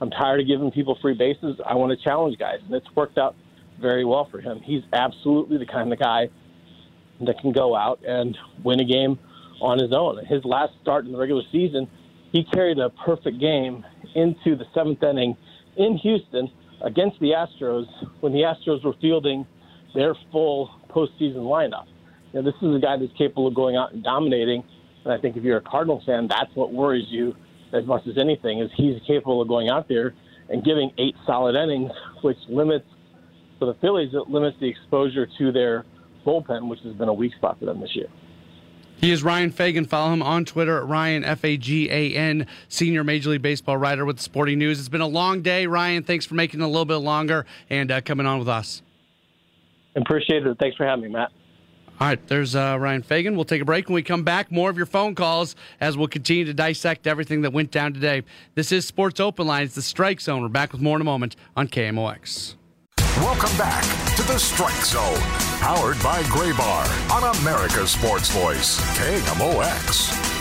I'm 0.00 0.10
tired 0.10 0.40
of 0.40 0.46
giving 0.46 0.70
people 0.70 0.98
free 1.00 1.14
bases. 1.14 1.58
I 1.64 1.74
want 1.74 1.96
to 1.96 2.04
challenge 2.04 2.38
guys, 2.38 2.60
and 2.64 2.74
it's 2.74 2.86
worked 2.94 3.18
out 3.18 3.34
very 3.80 4.04
well 4.04 4.28
for 4.30 4.40
him. 4.40 4.60
He's 4.62 4.82
absolutely 4.92 5.58
the 5.58 5.66
kind 5.66 5.92
of 5.92 5.98
guy 5.98 6.28
that 7.20 7.38
can 7.40 7.52
go 7.52 7.74
out 7.74 8.00
and 8.06 8.36
win 8.62 8.80
a 8.80 8.84
game 8.84 9.18
on 9.60 9.78
his 9.78 9.92
own. 9.92 10.24
His 10.26 10.44
last 10.44 10.72
start 10.82 11.06
in 11.06 11.12
the 11.12 11.18
regular 11.18 11.42
season, 11.50 11.88
he 12.32 12.44
carried 12.44 12.78
a 12.78 12.90
perfect 12.90 13.38
game 13.40 13.84
into 14.14 14.56
the 14.56 14.64
seventh 14.74 15.02
inning 15.02 15.36
in 15.76 15.96
Houston 15.98 16.50
against 16.82 17.18
the 17.20 17.30
Astros 17.30 17.86
when 18.20 18.32
the 18.32 18.40
Astros 18.40 18.84
were 18.84 18.94
fielding 19.00 19.46
their 19.94 20.14
full 20.30 20.70
postseason 20.90 21.36
lineup. 21.36 21.86
Now, 22.34 22.42
this 22.42 22.54
is 22.60 22.74
a 22.74 22.78
guy 22.78 22.98
that's 22.98 23.16
capable 23.16 23.46
of 23.46 23.54
going 23.54 23.76
out 23.76 23.92
and 23.92 24.04
dominating. 24.04 24.62
And 25.06 25.14
I 25.14 25.18
think 25.18 25.36
if 25.36 25.44
you're 25.44 25.58
a 25.58 25.62
Cardinals 25.62 26.02
fan, 26.04 26.26
that's 26.26 26.50
what 26.54 26.72
worries 26.72 27.06
you 27.08 27.32
as 27.72 27.86
much 27.86 28.06
as 28.08 28.18
anything 28.18 28.58
is 28.58 28.70
he's 28.76 29.00
capable 29.06 29.40
of 29.40 29.46
going 29.46 29.68
out 29.68 29.88
there 29.88 30.14
and 30.48 30.64
giving 30.64 30.90
eight 30.98 31.14
solid 31.24 31.54
innings, 31.54 31.92
which 32.22 32.36
limits 32.48 32.86
for 33.60 33.66
the 33.66 33.74
Phillies 33.74 34.10
it 34.14 34.28
limits 34.28 34.56
the 34.60 34.68
exposure 34.68 35.28
to 35.38 35.52
their 35.52 35.84
bullpen, 36.26 36.68
which 36.68 36.80
has 36.80 36.92
been 36.94 37.08
a 37.08 37.14
weak 37.14 37.32
spot 37.34 37.56
for 37.60 37.66
them 37.66 37.80
this 37.80 37.94
year. 37.94 38.08
He 38.96 39.12
is 39.12 39.22
Ryan 39.22 39.52
Fagan. 39.52 39.84
Follow 39.84 40.12
him 40.12 40.22
on 40.22 40.44
Twitter 40.44 40.78
at 40.78 40.88
Ryan 40.88 41.22
F 41.22 41.44
A 41.44 41.56
G 41.56 41.88
A 41.88 42.14
N, 42.14 42.48
senior 42.68 43.04
Major 43.04 43.30
League 43.30 43.42
Baseball 43.42 43.76
writer 43.76 44.04
with 44.04 44.18
Sporting 44.18 44.58
News. 44.58 44.80
It's 44.80 44.88
been 44.88 45.00
a 45.00 45.06
long 45.06 45.40
day, 45.40 45.68
Ryan. 45.68 46.02
Thanks 46.02 46.26
for 46.26 46.34
making 46.34 46.60
it 46.60 46.64
a 46.64 46.66
little 46.66 46.84
bit 46.84 46.96
longer 46.96 47.46
and 47.70 47.92
uh, 47.92 48.00
coming 48.00 48.26
on 48.26 48.40
with 48.40 48.48
us. 48.48 48.82
Appreciate 49.94 50.44
it. 50.44 50.56
Thanks 50.58 50.76
for 50.76 50.84
having 50.84 51.04
me, 51.04 51.10
Matt. 51.10 51.30
All 51.98 52.06
right, 52.06 52.26
there's 52.28 52.54
uh, 52.54 52.76
Ryan 52.78 53.02
Fagan. 53.02 53.36
We'll 53.36 53.46
take 53.46 53.62
a 53.62 53.64
break 53.64 53.88
when 53.88 53.94
we 53.94 54.02
come 54.02 54.22
back. 54.22 54.52
More 54.52 54.68
of 54.68 54.76
your 54.76 54.84
phone 54.84 55.14
calls 55.14 55.56
as 55.80 55.96
we'll 55.96 56.08
continue 56.08 56.44
to 56.44 56.52
dissect 56.52 57.06
everything 57.06 57.40
that 57.42 57.54
went 57.54 57.70
down 57.70 57.94
today. 57.94 58.22
This 58.54 58.70
is 58.70 58.86
Sports 58.86 59.18
Open 59.18 59.46
Line. 59.46 59.64
It's 59.64 59.74
the 59.74 59.82
Strike 59.82 60.20
Zone. 60.20 60.42
We're 60.42 60.48
back 60.48 60.72
with 60.72 60.82
more 60.82 60.96
in 60.96 61.00
a 61.00 61.04
moment 61.04 61.36
on 61.56 61.68
KMOX. 61.68 62.56
Welcome 62.98 63.56
back 63.56 63.82
to 64.16 64.22
the 64.24 64.38
Strike 64.38 64.84
Zone, 64.84 65.16
powered 65.60 66.00
by 66.02 66.22
Graybar 66.24 67.10
on 67.10 67.36
America's 67.36 67.92
Sports 67.92 68.28
Voice, 68.28 68.78
KMOX. 68.98 70.35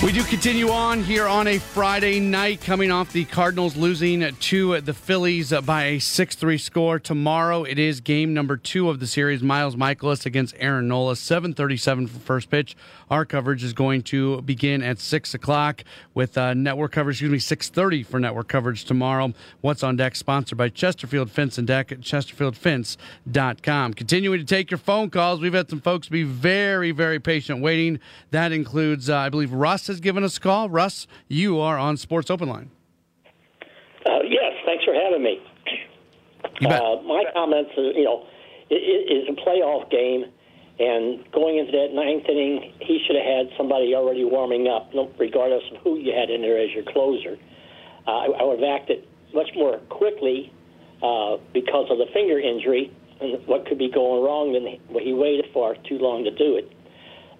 We 0.00 0.12
do 0.12 0.22
continue 0.22 0.70
on 0.70 1.02
here 1.02 1.26
on 1.26 1.48
a 1.48 1.58
Friday 1.58 2.20
night, 2.20 2.60
coming 2.60 2.92
off 2.92 3.12
the 3.12 3.24
Cardinals 3.24 3.74
losing 3.74 4.32
to 4.32 4.80
the 4.80 4.94
Phillies 4.94 5.52
by 5.66 5.84
a 5.86 5.98
6 5.98 6.36
3 6.36 6.56
score. 6.56 7.00
Tomorrow 7.00 7.64
it 7.64 7.80
is 7.80 8.00
game 8.00 8.32
number 8.32 8.56
two 8.56 8.88
of 8.90 9.00
the 9.00 9.08
series. 9.08 9.42
Miles 9.42 9.74
Mikolas 9.74 10.24
against 10.24 10.54
Aaron 10.60 10.86
Nola, 10.86 11.16
737 11.16 12.06
for 12.06 12.18
first 12.20 12.48
pitch. 12.48 12.76
Our 13.10 13.24
coverage 13.24 13.64
is 13.64 13.72
going 13.72 14.02
to 14.04 14.42
begin 14.42 14.82
at 14.82 14.98
6 14.98 15.34
o'clock 15.34 15.84
with 16.14 16.36
uh, 16.36 16.54
network 16.54 16.92
coverage, 16.92 17.22
excuse 17.22 17.48
me, 17.50 17.56
6.30 17.56 18.06
for 18.06 18.20
network 18.20 18.48
coverage 18.48 18.84
tomorrow. 18.84 19.32
What's 19.60 19.82
on 19.82 19.96
deck, 19.96 20.16
sponsored 20.16 20.58
by 20.58 20.68
Chesterfield 20.68 21.30
Fence 21.30 21.58
and 21.58 21.66
Deck 21.66 21.90
at 21.92 22.00
chesterfieldfence.com. 22.00 23.94
Continuing 23.94 24.38
to 24.40 24.44
take 24.44 24.70
your 24.70 24.78
phone 24.78 25.10
calls. 25.10 25.40
We've 25.40 25.54
had 25.54 25.70
some 25.70 25.80
folks 25.80 26.08
be 26.08 26.22
very, 26.22 26.90
very 26.90 27.18
patient 27.20 27.60
waiting. 27.60 28.00
That 28.30 28.52
includes, 28.52 29.08
uh, 29.08 29.16
I 29.16 29.28
believe, 29.28 29.52
Russ 29.52 29.86
has 29.86 30.00
given 30.00 30.24
us 30.24 30.36
a 30.36 30.40
call. 30.40 30.68
Russ, 30.68 31.06
you 31.28 31.58
are 31.60 31.78
on 31.78 31.96
Sports 31.96 32.30
Open 32.30 32.48
Line. 32.48 32.70
Uh, 34.06 34.20
yes, 34.24 34.52
thanks 34.64 34.84
for 34.84 34.94
having 34.94 35.22
me. 35.22 35.40
Uh, 36.66 37.02
my 37.02 37.24
comments, 37.34 37.70
are, 37.76 37.92
you 37.92 38.04
know, 38.04 38.26
it, 38.70 38.74
it 38.74 39.12
is 39.12 39.28
a 39.28 39.48
playoff 39.48 39.90
game, 39.90 40.26
and 40.78 41.26
going 41.32 41.58
into 41.58 41.72
that 41.72 41.92
ninth 41.92 42.24
inning, 42.28 42.72
he 42.80 43.02
should 43.04 43.16
have 43.16 43.26
had 43.26 43.46
somebody 43.56 43.94
already 43.94 44.24
warming 44.24 44.68
up, 44.68 44.90
regardless 45.18 45.64
of 45.72 45.82
who 45.82 45.98
you 45.98 46.14
had 46.14 46.30
in 46.30 46.42
there 46.42 46.58
as 46.58 46.70
your 46.70 46.84
closer. 46.84 47.36
Uh, 48.06 48.30
I, 48.30 48.44
would 48.44 48.60
have 48.60 48.80
acted 48.80 49.04
much 49.34 49.50
more 49.56 49.78
quickly 49.90 50.52
uh, 51.02 51.36
because 51.52 51.90
of 51.90 51.98
the 51.98 52.06
finger 52.14 52.38
injury 52.38 52.94
and 53.20 53.44
what 53.46 53.66
could 53.66 53.78
be 53.78 53.90
going 53.90 54.22
wrong 54.22 54.52
than 54.52 54.78
what 54.88 55.02
he 55.02 55.12
waited 55.12 55.46
for 55.52 55.74
too 55.88 55.98
long 55.98 56.24
to 56.24 56.30
do 56.30 56.56
it. 56.56 56.70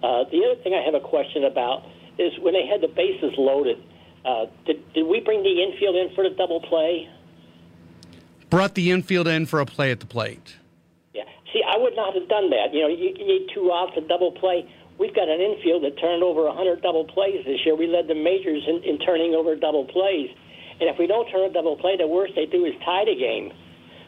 Uh, 0.03 0.27
the 0.29 0.43
other 0.43 0.61
thing 0.61 0.73
I 0.73 0.83
have 0.83 0.93
a 0.93 0.99
question 0.99 1.45
about 1.45 1.83
is 2.19 2.33
when 2.41 2.53
they 2.53 2.67
had 2.67 2.81
the 2.81 2.87
bases 2.87 3.33
loaded. 3.37 3.81
Uh, 4.25 4.45
did, 4.65 4.83
did 4.93 5.07
we 5.07 5.21
bring 5.21 5.43
the 5.43 5.63
infield 5.63 5.95
in 5.95 6.13
for 6.13 6.27
the 6.27 6.35
double 6.35 6.59
play? 6.59 7.07
Brought 8.49 8.75
the 8.75 8.91
infield 8.91 9.27
in 9.27 9.45
for 9.45 9.61
a 9.61 9.65
play 9.65 9.91
at 9.91 10.01
the 10.01 10.05
plate. 10.05 10.58
I 11.69 11.77
would 11.77 11.95
not 11.95 12.17
have 12.17 12.27
done 12.27 12.49
that. 12.49 12.73
You 12.73 12.81
know, 12.81 12.87
you, 12.89 13.13
you 13.13 13.25
need 13.25 13.49
two 13.53 13.71
outs 13.71 13.93
a 13.95 14.01
double 14.01 14.31
play. 14.31 14.65
We've 14.97 15.13
got 15.13 15.29
an 15.29 15.39
infield 15.39 15.83
that 15.83 16.01
turned 16.01 16.23
over 16.23 16.43
100 16.49 16.81
double 16.81 17.05
plays 17.05 17.45
this 17.45 17.61
year. 17.63 17.75
We 17.75 17.87
led 17.87 18.07
the 18.07 18.15
majors 18.17 18.65
in, 18.67 18.83
in 18.83 18.97
turning 18.99 19.35
over 19.35 19.55
double 19.55 19.85
plays. 19.85 20.29
And 20.81 20.89
if 20.89 20.97
we 20.97 21.07
don't 21.07 21.29
turn 21.29 21.49
a 21.49 21.53
double 21.53 21.77
play, 21.77 21.95
the 21.95 22.07
worst 22.07 22.33
they 22.35 22.45
do 22.45 22.65
is 22.65 22.73
tie 22.83 23.05
the 23.05 23.15
game. 23.15 23.53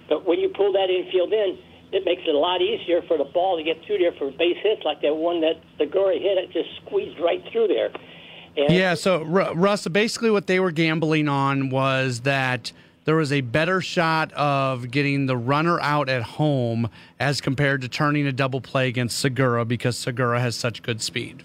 But 0.10 0.26
when 0.26 0.40
you 0.40 0.50
pull 0.50 0.74
that 0.74 0.90
infield 0.90 1.32
in, 1.32 1.60
it 1.92 2.04
makes 2.06 2.24
it 2.26 2.34
a 2.34 2.38
lot 2.38 2.62
easier 2.62 3.02
for 3.08 3.18
the 3.18 3.26
ball 3.26 3.58
to 3.58 3.64
get 3.64 3.78
through 3.86 4.00
there 4.00 4.14
for 4.18 4.32
base 4.32 4.58
hits, 4.64 4.82
like 4.84 5.02
that 5.02 5.16
one 5.16 5.42
that 5.42 5.62
Segura 5.78 6.18
hit. 6.18 6.38
It 6.38 6.52
just 6.52 6.70
squeezed 6.86 7.20
right 7.20 7.44
through 7.52 7.68
there. 7.68 7.92
And 8.58 8.74
yeah. 8.74 8.96
So 8.96 9.24
Russ, 9.24 9.88
basically, 9.88 10.32
what 10.32 10.48
they 10.48 10.60
were 10.60 10.72
gambling 10.72 11.28
on 11.28 11.70
was 11.70 12.22
that 12.22 12.72
there 13.06 13.16
was 13.16 13.32
a 13.32 13.42
better 13.42 13.82
shot 13.82 14.32
of 14.34 14.92
getting 14.92 15.26
the 15.26 15.38
runner 15.38 15.80
out 15.82 16.10
at 16.10 16.22
home 16.22 16.90
as 17.20 17.42
compared 17.42 17.82
to 17.82 17.90
turning 17.90 18.28
a 18.28 18.32
double 18.32 18.62
play 18.62 18.88
against 18.88 19.20
Segura 19.20 19.66
because 19.66 19.98
Segura 19.98 20.40
has 20.40 20.56
such 20.56 20.84
good 20.84 21.02
speed. 21.02 21.44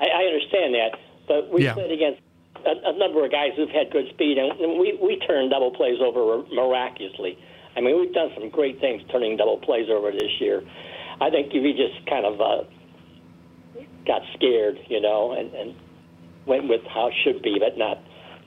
I, 0.00 0.06
I 0.06 0.22
understand 0.24 0.74
that, 0.74 0.98
but 1.28 1.52
we 1.52 1.64
yeah. 1.64 1.74
played 1.74 1.92
against 1.92 2.20
a, 2.64 2.90
a, 2.90 2.98
number 2.98 3.24
of 3.24 3.30
guys 3.30 3.50
who've 3.56 3.70
had 3.70 3.90
good 3.90 4.08
speed, 4.10 4.38
and, 4.38 4.58
and 4.60 4.80
we 4.80 4.98
we 5.02 5.18
turned 5.26 5.50
double 5.50 5.72
plays 5.72 5.98
over 6.00 6.44
miraculously. 6.52 7.38
I 7.76 7.80
mean, 7.80 7.98
we've 8.00 8.12
done 8.12 8.30
some 8.34 8.48
great 8.50 8.80
things 8.80 9.02
turning 9.10 9.36
double 9.36 9.58
plays 9.58 9.88
over 9.90 10.12
this 10.12 10.40
year. 10.40 10.62
I 11.20 11.30
think 11.30 11.52
we 11.52 11.72
just 11.72 12.06
kind 12.08 12.26
of 12.26 12.40
uh, 12.40 12.64
got 14.06 14.22
scared, 14.34 14.78
you 14.88 15.00
know, 15.00 15.32
and, 15.32 15.52
and 15.54 15.74
went 16.46 16.68
with 16.68 16.82
how 16.92 17.08
it 17.08 17.14
should 17.22 17.42
be, 17.42 17.58
but 17.58 17.78
not 17.78 17.98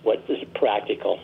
what 0.04 0.24
is 0.30 0.38
practical. 0.56 1.19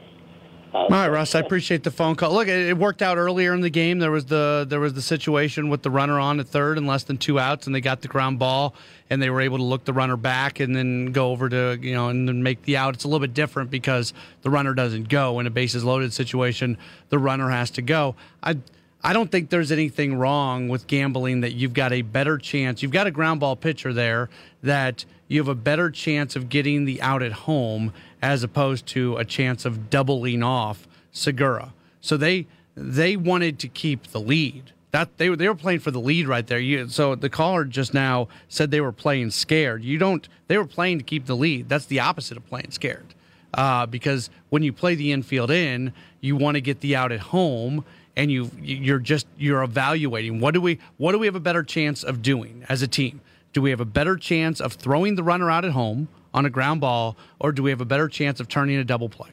All 0.73 0.87
right, 0.89 1.09
Russ. 1.09 1.35
I 1.35 1.39
appreciate 1.39 1.83
the 1.83 1.91
phone 1.91 2.15
call. 2.15 2.31
Look, 2.31 2.47
it 2.47 2.77
worked 2.77 3.01
out 3.01 3.17
earlier 3.17 3.53
in 3.53 3.59
the 3.59 3.69
game. 3.69 3.99
There 3.99 4.11
was 4.11 4.25
the 4.25 4.65
there 4.69 4.79
was 4.79 4.93
the 4.93 5.01
situation 5.01 5.67
with 5.67 5.81
the 5.81 5.91
runner 5.91 6.17
on 6.17 6.39
at 6.39 6.47
third 6.47 6.77
and 6.77 6.87
less 6.87 7.03
than 7.03 7.17
two 7.17 7.39
outs, 7.39 7.65
and 7.65 7.75
they 7.75 7.81
got 7.81 8.01
the 8.01 8.07
ground 8.07 8.39
ball, 8.39 8.73
and 9.09 9.21
they 9.21 9.29
were 9.29 9.41
able 9.41 9.57
to 9.57 9.63
look 9.63 9.83
the 9.83 9.91
runner 9.91 10.15
back 10.15 10.61
and 10.61 10.73
then 10.73 11.11
go 11.11 11.31
over 11.31 11.49
to 11.49 11.77
you 11.81 11.93
know 11.93 12.07
and 12.07 12.27
then 12.27 12.41
make 12.41 12.63
the 12.63 12.77
out. 12.77 12.93
It's 12.93 13.03
a 13.03 13.07
little 13.07 13.19
bit 13.19 13.33
different 13.33 13.69
because 13.69 14.13
the 14.43 14.49
runner 14.49 14.73
doesn't 14.73 15.09
go 15.09 15.39
in 15.41 15.47
a 15.47 15.49
bases 15.49 15.83
loaded 15.83 16.13
situation. 16.13 16.77
The 17.09 17.19
runner 17.19 17.49
has 17.49 17.69
to 17.71 17.81
go. 17.81 18.15
I. 18.41 18.57
I 19.03 19.13
don't 19.13 19.31
think 19.31 19.49
there's 19.49 19.71
anything 19.71 20.15
wrong 20.15 20.67
with 20.69 20.85
gambling 20.87 21.41
that 21.41 21.53
you've 21.53 21.73
got 21.73 21.91
a 21.91 22.03
better 22.03 22.37
chance. 22.37 22.81
You've 22.83 22.91
got 22.91 23.07
a 23.07 23.11
ground 23.11 23.39
ball 23.39 23.55
pitcher 23.55 23.93
there 23.93 24.29
that 24.61 25.05
you 25.27 25.39
have 25.39 25.47
a 25.47 25.55
better 25.55 25.89
chance 25.89 26.35
of 26.35 26.49
getting 26.49 26.85
the 26.85 27.01
out 27.01 27.23
at 27.23 27.31
home 27.31 27.93
as 28.21 28.43
opposed 28.43 28.85
to 28.87 29.17
a 29.17 29.25
chance 29.25 29.65
of 29.65 29.89
doubling 29.89 30.43
off 30.43 30.87
Segura. 31.11 31.73
So 31.99 32.17
they 32.17 32.47
they 32.75 33.17
wanted 33.17 33.59
to 33.59 33.67
keep 33.67 34.07
the 34.07 34.19
lead. 34.19 34.71
That 34.91 35.17
they 35.17 35.29
were 35.29 35.35
they 35.35 35.47
were 35.47 35.55
playing 35.55 35.79
for 35.79 35.91
the 35.91 35.99
lead 35.99 36.27
right 36.27 36.45
there. 36.45 36.59
You, 36.59 36.87
so 36.89 37.15
the 37.15 37.29
caller 37.29 37.63
just 37.65 37.93
now 37.93 38.27
said 38.49 38.71
they 38.71 38.81
were 38.81 38.91
playing 38.91 39.31
scared. 39.31 39.83
You 39.83 39.97
don't. 39.97 40.27
They 40.47 40.57
were 40.57 40.65
playing 40.65 40.99
to 40.99 41.03
keep 41.03 41.25
the 41.25 41.35
lead. 41.35 41.69
That's 41.69 41.85
the 41.85 42.01
opposite 42.01 42.37
of 42.37 42.45
playing 42.47 42.71
scared. 42.71 43.15
Uh, 43.53 43.85
because 43.85 44.29
when 44.49 44.63
you 44.63 44.71
play 44.71 44.95
the 44.95 45.11
infield 45.11 45.51
in, 45.51 45.93
you 46.21 46.35
want 46.35 46.55
to 46.55 46.61
get 46.61 46.79
the 46.79 46.95
out 46.95 47.11
at 47.11 47.19
home, 47.19 47.83
and 48.15 48.31
you 48.31 48.51
you're 48.61 48.99
just 48.99 49.27
you're 49.37 49.63
evaluating 49.63 50.39
what 50.39 50.53
do 50.53 50.61
we 50.61 50.79
what 50.97 51.11
do 51.11 51.19
we 51.19 51.25
have 51.25 51.35
a 51.35 51.39
better 51.39 51.63
chance 51.63 52.03
of 52.03 52.21
doing 52.21 52.65
as 52.69 52.81
a 52.81 52.87
team? 52.87 53.21
Do 53.53 53.61
we 53.61 53.69
have 53.69 53.81
a 53.81 53.85
better 53.85 54.15
chance 54.17 54.61
of 54.61 54.73
throwing 54.73 55.15
the 55.15 55.23
runner 55.23 55.49
out 55.51 55.65
at 55.65 55.71
home? 55.71 56.07
on 56.33 56.45
a 56.45 56.49
ground 56.49 56.81
ball, 56.81 57.17
or 57.39 57.51
do 57.51 57.63
we 57.63 57.69
have 57.69 57.81
a 57.81 57.85
better 57.85 58.07
chance 58.07 58.39
of 58.39 58.47
turning 58.47 58.77
a 58.77 58.83
double 58.83 59.09
play? 59.09 59.29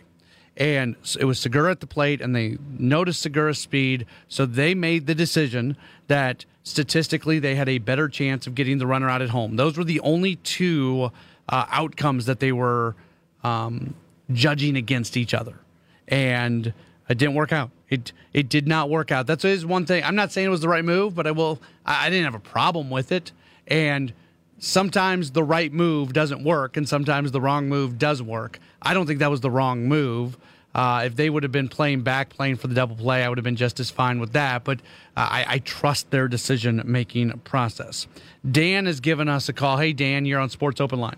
And 0.56 0.96
it 1.18 1.24
was 1.24 1.38
Segura 1.38 1.70
at 1.70 1.80
the 1.80 1.86
plate, 1.86 2.20
and 2.20 2.34
they 2.34 2.58
noticed 2.68 3.22
Segura's 3.22 3.58
speed, 3.58 4.06
so 4.26 4.44
they 4.44 4.74
made 4.74 5.06
the 5.06 5.14
decision 5.14 5.76
that 6.08 6.44
statistically 6.64 7.38
they 7.38 7.54
had 7.54 7.68
a 7.68 7.78
better 7.78 8.08
chance 8.08 8.46
of 8.46 8.56
getting 8.56 8.78
the 8.78 8.86
runner 8.86 9.08
out 9.08 9.22
at 9.22 9.30
home. 9.30 9.56
Those 9.56 9.78
were 9.78 9.84
the 9.84 10.00
only 10.00 10.36
two 10.36 11.12
uh, 11.48 11.66
outcomes 11.70 12.26
that 12.26 12.40
they 12.40 12.50
were 12.50 12.96
um, 13.44 13.94
judging 14.32 14.76
against 14.76 15.16
each 15.16 15.32
other, 15.32 15.60
and 16.08 16.72
it 17.08 17.18
didn't 17.18 17.34
work 17.34 17.52
out. 17.52 17.70
It 17.90 18.12
it 18.32 18.48
did 18.48 18.68
not 18.68 18.90
work 18.90 19.10
out. 19.10 19.26
That's 19.26 19.44
is 19.44 19.64
one 19.64 19.86
thing. 19.86 20.04
I'm 20.04 20.14
not 20.14 20.32
saying 20.32 20.46
it 20.46 20.50
was 20.50 20.60
the 20.60 20.68
right 20.68 20.84
move, 20.84 21.14
but 21.14 21.26
I 21.26 21.30
will. 21.30 21.60
I, 21.86 22.06
I 22.06 22.10
didn't 22.10 22.24
have 22.24 22.34
a 22.34 22.40
problem 22.40 22.90
with 22.90 23.12
it, 23.12 23.32
and 23.66 24.12
sometimes 24.58 25.30
the 25.30 25.42
right 25.42 25.72
move 25.72 26.12
doesn't 26.12 26.42
work 26.42 26.76
and 26.76 26.88
sometimes 26.88 27.32
the 27.32 27.40
wrong 27.40 27.68
move 27.68 27.98
does 27.98 28.22
work. 28.22 28.58
I 28.82 28.92
don't 28.92 29.06
think 29.06 29.20
that 29.20 29.30
was 29.30 29.40
the 29.40 29.50
wrong 29.50 29.86
move. 29.86 30.36
Uh, 30.74 31.04
if 31.06 31.16
they 31.16 31.30
would 31.30 31.42
have 31.42 31.52
been 31.52 31.68
playing 31.68 32.02
back, 32.02 32.28
playing 32.28 32.56
for 32.56 32.66
the 32.66 32.74
double 32.74 32.94
play, 32.94 33.24
I 33.24 33.28
would 33.28 33.38
have 33.38 33.44
been 33.44 33.56
just 33.56 33.80
as 33.80 33.90
fine 33.90 34.20
with 34.20 34.34
that. 34.34 34.64
But 34.64 34.80
uh, 35.16 35.26
I, 35.30 35.44
I, 35.48 35.58
trust 35.60 36.10
their 36.10 36.28
decision 36.28 36.82
making 36.84 37.30
process. 37.40 38.06
Dan 38.48 38.86
has 38.86 39.00
given 39.00 39.28
us 39.28 39.48
a 39.48 39.52
call. 39.52 39.78
Hey, 39.78 39.92
Dan, 39.92 40.26
you're 40.26 40.38
on 40.38 40.50
Sports 40.50 40.80
Open 40.80 41.00
Line. 41.00 41.16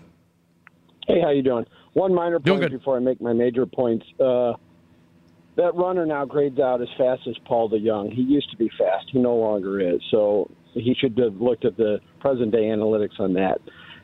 Hey, 1.05 1.19
how 1.21 1.31
you 1.31 1.43
doing? 1.43 1.65
One 1.93 2.13
minor 2.13 2.39
point 2.39 2.71
before 2.71 2.95
I 2.95 2.99
make 3.01 3.19
my 3.19 3.33
major 3.33 3.65
points. 3.65 4.05
Uh, 4.19 4.53
that 5.57 5.75
runner 5.75 6.05
now 6.05 6.25
grades 6.25 6.59
out 6.59 6.81
as 6.81 6.87
fast 6.97 7.21
as 7.27 7.35
Paul 7.45 7.69
DeJong. 7.69 8.13
He 8.13 8.21
used 8.21 8.49
to 8.51 8.57
be 8.57 8.69
fast. 8.77 9.07
He 9.11 9.19
no 9.19 9.35
longer 9.35 9.79
is. 9.79 10.01
So 10.09 10.49
he 10.73 10.95
should 10.99 11.17
have 11.17 11.35
looked 11.35 11.65
at 11.65 11.77
the 11.77 11.99
present 12.19 12.51
day 12.51 12.63
analytics 12.63 13.19
on 13.19 13.33
that. 13.33 13.59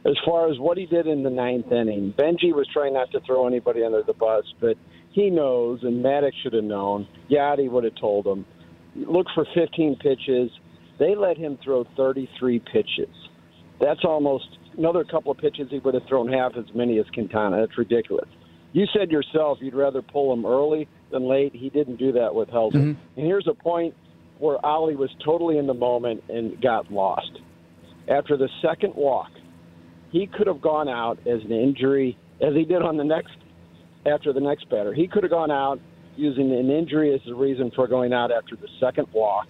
As 0.06 0.16
far 0.26 0.52
as 0.52 0.60
what 0.60 0.78
he 0.78 0.86
did 0.86 1.08
in 1.08 1.24
the 1.24 1.30
ninth 1.30 1.72
inning, 1.72 2.14
Benji 2.18 2.54
was 2.54 2.68
trying 2.72 2.94
not 2.94 3.12
to 3.12 3.20
throw 3.26 3.48
anybody 3.48 3.84
under 3.84 4.04
the 4.04 4.14
bus, 4.14 4.46
but 4.60 4.78
he 5.12 5.30
knows, 5.30 5.80
and 5.84 6.04
Maddux 6.04 6.32
should 6.44 6.54
have 6.54 6.64
known. 6.64 7.08
Yadi 7.30 7.70
would 7.70 7.84
have 7.84 7.96
told 7.96 8.26
him. 8.26 8.46
Look 8.96 9.28
for 9.34 9.46
15 9.56 9.98
pitches. 10.02 10.52
They 11.00 11.16
let 11.16 11.38
him 11.38 11.58
throw 11.64 11.86
33 11.96 12.60
pitches. 12.72 13.14
That's 13.80 14.04
almost 14.04 14.46
another 14.78 15.04
couple 15.04 15.32
of 15.32 15.38
pitches. 15.38 15.68
He 15.70 15.80
would 15.80 15.94
have 15.94 16.04
thrown 16.08 16.32
half 16.32 16.54
as 16.58 16.66
many 16.76 17.00
as 17.00 17.06
Quintana. 17.14 17.60
That's 17.60 17.78
ridiculous. 17.78 18.30
You 18.74 18.86
said 18.98 19.12
yourself 19.12 19.58
you'd 19.62 19.74
rather 19.74 20.02
pull 20.02 20.34
him 20.34 20.46
early 20.46 20.88
than 21.12 21.28
late. 21.28 21.54
He 21.54 21.70
didn't 21.70 21.98
do 21.98 22.12
that 22.14 22.34
with 22.34 22.50
Helsley. 22.50 22.76
Mm-hmm. 22.76 23.20
And 23.20 23.26
here's 23.26 23.48
a 23.48 23.54
point 23.54 23.96
where 24.40 24.64
Ollie 24.66 24.96
was 24.96 25.10
totally 25.24 25.58
in 25.58 25.68
the 25.68 25.74
moment 25.74 26.24
and 26.30 26.62
got 26.62 26.92
lost. 26.92 27.40
After 28.08 28.38
the 28.38 28.50
second 28.62 28.94
walk, 28.96 29.32
he 30.12 30.28
could 30.28 30.48
have 30.48 30.62
gone 30.62 30.88
out 30.88 31.20
as 31.28 31.42
an 31.44 31.52
injury, 31.52 32.18
as 32.42 32.54
he 32.54 32.64
did 32.64 32.82
on 32.82 32.98
the 32.98 33.04
next, 33.04 33.36
after 34.06 34.32
the 34.32 34.40
next 34.40 34.70
batter. 34.70 34.94
He 34.94 35.08
could 35.08 35.24
have 35.24 35.32
gone 35.32 35.52
out 35.52 35.80
using 36.16 36.52
an 36.52 36.70
injury 36.70 37.14
as 37.14 37.22
the 37.26 37.36
reason 37.36 37.72
for 37.76 37.88
going 37.88 38.14
out 38.14 38.32
after 38.32 38.56
the 38.56 38.68
second 38.80 39.08
walk. 39.14 39.48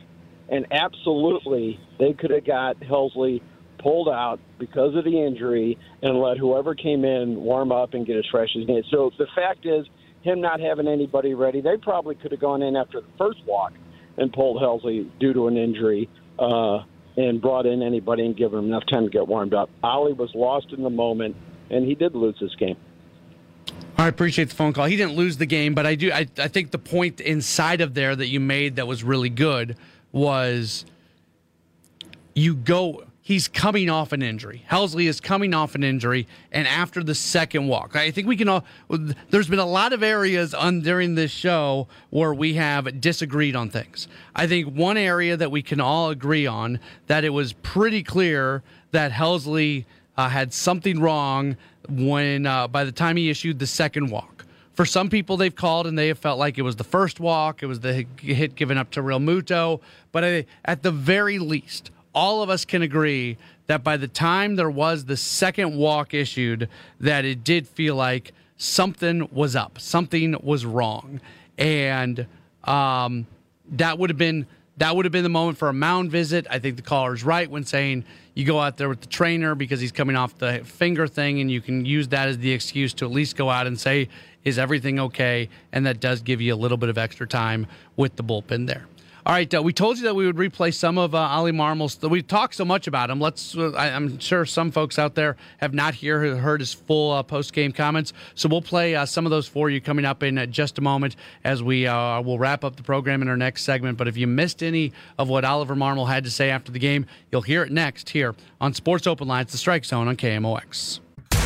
And 0.49 0.65
absolutely, 0.71 1.79
they 1.99 2.13
could 2.13 2.31
have 2.31 2.45
got 2.45 2.79
Helsley 2.79 3.41
pulled 3.79 4.09
out 4.09 4.39
because 4.59 4.95
of 4.95 5.03
the 5.03 5.25
injury 5.25 5.77
and 6.01 6.19
let 6.19 6.37
whoever 6.37 6.73
came 6.73 7.05
in 7.05 7.35
warm 7.35 7.71
up 7.71 7.93
and 7.93 8.05
get 8.05 8.17
as 8.17 8.25
fresh 8.31 8.49
as 8.59 8.67
he 8.67 8.83
So 8.89 9.11
the 9.17 9.27
fact 9.35 9.65
is, 9.65 9.85
him 10.21 10.41
not 10.41 10.59
having 10.59 10.87
anybody 10.87 11.33
ready, 11.33 11.61
they 11.61 11.77
probably 11.77 12.15
could 12.15 12.31
have 12.31 12.41
gone 12.41 12.61
in 12.61 12.75
after 12.75 13.01
the 13.01 13.07
first 13.17 13.39
walk 13.45 13.73
and 14.17 14.31
pulled 14.33 14.61
Helsley 14.61 15.09
due 15.19 15.33
to 15.33 15.47
an 15.47 15.57
injury 15.57 16.09
uh, 16.39 16.79
and 17.15 17.41
brought 17.41 17.65
in 17.65 17.81
anybody 17.81 18.25
and 18.25 18.35
given 18.35 18.59
him 18.59 18.65
enough 18.65 18.83
time 18.91 19.03
to 19.03 19.09
get 19.09 19.27
warmed 19.27 19.53
up. 19.53 19.69
Ollie 19.83 20.13
was 20.13 20.31
lost 20.35 20.67
in 20.71 20.83
the 20.83 20.89
moment, 20.89 21.35
and 21.69 21.85
he 21.85 21.95
did 21.95 22.15
lose 22.15 22.35
this 22.39 22.53
game. 22.55 22.77
I 23.97 24.07
appreciate 24.07 24.49
the 24.49 24.55
phone 24.55 24.73
call. 24.73 24.85
He 24.85 24.95
didn't 24.95 25.15
lose 25.15 25.37
the 25.37 25.45
game, 25.45 25.73
but 25.73 25.85
I 25.85 25.95
do. 25.95 26.11
I, 26.11 26.27
I 26.37 26.47
think 26.47 26.71
the 26.71 26.77
point 26.77 27.19
inside 27.19 27.81
of 27.81 27.95
there 27.95 28.15
that 28.15 28.27
you 28.27 28.39
made 28.39 28.75
that 28.75 28.87
was 28.87 29.03
really 29.03 29.29
good 29.29 29.75
was 30.11 30.85
you 32.35 32.55
go 32.55 33.03
he's 33.27 33.49
coming 33.49 33.89
off 33.89 34.13
an 34.13 34.21
injury. 34.21 34.63
Helsley 34.71 35.05
is 35.05 35.19
coming 35.19 35.53
off 35.53 35.75
an 35.75 35.83
injury, 35.83 36.25
and 36.49 36.65
after 36.65 37.03
the 37.03 37.13
second 37.13 37.67
walk, 37.67 37.93
I 37.93 38.09
think 38.09 38.25
we 38.25 38.37
can 38.37 38.47
all. 38.47 38.63
There's 39.29 39.49
been 39.49 39.59
a 39.59 39.65
lot 39.65 39.91
of 39.91 40.01
areas 40.01 40.53
on 40.53 40.79
during 40.79 41.15
this 41.15 41.29
show 41.29 41.89
where 42.09 42.33
we 42.33 42.53
have 42.53 43.01
disagreed 43.01 43.53
on 43.53 43.69
things. 43.69 44.07
I 44.33 44.47
think 44.47 44.73
one 44.73 44.95
area 44.95 45.35
that 45.35 45.51
we 45.51 45.61
can 45.61 45.81
all 45.81 46.09
agree 46.09 46.47
on 46.47 46.79
that 47.07 47.25
it 47.25 47.31
was 47.31 47.51
pretty 47.51 48.01
clear 48.01 48.63
that 48.91 49.11
Helsley 49.11 49.83
uh, 50.15 50.29
had 50.29 50.53
something 50.53 51.01
wrong 51.01 51.57
when 51.89 52.45
uh, 52.45 52.69
by 52.69 52.85
the 52.85 52.93
time 52.93 53.17
he 53.17 53.29
issued 53.29 53.59
the 53.59 53.67
second 53.67 54.09
walk. 54.09 54.45
For 54.71 54.85
some 54.85 55.09
people, 55.09 55.35
they've 55.35 55.53
called 55.53 55.85
and 55.85 55.99
they 55.99 56.07
have 56.07 56.19
felt 56.19 56.39
like 56.39 56.57
it 56.57 56.61
was 56.61 56.77
the 56.77 56.85
first 56.85 57.19
walk, 57.19 57.61
it 57.61 57.65
was 57.65 57.81
the 57.81 58.05
hit 58.19 58.55
given 58.55 58.77
up 58.77 58.89
to 58.91 59.01
Realmuto. 59.01 59.81
but 60.13 60.45
at 60.63 60.83
the 60.83 60.91
very 60.91 61.39
least 61.39 61.91
all 62.13 62.41
of 62.41 62.49
us 62.49 62.65
can 62.65 62.81
agree 62.81 63.37
that 63.67 63.83
by 63.83 63.97
the 63.97 64.07
time 64.07 64.55
there 64.55 64.69
was 64.69 65.05
the 65.05 65.17
second 65.17 65.77
walk 65.77 66.13
issued, 66.13 66.69
that 66.99 67.25
it 67.25 67.43
did 67.43 67.67
feel 67.67 67.95
like 67.95 68.33
something 68.57 69.27
was 69.31 69.55
up, 69.55 69.79
something 69.79 70.35
was 70.41 70.65
wrong, 70.65 71.21
and 71.57 72.25
um, 72.63 73.27
that 73.71 73.97
would 73.99 74.09
have 74.09 74.17
been 74.17 74.47
that 74.77 74.95
would 74.95 75.05
have 75.05 75.11
been 75.11 75.23
the 75.23 75.29
moment 75.29 75.57
for 75.57 75.69
a 75.69 75.73
mound 75.73 76.11
visit. 76.11 76.45
I 76.51 76.59
think 76.59 76.75
the 76.75 76.83
caller 76.83 77.15
is 77.15 77.23
right 77.23 77.49
when 77.49 77.63
saying 77.63 78.05
you 78.35 78.45
go 78.45 78.59
out 78.59 78.77
there 78.77 78.87
with 78.87 79.01
the 79.01 79.07
trainer 79.07 79.55
because 79.55 79.79
he's 79.79 79.91
coming 79.91 80.15
off 80.15 80.37
the 80.37 80.61
finger 80.63 81.07
thing, 81.07 81.41
and 81.41 81.49
you 81.49 81.61
can 81.61 81.83
use 81.83 82.09
that 82.09 82.27
as 82.27 82.37
the 82.37 82.51
excuse 82.51 82.93
to 82.95 83.05
at 83.05 83.11
least 83.11 83.35
go 83.35 83.49
out 83.49 83.65
and 83.65 83.79
say, 83.79 84.07
"Is 84.43 84.59
everything 84.59 84.99
okay?" 84.99 85.49
And 85.71 85.85
that 85.85 85.99
does 85.99 86.21
give 86.21 86.41
you 86.41 86.53
a 86.53 86.55
little 86.55 86.77
bit 86.77 86.89
of 86.89 86.97
extra 86.97 87.27
time 87.27 87.67
with 87.95 88.15
the 88.15 88.23
bullpen 88.23 88.67
there. 88.67 88.85
All 89.27 89.33
right, 89.33 89.53
uh, 89.53 89.61
we 89.61 89.73
told 89.73 89.97
you 89.97 90.05
that 90.05 90.15
we 90.15 90.25
would 90.25 90.37
replay 90.37 90.73
some 90.73 90.97
of 90.97 91.13
uh, 91.13 91.17
Ollie 91.17 91.51
Marmol's. 91.51 92.01
We 92.01 92.21
talked 92.21 92.55
so 92.55 92.63
much 92.63 92.87
about 92.87 93.09
him. 93.09 93.19
Let's. 93.19 93.57
Uh, 93.57 93.71
I, 93.71 93.87
am 93.87 94.19
sure 94.19 94.45
some 94.45 94.71
folks 94.71 94.97
out 94.97 95.15
there 95.15 95.35
have 95.57 95.73
not 95.73 95.95
hear, 95.95 96.37
heard 96.37 96.61
his 96.61 96.71
full 96.71 97.11
uh, 97.11 97.23
post 97.23 97.51
game 97.51 97.73
comments, 97.73 98.13
so 98.35 98.47
we'll 98.47 98.61
play 98.61 98.95
uh, 98.95 99.05
some 99.05 99.25
of 99.25 99.29
those 99.29 99.45
for 99.45 99.69
you 99.69 99.81
coming 99.81 100.05
up 100.05 100.23
in 100.23 100.37
uh, 100.37 100.45
just 100.45 100.77
a 100.77 100.81
moment 100.81 101.17
as 101.43 101.61
we 101.61 101.83
will 101.83 102.39
wrap 102.39 102.63
up 102.63 102.77
the 102.77 102.83
program 102.83 103.21
in 103.21 103.27
our 103.27 103.35
next 103.35 103.63
segment. 103.63 103.97
But 103.97 104.07
if 104.07 104.15
you 104.15 104.27
missed 104.27 104.63
any 104.63 104.93
of 105.19 105.27
what 105.27 105.43
Oliver 105.43 105.75
Marmol 105.75 106.07
had 106.07 106.23
to 106.23 106.31
say 106.31 106.49
after 106.49 106.71
the 106.71 106.79
game, 106.79 107.05
you'll 107.29 107.41
hear 107.41 107.63
it 107.63 107.71
next 107.73 108.11
here 108.11 108.33
on 108.61 108.73
Sports 108.73 109.07
Open 109.07 109.27
Lines, 109.27 109.51
the 109.51 109.57
Strike 109.57 109.83
Zone 109.83 110.07
on 110.07 110.15
KMOX. 110.15 111.01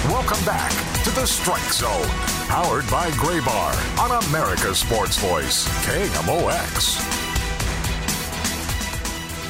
Welcome 0.06 0.46
back 0.46 0.70
to 1.04 1.10
the 1.10 1.26
Strike 1.26 1.74
Zone, 1.74 2.08
powered 2.48 2.88
by 2.92 3.10
Graybar 3.10 4.00
on 4.00 4.24
America's 4.26 4.78
Sports 4.78 5.18
Voice, 5.18 5.68
KMOX. 5.88 7.21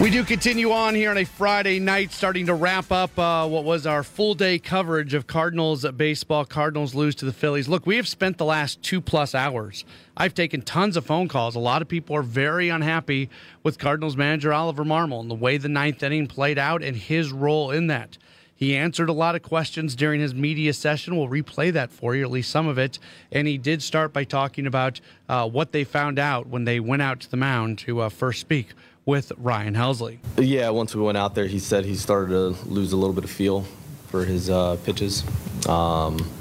We 0.02 0.10
do 0.10 0.24
continue 0.24 0.72
on 0.72 0.96
here 0.96 1.12
on 1.12 1.18
a 1.20 1.26
Friday 1.26 1.80
night, 1.80 2.12
starting 2.12 2.48
to 2.48 2.56
wrap 2.56 2.92
up 2.92 3.20
uh, 3.20 3.48
what 3.48 3.64
was 3.64 3.86
our 3.86 4.02
full 4.02 4.34
day 4.34 4.58
coverage 4.58 5.14
of 5.14 5.28
Cardinals 5.28 5.86
baseball. 5.92 6.44
Cardinals 6.44 6.96
lose 6.96 7.14
to 7.16 7.26
the 7.26 7.32
Phillies. 7.32 7.70
Look, 7.70 7.86
we 7.86 7.98
have 7.98 8.08
spent 8.08 8.40
the 8.40 8.46
last 8.46 8.82
two 8.82 9.00
plus 9.00 9.36
hours. 9.36 9.86
I've 10.18 10.34
taken 10.34 10.64
tons 10.64 10.98
of 10.98 11.06
phone 11.06 11.28
calls. 11.28 11.56
A 11.56 11.60
lot 11.60 11.84
of 11.84 11.88
people 11.88 12.16
are 12.16 12.24
very 12.24 12.70
unhappy 12.70 13.30
with 13.62 13.78
Cardinals 13.78 14.18
manager 14.18 14.52
Oliver 14.52 14.84
Marmol 14.84 15.22
and 15.22 15.30
the 15.30 15.36
way 15.36 15.58
the 15.58 15.70
ninth 15.70 16.02
inning 16.02 16.26
played 16.26 16.58
out 16.58 16.82
and 16.82 16.98
his 16.98 17.32
role 17.32 17.70
in 17.70 17.86
that. 17.86 18.18
He 18.56 18.76
answered 18.76 19.10
a 19.10 19.14
lot 19.14 19.36
of 19.36 19.44
questions 19.44 19.96
during 19.96 20.20
his 20.20 20.34
media 20.34 20.74
session. 20.74 21.16
We'll 21.16 21.28
replay 21.28 21.72
that 21.74 21.92
for 21.92 22.16
you, 22.16 22.24
at 22.24 22.32
least 22.32 22.50
some 22.50 22.68
of 22.68 22.80
it. 22.80 22.98
And 23.32 23.48
he 23.48 23.60
did 23.60 23.84
start 23.84 24.14
by 24.14 24.24
talking 24.24 24.66
about 24.66 25.00
uh, 25.30 25.48
what 25.48 25.72
they 25.72 25.84
found 25.84 26.18
out 26.18 26.48
when 26.48 26.64
they 26.64 26.80
went 26.80 27.04
out 27.04 27.20
to 27.20 27.30
the 27.30 27.38
mound 27.38 27.78
to 27.80 28.02
uh, 28.02 28.10
first 28.10 28.42
speak 28.42 28.70
with 29.12 29.34
Ryan 29.36 29.76
Helsley. 29.76 30.20
Yeah, 30.38 30.70
once 30.70 30.96
we 30.96 31.02
went 31.02 31.18
out 31.18 31.36
there, 31.36 31.46
he 31.46 31.60
said 31.60 31.84
he 31.84 31.96
started 31.96 32.30
to 32.30 32.56
lose 32.66 32.94
a 32.94 32.96
little 32.96 33.14
bit 33.14 33.26
of 33.26 33.30
feel 33.30 33.66
for 34.08 34.24
his 34.24 34.50
uh, 34.50 34.78
pitches. 34.86 35.26
Um, 35.68 36.32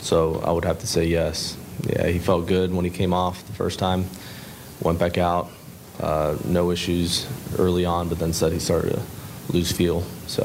so 0.00 0.42
I 0.44 0.52
would 0.52 0.66
have 0.66 0.80
to 0.80 0.86
say 0.86 1.06
yes. 1.06 1.56
Yeah, 1.88 2.08
he 2.08 2.18
felt 2.18 2.46
good 2.46 2.74
when 2.74 2.84
he 2.84 2.90
came 2.90 3.14
off 3.14 3.46
the 3.46 3.54
first 3.54 3.78
time. 3.78 4.04
Went 4.82 4.98
back 4.98 5.16
out, 5.16 5.48
uh, 5.98 6.36
no 6.44 6.70
issues 6.72 7.26
early 7.58 7.86
on, 7.86 8.10
but 8.10 8.18
then 8.18 8.34
said 8.34 8.52
he 8.52 8.58
started 8.58 8.96
to 8.96 9.02
lose 9.54 9.72
feel. 9.72 10.02
So. 10.26 10.42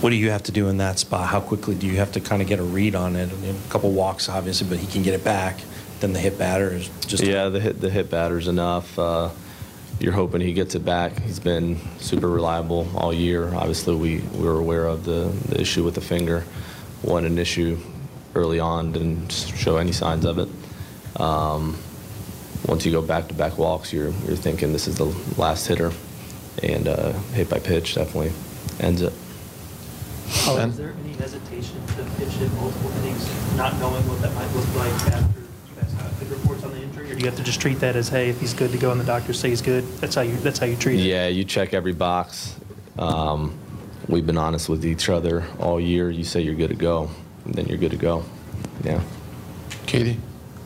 What 0.00 0.10
do 0.10 0.16
you 0.16 0.30
have 0.30 0.44
to 0.44 0.52
do 0.52 0.68
in 0.68 0.76
that 0.76 1.00
spot? 1.00 1.26
How 1.26 1.40
quickly 1.40 1.74
do 1.74 1.88
you 1.88 1.96
have 1.96 2.12
to 2.12 2.20
kind 2.20 2.40
of 2.40 2.46
get 2.46 2.60
a 2.60 2.62
read 2.62 2.94
on 2.94 3.16
it? 3.16 3.28
a 3.32 3.70
couple 3.70 3.90
walks, 3.90 4.28
obviously, 4.28 4.68
but 4.68 4.78
he 4.78 4.86
can 4.86 5.02
get 5.02 5.14
it 5.14 5.24
back. 5.24 5.58
Then 5.98 6.12
the 6.12 6.20
hit 6.20 6.38
batter 6.38 6.74
is 6.74 6.88
just. 7.08 7.24
Yeah, 7.24 7.48
the 7.48 7.58
hit 7.58 7.80
the 7.80 7.90
hit 7.90 8.08
batter's 8.08 8.46
enough. 8.46 8.96
Uh, 8.96 9.30
you're 10.00 10.12
hoping 10.12 10.40
he 10.40 10.52
gets 10.52 10.74
it 10.74 10.84
back. 10.84 11.20
He's 11.20 11.38
been 11.38 11.78
super 11.98 12.28
reliable 12.28 12.88
all 12.96 13.12
year. 13.12 13.54
Obviously, 13.54 13.94
we, 13.94 14.18
we 14.18 14.44
were 14.44 14.58
aware 14.58 14.86
of 14.86 15.04
the, 15.04 15.30
the 15.48 15.60
issue 15.60 15.84
with 15.84 15.94
the 15.94 16.00
finger. 16.00 16.40
One 17.02 17.24
an 17.26 17.38
issue 17.38 17.78
early 18.34 18.60
on, 18.60 18.92
didn't 18.92 19.30
show 19.30 19.76
any 19.76 19.92
signs 19.92 20.24
of 20.24 20.38
it. 20.38 20.48
Um, 21.20 21.76
once 22.66 22.86
you 22.86 22.92
go 22.92 23.02
back-to-back 23.02 23.58
walks, 23.58 23.92
you're 23.92 24.10
you're 24.26 24.36
thinking 24.36 24.72
this 24.72 24.86
is 24.86 24.96
the 24.96 25.06
last 25.36 25.66
hitter, 25.66 25.92
and 26.62 26.88
uh, 26.88 27.12
hit 27.34 27.50
by 27.50 27.58
pitch 27.58 27.94
definitely 27.94 28.32
ends 28.78 29.02
it. 29.02 29.12
Oh, 30.46 30.58
is 30.58 30.76
there 30.76 30.94
any 31.02 31.14
hesitation 31.14 31.84
to 31.88 32.04
pitch 32.16 32.40
in 32.40 32.54
multiple 32.56 32.90
innings, 33.02 33.56
not 33.56 33.76
knowing 33.78 34.06
what 34.08 34.22
that 34.22 34.32
might 34.34 34.50
look 34.54 34.74
like 34.76 34.92
after 35.12 35.39
you 37.20 37.26
have 37.26 37.36
to 37.36 37.42
just 37.42 37.60
treat 37.60 37.78
that 37.80 37.96
as, 37.96 38.08
hey, 38.08 38.30
if 38.30 38.40
he's 38.40 38.54
good 38.54 38.72
to 38.72 38.78
go 38.78 38.90
and 38.90 39.00
the 39.00 39.04
doctors 39.04 39.38
say 39.38 39.50
he's 39.50 39.62
good, 39.62 39.84
that's 39.98 40.14
how 40.14 40.22
you 40.22 40.36
that's 40.38 40.58
how 40.58 40.66
you 40.66 40.76
treat 40.76 41.00
it? 41.00 41.02
Yeah, 41.02 41.28
you 41.28 41.44
check 41.44 41.74
every 41.74 41.92
box. 41.92 42.56
Um, 42.98 43.58
we've 44.08 44.26
been 44.26 44.38
honest 44.38 44.68
with 44.68 44.84
each 44.84 45.08
other 45.08 45.44
all 45.58 45.80
year. 45.80 46.10
You 46.10 46.24
say 46.24 46.40
you're 46.40 46.54
good 46.54 46.70
to 46.70 46.76
go, 46.76 47.10
then 47.46 47.66
you're 47.66 47.78
good 47.78 47.90
to 47.90 47.96
go. 47.96 48.24
Yeah. 48.82 49.02
Katie. 49.86 50.18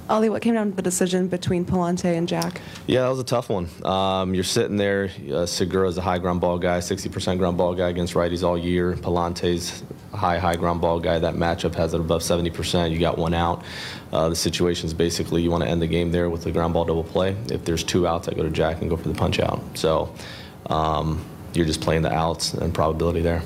Ollie, 0.09 0.29
what 0.29 0.43
came 0.43 0.55
down 0.55 0.71
to 0.71 0.77
the 0.77 0.83
decision 0.83 1.29
between 1.29 1.65
Pallante 1.65 2.15
and 2.17 2.29
Jack? 2.29 2.61
Yeah, 2.87 3.03
that 3.03 3.09
was 3.09 3.21
a 3.21 3.25
tough 3.25 3.49
one. 3.49 3.69
Um, 3.85 4.35
you're 4.35 4.45
sitting 4.45 4.77
there. 4.77 5.11
Uh, 5.33 5.47
Segura's 5.47 5.97
a 5.97 6.03
high 6.03 6.19
ground 6.19 6.43
ball 6.43 6.59
guy, 6.59 6.79
60% 6.79 7.39
ground 7.39 7.57
ball 7.57 7.75
guy 7.75 7.89
against 7.89 8.13
righties 8.13 8.45
all 8.45 8.59
year. 8.59 8.93
Pallante's 8.97 9.83
a 9.83 9.94
high, 10.15 10.39
high 10.39 10.57
ground 10.57 10.81
ball 10.81 11.01
guy. 11.01 11.19
That 11.19 11.35
matchup 11.35 11.75
has 11.75 11.95
it 11.95 12.01
above 12.01 12.23
70%. 12.23 12.91
You 12.91 12.99
got 12.99 13.19
one 13.19 13.35
out. 13.35 13.65
Uh, 14.13 14.29
the 14.29 14.37
situation 14.37 14.87
is 14.87 14.95
basically 14.95 15.43
you 15.43 15.51
want 15.51 15.65
to 15.65 15.69
end 15.69 15.83
the 15.83 15.87
game 15.87 16.13
there 16.13 16.31
with 16.31 16.45
the 16.45 16.53
ground 16.53 16.75
ball 16.75 16.85
double 16.85 17.05
play. 17.05 17.37
If 17.51 17.65
there's 17.65 17.83
two 17.85 18.07
outs, 18.07 18.29
I 18.29 18.35
go 18.35 18.43
to 18.43 18.51
Jack 18.51 18.81
and 18.81 18.89
go 18.89 18.97
for 18.97 19.09
the 19.09 19.15
punch 19.15 19.41
out. 19.41 19.63
So 19.75 20.15
um, 20.67 21.25
you're 21.53 21.67
just 21.67 21.81
playing 21.81 22.03
the 22.03 22.13
outs 22.13 22.55
and 22.55 22.73
probability 22.73 23.21
there 23.21 23.43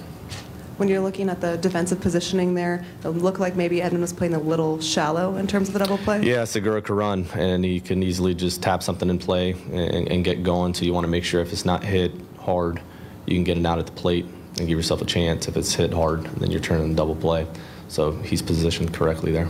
when 0.78 0.88
you're 0.88 1.00
looking 1.00 1.28
at 1.28 1.40
the 1.40 1.56
defensive 1.56 2.00
positioning 2.00 2.54
there, 2.54 2.84
it 3.04 3.08
looked 3.08 3.40
like 3.40 3.56
maybe 3.56 3.80
Edman 3.80 4.00
was 4.00 4.12
playing 4.12 4.34
a 4.34 4.38
little 4.38 4.80
shallow 4.80 5.36
in 5.36 5.48
terms 5.48 5.68
of 5.68 5.72
the 5.72 5.80
double 5.80 5.98
play? 5.98 6.22
Yeah, 6.22 6.44
Segura 6.44 6.80
could 6.80 6.94
run, 6.94 7.26
and 7.34 7.64
he 7.64 7.80
can 7.80 8.00
easily 8.00 8.32
just 8.32 8.62
tap 8.62 8.84
something 8.84 9.10
in 9.10 9.18
play 9.18 9.56
and, 9.72 10.08
and 10.08 10.24
get 10.24 10.44
going. 10.44 10.74
So 10.74 10.84
you 10.84 10.92
want 10.92 11.02
to 11.02 11.08
make 11.08 11.24
sure 11.24 11.40
if 11.40 11.52
it's 11.52 11.64
not 11.64 11.82
hit 11.82 12.12
hard, 12.38 12.80
you 13.26 13.34
can 13.34 13.42
get 13.42 13.58
it 13.58 13.66
out 13.66 13.80
at 13.80 13.86
the 13.86 13.92
plate 13.92 14.26
and 14.58 14.68
give 14.68 14.78
yourself 14.78 15.02
a 15.02 15.04
chance. 15.04 15.48
If 15.48 15.56
it's 15.56 15.74
hit 15.74 15.92
hard, 15.92 16.24
then 16.24 16.50
you're 16.50 16.60
turning 16.60 16.94
double 16.94 17.16
play. 17.16 17.46
So 17.88 18.12
he's 18.12 18.42
positioned 18.42 18.92
correctly 18.92 19.32
there. 19.32 19.48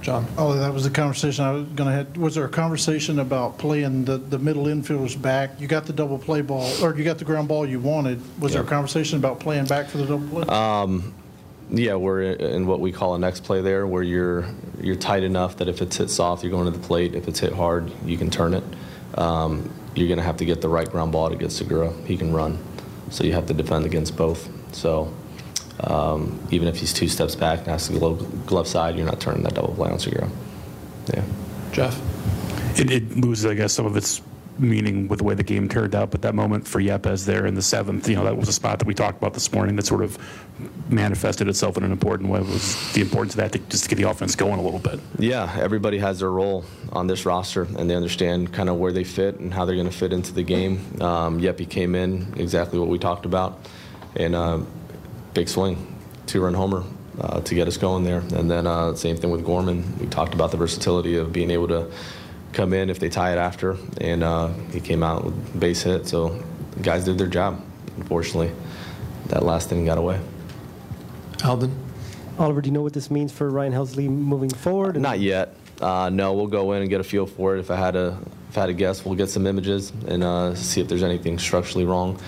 John. 0.00 0.26
Oh, 0.36 0.52
that 0.54 0.72
was 0.72 0.84
the 0.84 0.90
conversation 0.90 1.44
I 1.44 1.52
was 1.52 1.64
going 1.64 1.90
to 1.90 1.96
have. 1.96 2.16
Was 2.16 2.36
there 2.36 2.44
a 2.44 2.48
conversation 2.48 3.18
about 3.18 3.58
playing 3.58 4.04
the, 4.04 4.16
the 4.16 4.38
middle 4.38 4.64
infielders 4.64 5.20
back? 5.20 5.60
You 5.60 5.66
got 5.66 5.86
the 5.86 5.92
double 5.92 6.18
play 6.18 6.40
ball, 6.40 6.70
or 6.82 6.96
you 6.96 7.04
got 7.04 7.18
the 7.18 7.24
ground 7.24 7.48
ball 7.48 7.66
you 7.66 7.80
wanted. 7.80 8.20
Was 8.40 8.52
there 8.52 8.62
a 8.62 8.66
conversation 8.66 9.18
about 9.18 9.40
playing 9.40 9.66
back 9.66 9.88
for 9.88 9.98
the 9.98 10.06
double 10.06 10.28
play? 10.28 10.54
Um, 10.54 11.14
yeah, 11.70 11.96
we're 11.96 12.22
in 12.22 12.66
what 12.66 12.80
we 12.80 12.92
call 12.92 13.14
a 13.14 13.18
next 13.18 13.44
play 13.44 13.60
there, 13.60 13.86
where 13.86 14.02
you're 14.02 14.46
you're 14.80 14.96
tight 14.96 15.24
enough 15.24 15.56
that 15.56 15.68
if 15.68 15.82
it's 15.82 15.96
hit 15.96 16.10
soft, 16.10 16.42
you're 16.42 16.52
going 16.52 16.72
to 16.72 16.78
the 16.78 16.86
plate. 16.86 17.14
If 17.14 17.28
it's 17.28 17.40
hit 17.40 17.52
hard, 17.52 17.92
you 18.04 18.16
can 18.16 18.30
turn 18.30 18.54
it. 18.54 18.64
Um, 19.14 19.68
you're 19.94 20.08
going 20.08 20.18
to 20.18 20.24
have 20.24 20.36
to 20.38 20.44
get 20.44 20.60
the 20.60 20.68
right 20.68 20.88
ground 20.88 21.12
ball 21.12 21.28
to 21.28 21.36
get 21.36 21.50
Segura. 21.50 21.92
He 22.06 22.16
can 22.16 22.32
run, 22.32 22.58
so 23.10 23.24
you 23.24 23.32
have 23.32 23.46
to 23.46 23.54
defend 23.54 23.84
against 23.84 24.16
both. 24.16 24.48
So 24.74 25.12
um, 25.80 26.40
even 26.50 26.68
if 26.68 26.78
he's 26.78 26.92
two 26.92 27.08
steps 27.08 27.34
back 27.34 27.60
and 27.60 27.68
has 27.68 27.88
to 27.88 27.98
go 27.98 28.14
glove 28.46 28.66
side, 28.66 28.96
you're 28.96 29.06
not 29.06 29.20
turning 29.20 29.42
that 29.44 29.54
double 29.54 29.74
play 29.74 29.90
on 29.90 29.98
Segura. 29.98 30.28
Yeah. 31.14 31.24
Jeff? 31.72 32.00
It, 32.78 32.90
it, 32.90 33.16
loses, 33.16 33.46
I 33.46 33.54
guess, 33.54 33.72
some 33.72 33.86
of 33.86 33.96
its 33.96 34.20
meaning 34.58 35.08
with 35.08 35.18
the 35.18 35.24
way 35.24 35.34
the 35.34 35.42
game 35.42 35.68
turned 35.68 35.94
out, 35.94 36.10
but 36.10 36.22
that 36.22 36.34
moment 36.34 36.66
for 36.66 36.80
Yepez 36.80 37.24
there 37.24 37.46
in 37.46 37.54
the 37.54 37.62
seventh, 37.62 38.08
you 38.08 38.16
know, 38.16 38.24
that 38.24 38.36
was 38.36 38.48
a 38.48 38.52
spot 38.52 38.78
that 38.78 38.86
we 38.86 38.94
talked 38.94 39.18
about 39.18 39.34
this 39.34 39.52
morning 39.52 39.76
that 39.76 39.86
sort 39.86 40.02
of 40.02 40.18
manifested 40.88 41.48
itself 41.48 41.76
in 41.76 41.84
an 41.84 41.92
important 41.92 42.28
way. 42.30 42.40
Was 42.40 42.92
the 42.92 43.00
importance 43.00 43.34
of 43.34 43.38
that 43.38 43.52
to, 43.52 43.58
just 43.70 43.84
to 43.84 43.90
get 43.90 43.96
the 43.96 44.08
offense 44.08 44.34
going 44.34 44.58
a 44.58 44.62
little 44.62 44.80
bit? 44.80 45.00
Yeah, 45.18 45.54
everybody 45.58 45.98
has 45.98 46.20
their 46.20 46.30
role 46.30 46.64
on 46.92 47.06
this 47.06 47.24
roster, 47.24 47.62
and 47.62 47.88
they 47.88 47.94
understand 47.94 48.52
kind 48.52 48.68
of 48.68 48.76
where 48.76 48.92
they 48.92 49.04
fit 49.04 49.38
and 49.38 49.52
how 49.52 49.64
they're 49.64 49.76
going 49.76 49.88
to 49.88 49.96
fit 49.96 50.12
into 50.12 50.32
the 50.32 50.42
game. 50.42 50.78
Um, 51.00 51.40
Yepi 51.40 51.68
came 51.68 51.94
in 51.94 52.34
exactly 52.36 52.78
what 52.78 52.88
we 52.88 52.98
talked 52.98 53.26
about, 53.26 53.68
and 54.16 54.34
uh, 54.34 54.60
big 55.34 55.48
swing, 55.48 55.94
two 56.26 56.42
run 56.42 56.54
homer 56.54 56.84
uh, 57.20 57.40
to 57.42 57.54
get 57.54 57.68
us 57.68 57.76
going 57.76 58.04
there. 58.04 58.20
And 58.34 58.50
then 58.50 58.66
uh, 58.66 58.94
same 58.94 59.16
thing 59.16 59.30
with 59.30 59.44
Gorman. 59.44 59.98
We 59.98 60.06
talked 60.06 60.34
about 60.34 60.50
the 60.50 60.56
versatility 60.56 61.16
of 61.16 61.32
being 61.32 61.50
able 61.50 61.68
to 61.68 61.90
come 62.52 62.72
in 62.72 62.90
if 62.90 62.98
they 62.98 63.08
tie 63.08 63.32
it 63.32 63.38
after, 63.38 63.76
and 64.00 64.22
uh, 64.22 64.48
he 64.72 64.80
came 64.80 65.02
out 65.02 65.24
with 65.24 65.60
base 65.60 65.82
hit. 65.82 66.06
So 66.06 66.42
the 66.72 66.82
guys 66.82 67.04
did 67.04 67.18
their 67.18 67.26
job. 67.26 67.64
Unfortunately, 67.96 68.52
that 69.26 69.42
last 69.44 69.68
thing 69.68 69.84
got 69.84 69.98
away. 69.98 70.20
Alden. 71.44 71.86
Oliver, 72.38 72.60
do 72.60 72.68
you 72.68 72.72
know 72.72 72.82
what 72.82 72.92
this 72.92 73.10
means 73.10 73.32
for 73.32 73.50
Ryan 73.50 73.72
Helsley 73.72 74.08
moving 74.08 74.50
forward? 74.50 75.00
Not 75.00 75.18
yet. 75.18 75.54
Uh, 75.80 76.08
no, 76.08 76.34
we'll 76.34 76.46
go 76.46 76.72
in 76.72 76.82
and 76.82 76.90
get 76.90 77.00
a 77.00 77.04
feel 77.04 77.26
for 77.26 77.56
it. 77.56 77.60
If 77.60 77.70
I 77.70 77.76
had 77.76 77.96
a 77.96 78.18
if 78.48 78.56
I 78.56 78.62
had 78.62 78.66
to 78.66 78.74
guess, 78.74 79.04
we'll 79.04 79.16
get 79.16 79.28
some 79.28 79.46
images 79.46 79.92
and 80.06 80.24
uh, 80.24 80.54
see 80.54 80.80
if 80.80 80.88
there's 80.88 81.02
anything 81.02 81.38
structurally 81.38 81.84
wrong, 81.84 82.20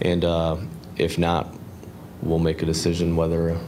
and 0.00 0.24
uh, 0.24 0.56
if 0.96 1.18
not, 1.18 1.52
we'll 2.22 2.38
make 2.38 2.62
a 2.62 2.66
decision 2.66 3.16
whether 3.16 3.58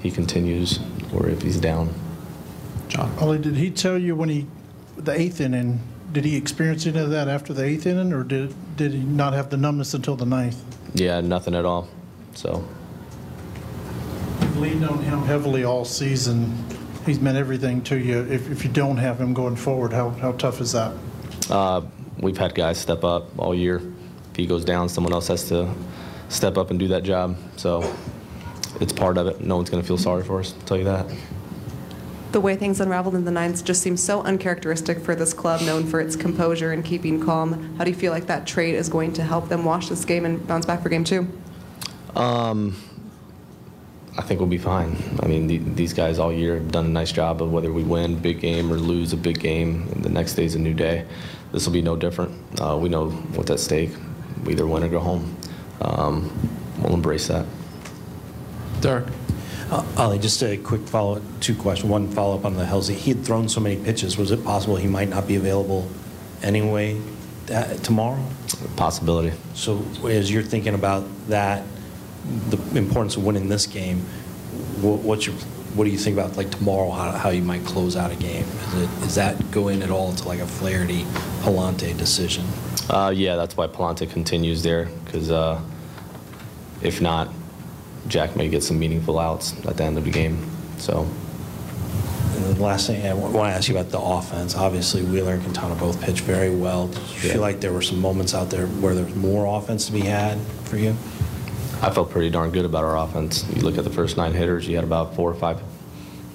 he 0.00 0.10
continues 0.10 0.80
or 1.14 1.28
if 1.28 1.42
he's 1.42 1.58
down. 1.58 1.92
John. 2.88 3.12
Ollie, 3.18 3.38
did 3.38 3.56
he 3.56 3.70
tell 3.70 3.96
you 3.98 4.14
when 4.14 4.28
he, 4.28 4.46
the 5.04 5.12
eighth 5.12 5.40
inning, 5.40 5.80
did 6.12 6.24
he 6.24 6.36
experience 6.36 6.86
any 6.86 6.98
of 6.98 7.10
that 7.10 7.28
after 7.28 7.52
the 7.52 7.64
eighth 7.64 7.86
inning, 7.86 8.12
or 8.12 8.22
did 8.22 8.54
did 8.76 8.92
he 8.92 9.00
not 9.00 9.32
have 9.32 9.50
the 9.50 9.56
numbness 9.56 9.94
until 9.94 10.16
the 10.16 10.26
ninth? 10.26 10.62
Yeah, 10.94 11.20
nothing 11.20 11.54
at 11.54 11.64
all. 11.64 11.88
So. 12.34 12.66
You've 14.40 14.58
leaned 14.58 14.84
on 14.84 14.98
him 15.02 15.22
heavily 15.22 15.64
all 15.64 15.84
season. 15.84 16.52
He's 17.06 17.20
meant 17.20 17.36
everything 17.36 17.82
to 17.84 17.98
you. 17.98 18.20
If, 18.30 18.50
if 18.50 18.64
you 18.64 18.70
don't 18.70 18.96
have 18.98 19.20
him 19.20 19.34
going 19.34 19.56
forward, 19.56 19.92
how, 19.92 20.10
how 20.10 20.32
tough 20.32 20.60
is 20.60 20.72
that? 20.72 20.92
Uh, 21.50 21.82
we've 22.18 22.38
had 22.38 22.54
guys 22.54 22.78
step 22.78 23.04
up 23.04 23.30
all 23.38 23.54
year. 23.54 23.80
If 24.30 24.36
he 24.36 24.46
goes 24.46 24.64
down, 24.64 24.88
someone 24.88 25.12
else 25.12 25.28
has 25.28 25.48
to 25.48 25.72
step 26.28 26.56
up 26.56 26.70
and 26.70 26.78
do 26.78 26.88
that 26.88 27.02
job. 27.02 27.36
So 27.56 27.94
it's 28.80 28.92
part 28.92 29.18
of 29.18 29.26
it. 29.26 29.40
No 29.40 29.56
one's 29.56 29.70
going 29.70 29.82
to 29.82 29.86
feel 29.86 29.98
sorry 29.98 30.22
for 30.22 30.40
us. 30.40 30.54
I'll 30.54 30.66
tell 30.66 30.78
you 30.78 30.84
that. 30.84 31.06
The 32.32 32.40
way 32.40 32.56
things 32.56 32.80
unraveled 32.80 33.14
in 33.14 33.24
the 33.24 33.30
ninth 33.30 33.64
just 33.64 33.82
seems 33.82 34.02
so 34.02 34.22
uncharacteristic 34.22 34.98
for 35.00 35.14
this 35.14 35.34
club, 35.34 35.60
known 35.62 35.86
for 35.86 36.00
its 36.00 36.16
composure 36.16 36.72
and 36.72 36.84
keeping 36.84 37.20
calm. 37.20 37.76
How 37.76 37.84
do 37.84 37.90
you 37.90 37.96
feel 37.96 38.12
like 38.12 38.26
that 38.26 38.46
trait 38.46 38.74
is 38.74 38.88
going 38.88 39.12
to 39.14 39.22
help 39.22 39.48
them 39.48 39.64
wash 39.64 39.88
this 39.88 40.04
game 40.04 40.24
and 40.24 40.46
bounce 40.46 40.66
back 40.66 40.82
for 40.82 40.88
game 40.88 41.04
two? 41.04 41.28
Um, 42.16 42.76
I 44.16 44.22
think 44.22 44.40
we'll 44.40 44.48
be 44.48 44.58
fine. 44.58 44.96
I 45.22 45.26
mean, 45.26 45.46
the, 45.46 45.58
these 45.58 45.92
guys 45.92 46.18
all 46.18 46.32
year 46.32 46.54
have 46.54 46.70
done 46.70 46.86
a 46.86 46.90
nice 46.90 47.12
job 47.12 47.42
of 47.42 47.50
whether 47.52 47.72
we 47.72 47.82
win 47.82 48.14
a 48.14 48.16
big 48.16 48.40
game 48.40 48.72
or 48.72 48.76
lose 48.76 49.12
a 49.12 49.16
big 49.16 49.40
game. 49.40 49.86
the 50.02 50.10
next 50.10 50.34
day's 50.34 50.54
a 50.54 50.58
new 50.58 50.74
day. 50.74 51.06
This 51.52 51.66
will 51.66 51.72
be 51.72 51.82
no 51.82 51.96
different. 51.96 52.60
Uh, 52.60 52.78
we 52.78 52.88
know 52.88 53.10
what's 53.10 53.50
at 53.50 53.60
stake. 53.60 53.90
We 54.44 54.52
either 54.52 54.66
win 54.66 54.82
or 54.82 54.88
go 54.88 55.00
home. 55.00 55.36
Um, 55.80 56.50
we'll 56.78 56.94
embrace 56.94 57.28
that. 57.28 57.46
Derek. 58.80 59.06
Uh, 59.72 59.82
Ollie, 59.96 60.18
just 60.18 60.42
a 60.42 60.58
quick 60.58 60.82
follow 60.82 61.16
up, 61.16 61.22
two 61.40 61.54
questions. 61.54 61.90
One 61.90 62.06
follow 62.06 62.36
up 62.36 62.44
on 62.44 62.52
the 62.56 62.64
Helsley. 62.64 62.94
He 62.94 63.14
had 63.14 63.24
thrown 63.24 63.48
so 63.48 63.58
many 63.58 63.82
pitches. 63.82 64.18
Was 64.18 64.30
it 64.30 64.44
possible 64.44 64.76
he 64.76 64.86
might 64.86 65.08
not 65.08 65.26
be 65.26 65.36
available 65.36 65.88
anyway 66.42 67.00
that, 67.46 67.82
tomorrow? 67.82 68.22
Possibility. 68.76 69.34
So, 69.54 69.82
as 70.04 70.30
you're 70.30 70.42
thinking 70.42 70.74
about 70.74 71.04
that, 71.28 71.64
the 72.50 72.58
importance 72.76 73.16
of 73.16 73.24
winning 73.24 73.48
this 73.48 73.66
game, 73.66 74.00
what, 74.82 74.98
what's 74.98 75.24
your 75.24 75.36
what 75.74 75.84
do 75.84 75.90
you 75.90 75.96
think 75.96 76.18
about 76.18 76.36
like 76.36 76.50
tomorrow? 76.50 76.90
How, 76.90 77.12
how 77.12 77.30
you 77.30 77.40
might 77.40 77.64
close 77.64 77.96
out 77.96 78.12
a 78.12 78.16
game? 78.16 78.44
Is, 78.44 78.74
it, 78.74 78.90
is 79.06 79.14
that 79.14 79.50
go 79.50 79.68
in 79.68 79.82
at 79.82 79.88
all 79.88 80.12
to 80.12 80.28
like 80.28 80.40
a 80.40 80.46
Flaherty 80.46 81.04
Pallante 81.40 81.96
decision? 81.96 82.44
Uh, 82.90 83.10
yeah, 83.16 83.36
that's 83.36 83.56
why 83.56 83.68
Pallante 83.68 84.10
continues 84.10 84.62
there 84.62 84.90
because 85.06 85.30
uh, 85.30 85.58
if 86.82 87.00
not, 87.00 87.30
Jack 88.08 88.36
may 88.36 88.48
get 88.48 88.62
some 88.62 88.78
meaningful 88.78 89.18
outs 89.18 89.54
at 89.66 89.76
the 89.76 89.84
end 89.84 89.98
of 89.98 90.04
the 90.04 90.10
game. 90.10 90.38
So. 90.78 91.06
And 92.34 92.56
the 92.56 92.62
last 92.62 92.86
thing 92.86 93.06
I 93.06 93.14
want 93.14 93.34
to 93.34 93.40
ask 93.40 93.68
you 93.68 93.76
about 93.76 93.90
the 93.90 94.00
offense. 94.00 94.56
Obviously, 94.56 95.02
Wheeler 95.02 95.34
and 95.34 95.42
Quintana 95.42 95.74
both 95.74 96.00
pitched 96.02 96.22
very 96.22 96.54
well. 96.54 96.88
Did 96.88 96.98
you 96.98 97.04
yeah. 97.28 97.32
feel 97.34 97.40
like 97.40 97.60
there 97.60 97.72
were 97.72 97.82
some 97.82 98.00
moments 98.00 98.34
out 98.34 98.50
there 98.50 98.66
where 98.66 98.94
there 98.94 99.04
was 99.04 99.14
more 99.14 99.46
offense 99.58 99.86
to 99.86 99.92
be 99.92 100.00
had 100.00 100.40
for 100.64 100.76
you? 100.76 100.96
I 101.82 101.90
felt 101.90 102.10
pretty 102.10 102.30
darn 102.30 102.50
good 102.50 102.64
about 102.64 102.84
our 102.84 102.96
offense. 102.96 103.44
You 103.54 103.62
look 103.62 103.76
at 103.76 103.84
the 103.84 103.90
first 103.90 104.16
nine 104.16 104.32
hitters, 104.32 104.68
you 104.68 104.76
had 104.76 104.84
about 104.84 105.16
four 105.16 105.30
or 105.30 105.34
five 105.34 105.60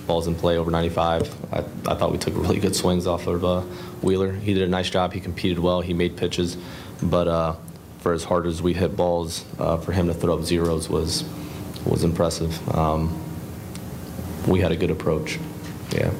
balls 0.05 0.27
in 0.27 0.35
play 0.35 0.57
over 0.57 0.71
95. 0.71 1.53
I, 1.53 1.59
I 1.59 1.61
thought 1.95 2.11
we 2.11 2.17
took 2.17 2.35
really 2.35 2.59
good 2.59 2.75
swings 2.75 3.07
off 3.07 3.27
of 3.27 3.45
uh, 3.45 3.61
Wheeler. 4.01 4.31
He 4.31 4.53
did 4.53 4.63
a 4.63 4.67
nice 4.67 4.89
job. 4.89 5.13
He 5.13 5.19
competed 5.19 5.59
well. 5.59 5.81
He 5.81 5.93
made 5.93 6.17
pitches. 6.17 6.57
But 7.01 7.27
uh, 7.27 7.55
for 7.99 8.13
as 8.13 8.23
hard 8.23 8.45
as 8.47 8.61
we 8.61 8.73
hit 8.73 8.95
balls, 8.95 9.45
uh, 9.59 9.77
for 9.77 9.91
him 9.91 10.07
to 10.07 10.13
throw 10.13 10.37
up 10.37 10.43
zeros 10.43 10.89
was 10.89 11.23
was 11.89 12.03
impressive. 12.03 12.75
Um, 12.75 13.21
we 14.47 14.59
had 14.59 14.71
a 14.71 14.75
good 14.75 14.91
approach. 14.91 15.39
Yeah. 15.91 16.11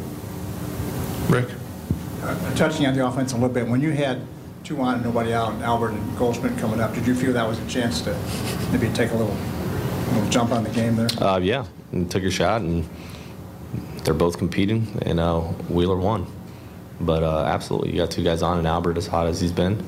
Rick? 1.29 1.49
Uh, 2.21 2.55
touching 2.55 2.85
on 2.85 2.95
the 2.95 3.05
offense 3.05 3.33
a 3.33 3.35
little 3.35 3.49
bit, 3.49 3.67
when 3.67 3.81
you 3.81 3.91
had 3.91 4.21
two 4.63 4.81
on 4.81 4.95
and 4.95 5.03
nobody 5.03 5.33
out, 5.33 5.53
and 5.53 5.63
Albert 5.63 5.91
and 5.91 6.17
Goldschmidt 6.17 6.57
coming 6.57 6.79
up, 6.79 6.93
did 6.93 7.07
you 7.07 7.15
feel 7.15 7.31
that 7.33 7.47
was 7.47 7.59
a 7.59 7.67
chance 7.67 8.01
to 8.01 8.17
maybe 8.71 8.89
take 8.93 9.11
a 9.11 9.15
little, 9.15 9.35
little 10.13 10.29
jump 10.29 10.51
on 10.51 10.63
the 10.63 10.69
game 10.71 10.95
there? 10.95 11.07
Uh, 11.19 11.37
yeah, 11.37 11.65
and 11.91 12.09
took 12.11 12.23
a 12.23 12.31
shot, 12.31 12.61
and 12.61 12.87
they're 14.03 14.13
both 14.13 14.37
competing, 14.37 14.87
and 15.03 15.19
uh, 15.19 15.39
Wheeler 15.39 15.97
won. 15.97 16.25
But 16.99 17.23
uh, 17.23 17.45
absolutely, 17.45 17.91
you 17.91 17.97
got 17.97 18.11
two 18.11 18.23
guys 18.23 18.41
on, 18.41 18.57
and 18.57 18.67
Albert 18.67 18.97
as 18.97 19.07
hot 19.07 19.27
as 19.27 19.39
he's 19.39 19.51
been. 19.51 19.81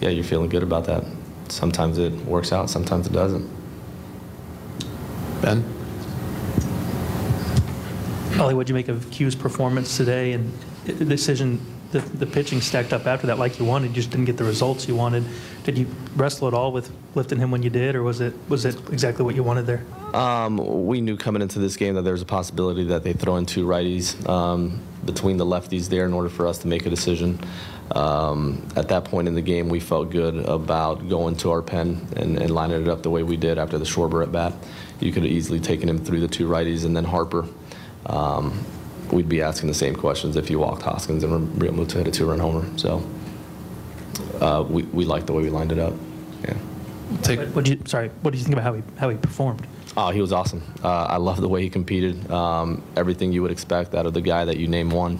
Yeah, 0.00 0.10
you're 0.10 0.24
feeling 0.24 0.48
good 0.48 0.62
about 0.62 0.84
that. 0.86 1.04
Sometimes 1.48 1.98
it 1.98 2.12
works 2.24 2.52
out, 2.52 2.70
sometimes 2.70 3.06
it 3.06 3.12
doesn't. 3.12 3.48
Ben? 5.42 5.64
Ollie, 8.40 8.54
what'd 8.54 8.68
you 8.68 8.74
make 8.74 8.88
of 8.88 9.10
Q's 9.10 9.34
performance 9.34 9.96
today 9.96 10.32
and 10.32 10.50
the 10.84 11.04
decision, 11.04 11.60
the, 11.90 11.98
the 11.98 12.26
pitching 12.26 12.60
stacked 12.60 12.92
up 12.92 13.06
after 13.06 13.26
that 13.26 13.38
like 13.38 13.58
you 13.58 13.64
wanted, 13.64 13.88
you 13.88 13.94
just 13.94 14.10
didn't 14.10 14.26
get 14.26 14.36
the 14.36 14.44
results 14.44 14.86
you 14.86 14.94
wanted. 14.94 15.24
Did 15.64 15.78
you 15.78 15.86
wrestle 16.16 16.48
at 16.48 16.54
all 16.54 16.72
with 16.72 16.90
lifting 17.14 17.38
him 17.38 17.50
when 17.50 17.62
you 17.62 17.70
did, 17.70 17.94
or 17.94 18.02
was 18.02 18.20
it 18.20 18.34
was 18.48 18.64
it 18.64 18.76
exactly 18.90 19.24
what 19.24 19.34
you 19.34 19.42
wanted 19.42 19.66
there? 19.66 19.84
Um, 20.12 20.86
we 20.86 21.00
knew 21.00 21.16
coming 21.16 21.40
into 21.40 21.58
this 21.58 21.76
game 21.76 21.94
that 21.94 22.02
there 22.02 22.12
was 22.12 22.22
a 22.22 22.26
possibility 22.26 22.84
that 22.84 23.04
they 23.04 23.12
throw 23.12 23.36
in 23.36 23.46
two 23.46 23.66
righties 23.66 24.28
um, 24.28 24.80
between 25.04 25.36
the 25.36 25.46
lefties 25.46 25.88
there 25.88 26.04
in 26.04 26.12
order 26.12 26.28
for 26.28 26.46
us 26.46 26.58
to 26.58 26.68
make 26.68 26.84
a 26.84 26.90
decision. 26.90 27.40
Um, 27.92 28.66
at 28.76 28.88
that 28.88 29.04
point 29.04 29.28
in 29.28 29.34
the 29.34 29.42
game, 29.42 29.68
we 29.68 29.78
felt 29.78 30.10
good 30.10 30.34
about 30.46 31.08
going 31.08 31.36
to 31.38 31.50
our 31.50 31.62
pen 31.62 32.06
and, 32.16 32.38
and 32.38 32.50
lining 32.50 32.82
it 32.82 32.88
up 32.88 33.02
the 33.02 33.10
way 33.10 33.22
we 33.22 33.36
did 33.36 33.58
after 33.58 33.78
the 33.78 33.84
Schwarber 33.84 34.22
at 34.22 34.32
bat 34.32 34.54
you 35.02 35.12
could 35.12 35.24
have 35.24 35.32
easily 35.32 35.60
taken 35.60 35.88
him 35.88 35.98
through 35.98 36.20
the 36.20 36.28
two 36.28 36.48
righties 36.48 36.84
and 36.84 36.96
then 36.96 37.04
Harper. 37.04 37.46
Um, 38.06 38.64
we'd 39.10 39.28
be 39.28 39.42
asking 39.42 39.68
the 39.68 39.74
same 39.74 39.94
questions 39.94 40.36
if 40.36 40.48
you 40.48 40.58
walked 40.58 40.82
Hoskins 40.82 41.24
and 41.24 41.48
Realmuto 41.60 41.94
hit 41.94 42.08
a 42.08 42.10
two-run 42.10 42.38
homer. 42.38 42.66
So 42.78 43.06
uh, 44.42 44.62
we, 44.62 44.82
we 44.84 45.04
like 45.04 45.26
the 45.26 45.32
way 45.32 45.42
we 45.42 45.50
lined 45.50 45.72
it 45.72 45.78
up. 45.78 45.94
Yeah. 46.42 46.54
Take, 47.22 47.40
what 47.54 47.68
you 47.68 47.78
sorry? 47.86 48.08
What 48.22 48.32
do 48.32 48.38
you 48.38 48.44
think 48.44 48.54
about 48.54 48.64
how 48.64 48.74
he 48.74 48.82
how 48.96 49.08
he 49.08 49.16
performed? 49.16 49.66
Oh, 49.96 50.10
he 50.10 50.20
was 50.20 50.32
awesome. 50.32 50.62
Uh, 50.82 51.04
I 51.04 51.18
love 51.18 51.40
the 51.40 51.48
way 51.48 51.62
he 51.62 51.68
competed. 51.68 52.30
Um, 52.30 52.82
everything 52.96 53.32
you 53.32 53.42
would 53.42 53.50
expect 53.50 53.94
out 53.94 54.06
of 54.06 54.14
the 54.14 54.22
guy 54.22 54.44
that 54.44 54.56
you 54.56 54.66
name 54.66 54.90
one. 54.90 55.18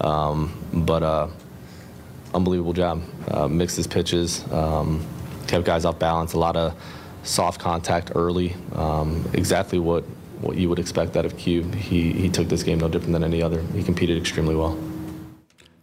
Um, 0.00 0.54
but 0.72 1.02
uh, 1.02 1.28
unbelievable 2.32 2.72
job. 2.72 3.02
Uh, 3.28 3.48
mixed 3.48 3.76
his 3.76 3.86
pitches, 3.86 4.50
um, 4.52 5.04
kept 5.46 5.64
guys 5.64 5.84
off 5.84 5.98
balance. 5.98 6.34
A 6.34 6.38
lot 6.38 6.56
of 6.56 6.74
soft 7.22 7.60
contact 7.60 8.12
early, 8.14 8.54
um, 8.74 9.28
exactly 9.34 9.78
what, 9.78 10.04
what 10.40 10.56
you 10.56 10.68
would 10.68 10.78
expect 10.78 11.16
out 11.16 11.26
of 11.26 11.36
Q. 11.36 11.64
He, 11.72 12.12
he 12.12 12.28
took 12.28 12.48
this 12.48 12.62
game 12.62 12.78
no 12.78 12.88
different 12.88 13.12
than 13.12 13.24
any 13.24 13.42
other. 13.42 13.60
He 13.74 13.82
competed 13.82 14.16
extremely 14.16 14.54
well. 14.54 14.78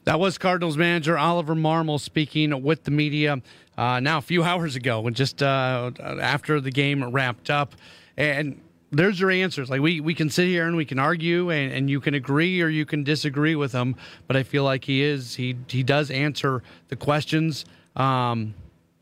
That 0.07 0.21
was 0.21 0.37
Cardinals 0.37 0.77
manager 0.77 1.17
Oliver 1.17 1.53
Marmol 1.53 1.99
speaking 1.99 2.63
with 2.63 2.85
the 2.85 2.91
media 2.91 3.41
uh, 3.77 3.99
now 3.99 4.19
a 4.19 4.21
few 4.21 4.41
hours 4.41 4.77
ago, 4.77 5.09
just 5.09 5.43
uh, 5.43 5.91
after 5.99 6.61
the 6.61 6.71
game 6.71 7.03
wrapped 7.03 7.49
up. 7.49 7.75
And 8.15 8.61
there's 8.89 9.19
your 9.19 9.31
answers. 9.31 9.69
Like 9.69 9.81
we, 9.81 9.99
we 9.99 10.13
can 10.13 10.29
sit 10.29 10.47
here 10.47 10.65
and 10.65 10.77
we 10.77 10.85
can 10.85 10.97
argue, 10.97 11.49
and, 11.49 11.73
and 11.73 11.89
you 11.89 11.99
can 11.99 12.13
agree 12.13 12.61
or 12.61 12.69
you 12.69 12.85
can 12.85 13.03
disagree 13.03 13.55
with 13.55 13.73
him. 13.73 13.97
But 14.27 14.37
I 14.37 14.43
feel 14.43 14.63
like 14.63 14.85
he 14.85 15.03
is 15.03 15.35
he 15.35 15.57
he 15.67 15.83
does 15.83 16.09
answer 16.09 16.63
the 16.87 16.95
questions. 16.95 17.65
Um, 17.97 18.53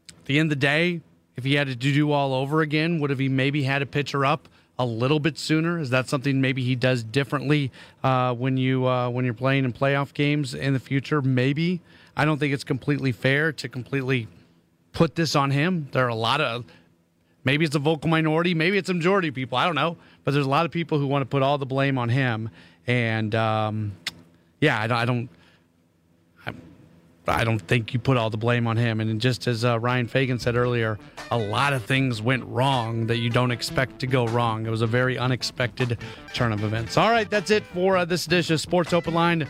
at 0.10 0.26
the 0.26 0.40
end 0.40 0.52
of 0.52 0.58
the 0.58 0.66
day, 0.66 1.02
if 1.36 1.44
he 1.44 1.54
had 1.54 1.68
to 1.68 1.76
do 1.76 2.12
all 2.14 2.34
over 2.34 2.62
again, 2.62 3.00
would 3.00 3.12
have 3.12 3.20
he 3.20 3.30
maybe 3.30 3.62
had 3.62 3.84
a 3.84 3.86
pitcher 3.86 4.26
up 4.26 4.50
a 4.78 4.86
little 4.86 5.20
bit 5.20 5.38
sooner? 5.38 5.80
Is 5.80 5.90
that 5.92 6.10
something 6.10 6.42
maybe 6.42 6.64
he 6.64 6.76
does 6.76 7.04
differently 7.04 7.72
uh, 8.04 8.34
when 8.34 8.58
you 8.58 8.88
uh, 8.88 9.10
when 9.10 9.26
you're 9.26 9.34
playing 9.34 9.66
in 9.66 9.74
playoff 9.74 10.14
games 10.14 10.54
in 10.54 10.74
the 10.74 10.80
future? 10.80 11.22
Maybe 11.22 11.82
I 12.18 12.26
don't 12.26 12.40
think 12.40 12.54
it's 12.54 12.64
completely 12.64 13.12
fair 13.12 13.52
to 13.54 13.70
completely 13.70 14.28
put 14.92 15.16
this 15.16 15.36
on 15.36 15.52
him. 15.52 15.88
There 15.92 16.06
are 16.06 16.10
a 16.10 16.16
lot 16.16 16.42
of 16.42 16.66
maybe 17.44 17.66
it's 17.66 17.76
a 17.76 17.80
vocal 17.80 18.10
minority, 18.10 18.54
maybe 18.54 18.78
it's 18.78 18.90
a 18.90 18.94
majority 18.94 19.30
of 19.30 19.36
people. 19.36 19.58
I 19.58 19.66
don't 19.66 19.76
know, 19.76 19.98
but 20.24 20.34
there's 20.34 20.46
a 20.46 20.50
lot 20.50 20.66
of 20.66 20.72
people 20.72 21.00
who 21.00 21.08
want 21.08 21.22
to 21.22 21.28
put 21.28 21.42
all 21.42 21.58
the 21.58 21.66
blame 21.66 21.98
on 21.98 22.10
him. 22.10 22.50
And 22.88 23.34
um, 23.36 23.94
yeah, 24.62 24.80
I 24.80 24.88
don't, 24.88 24.98
I 24.98 25.06
don't 25.06 25.30
I 27.28 27.44
don't 27.44 27.60
think 27.60 27.94
you 27.94 28.00
put 28.00 28.18
all 28.18 28.30
the 28.30 28.38
blame 28.38 28.68
on 28.68 28.78
him. 28.78 29.00
And 29.00 29.20
just 29.20 29.48
as 29.48 29.66
uh, 29.66 29.80
Ryan 29.80 30.08
Fagan 30.08 30.40
said 30.40 30.56
earlier, 30.56 30.98
a 31.32 31.38
lot 31.38 31.74
of 31.74 31.84
things 31.84 32.22
went 32.22 32.44
wrong 32.46 33.08
that 33.08 33.18
you 33.18 33.30
don't 33.30 33.52
expect 33.52 34.00
to 34.00 34.08
go 34.08 34.28
wrong. 34.28 34.66
It 34.66 34.70
was 34.70 34.82
a 34.82 34.88
very 34.88 35.18
unexpected 35.18 35.98
turn 36.34 36.52
of 36.52 36.64
events. 36.64 36.98
All 36.98 37.10
right, 37.10 37.30
that's 37.30 37.52
it 37.52 37.64
for 37.74 37.98
uh, 37.98 38.06
this 38.06 38.28
edition 38.28 38.54
of 38.54 38.62
Sports 38.62 38.94
Open 38.94 39.14
Line. 39.14 39.48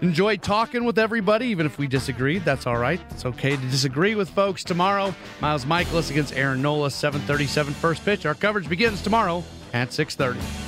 Enjoy 0.00 0.36
talking 0.36 0.84
with 0.84 0.98
everybody, 0.98 1.46
even 1.46 1.66
if 1.66 1.78
we 1.78 1.86
disagreed. 1.86 2.44
That's 2.44 2.66
all 2.66 2.78
right. 2.78 3.00
It's 3.10 3.26
okay 3.26 3.56
to 3.56 3.62
disagree 3.68 4.14
with 4.14 4.30
folks. 4.30 4.64
Tomorrow, 4.64 5.14
Miles 5.40 5.64
Mikolas 5.64 6.10
against 6.10 6.34
Aaron 6.34 6.62
Nola, 6.62 6.90
737 6.90 7.74
first 7.74 8.04
pitch. 8.04 8.26
Our 8.26 8.34
coverage 8.34 8.68
begins 8.68 9.02
tomorrow 9.02 9.44
at 9.72 9.92
630. 9.92 10.67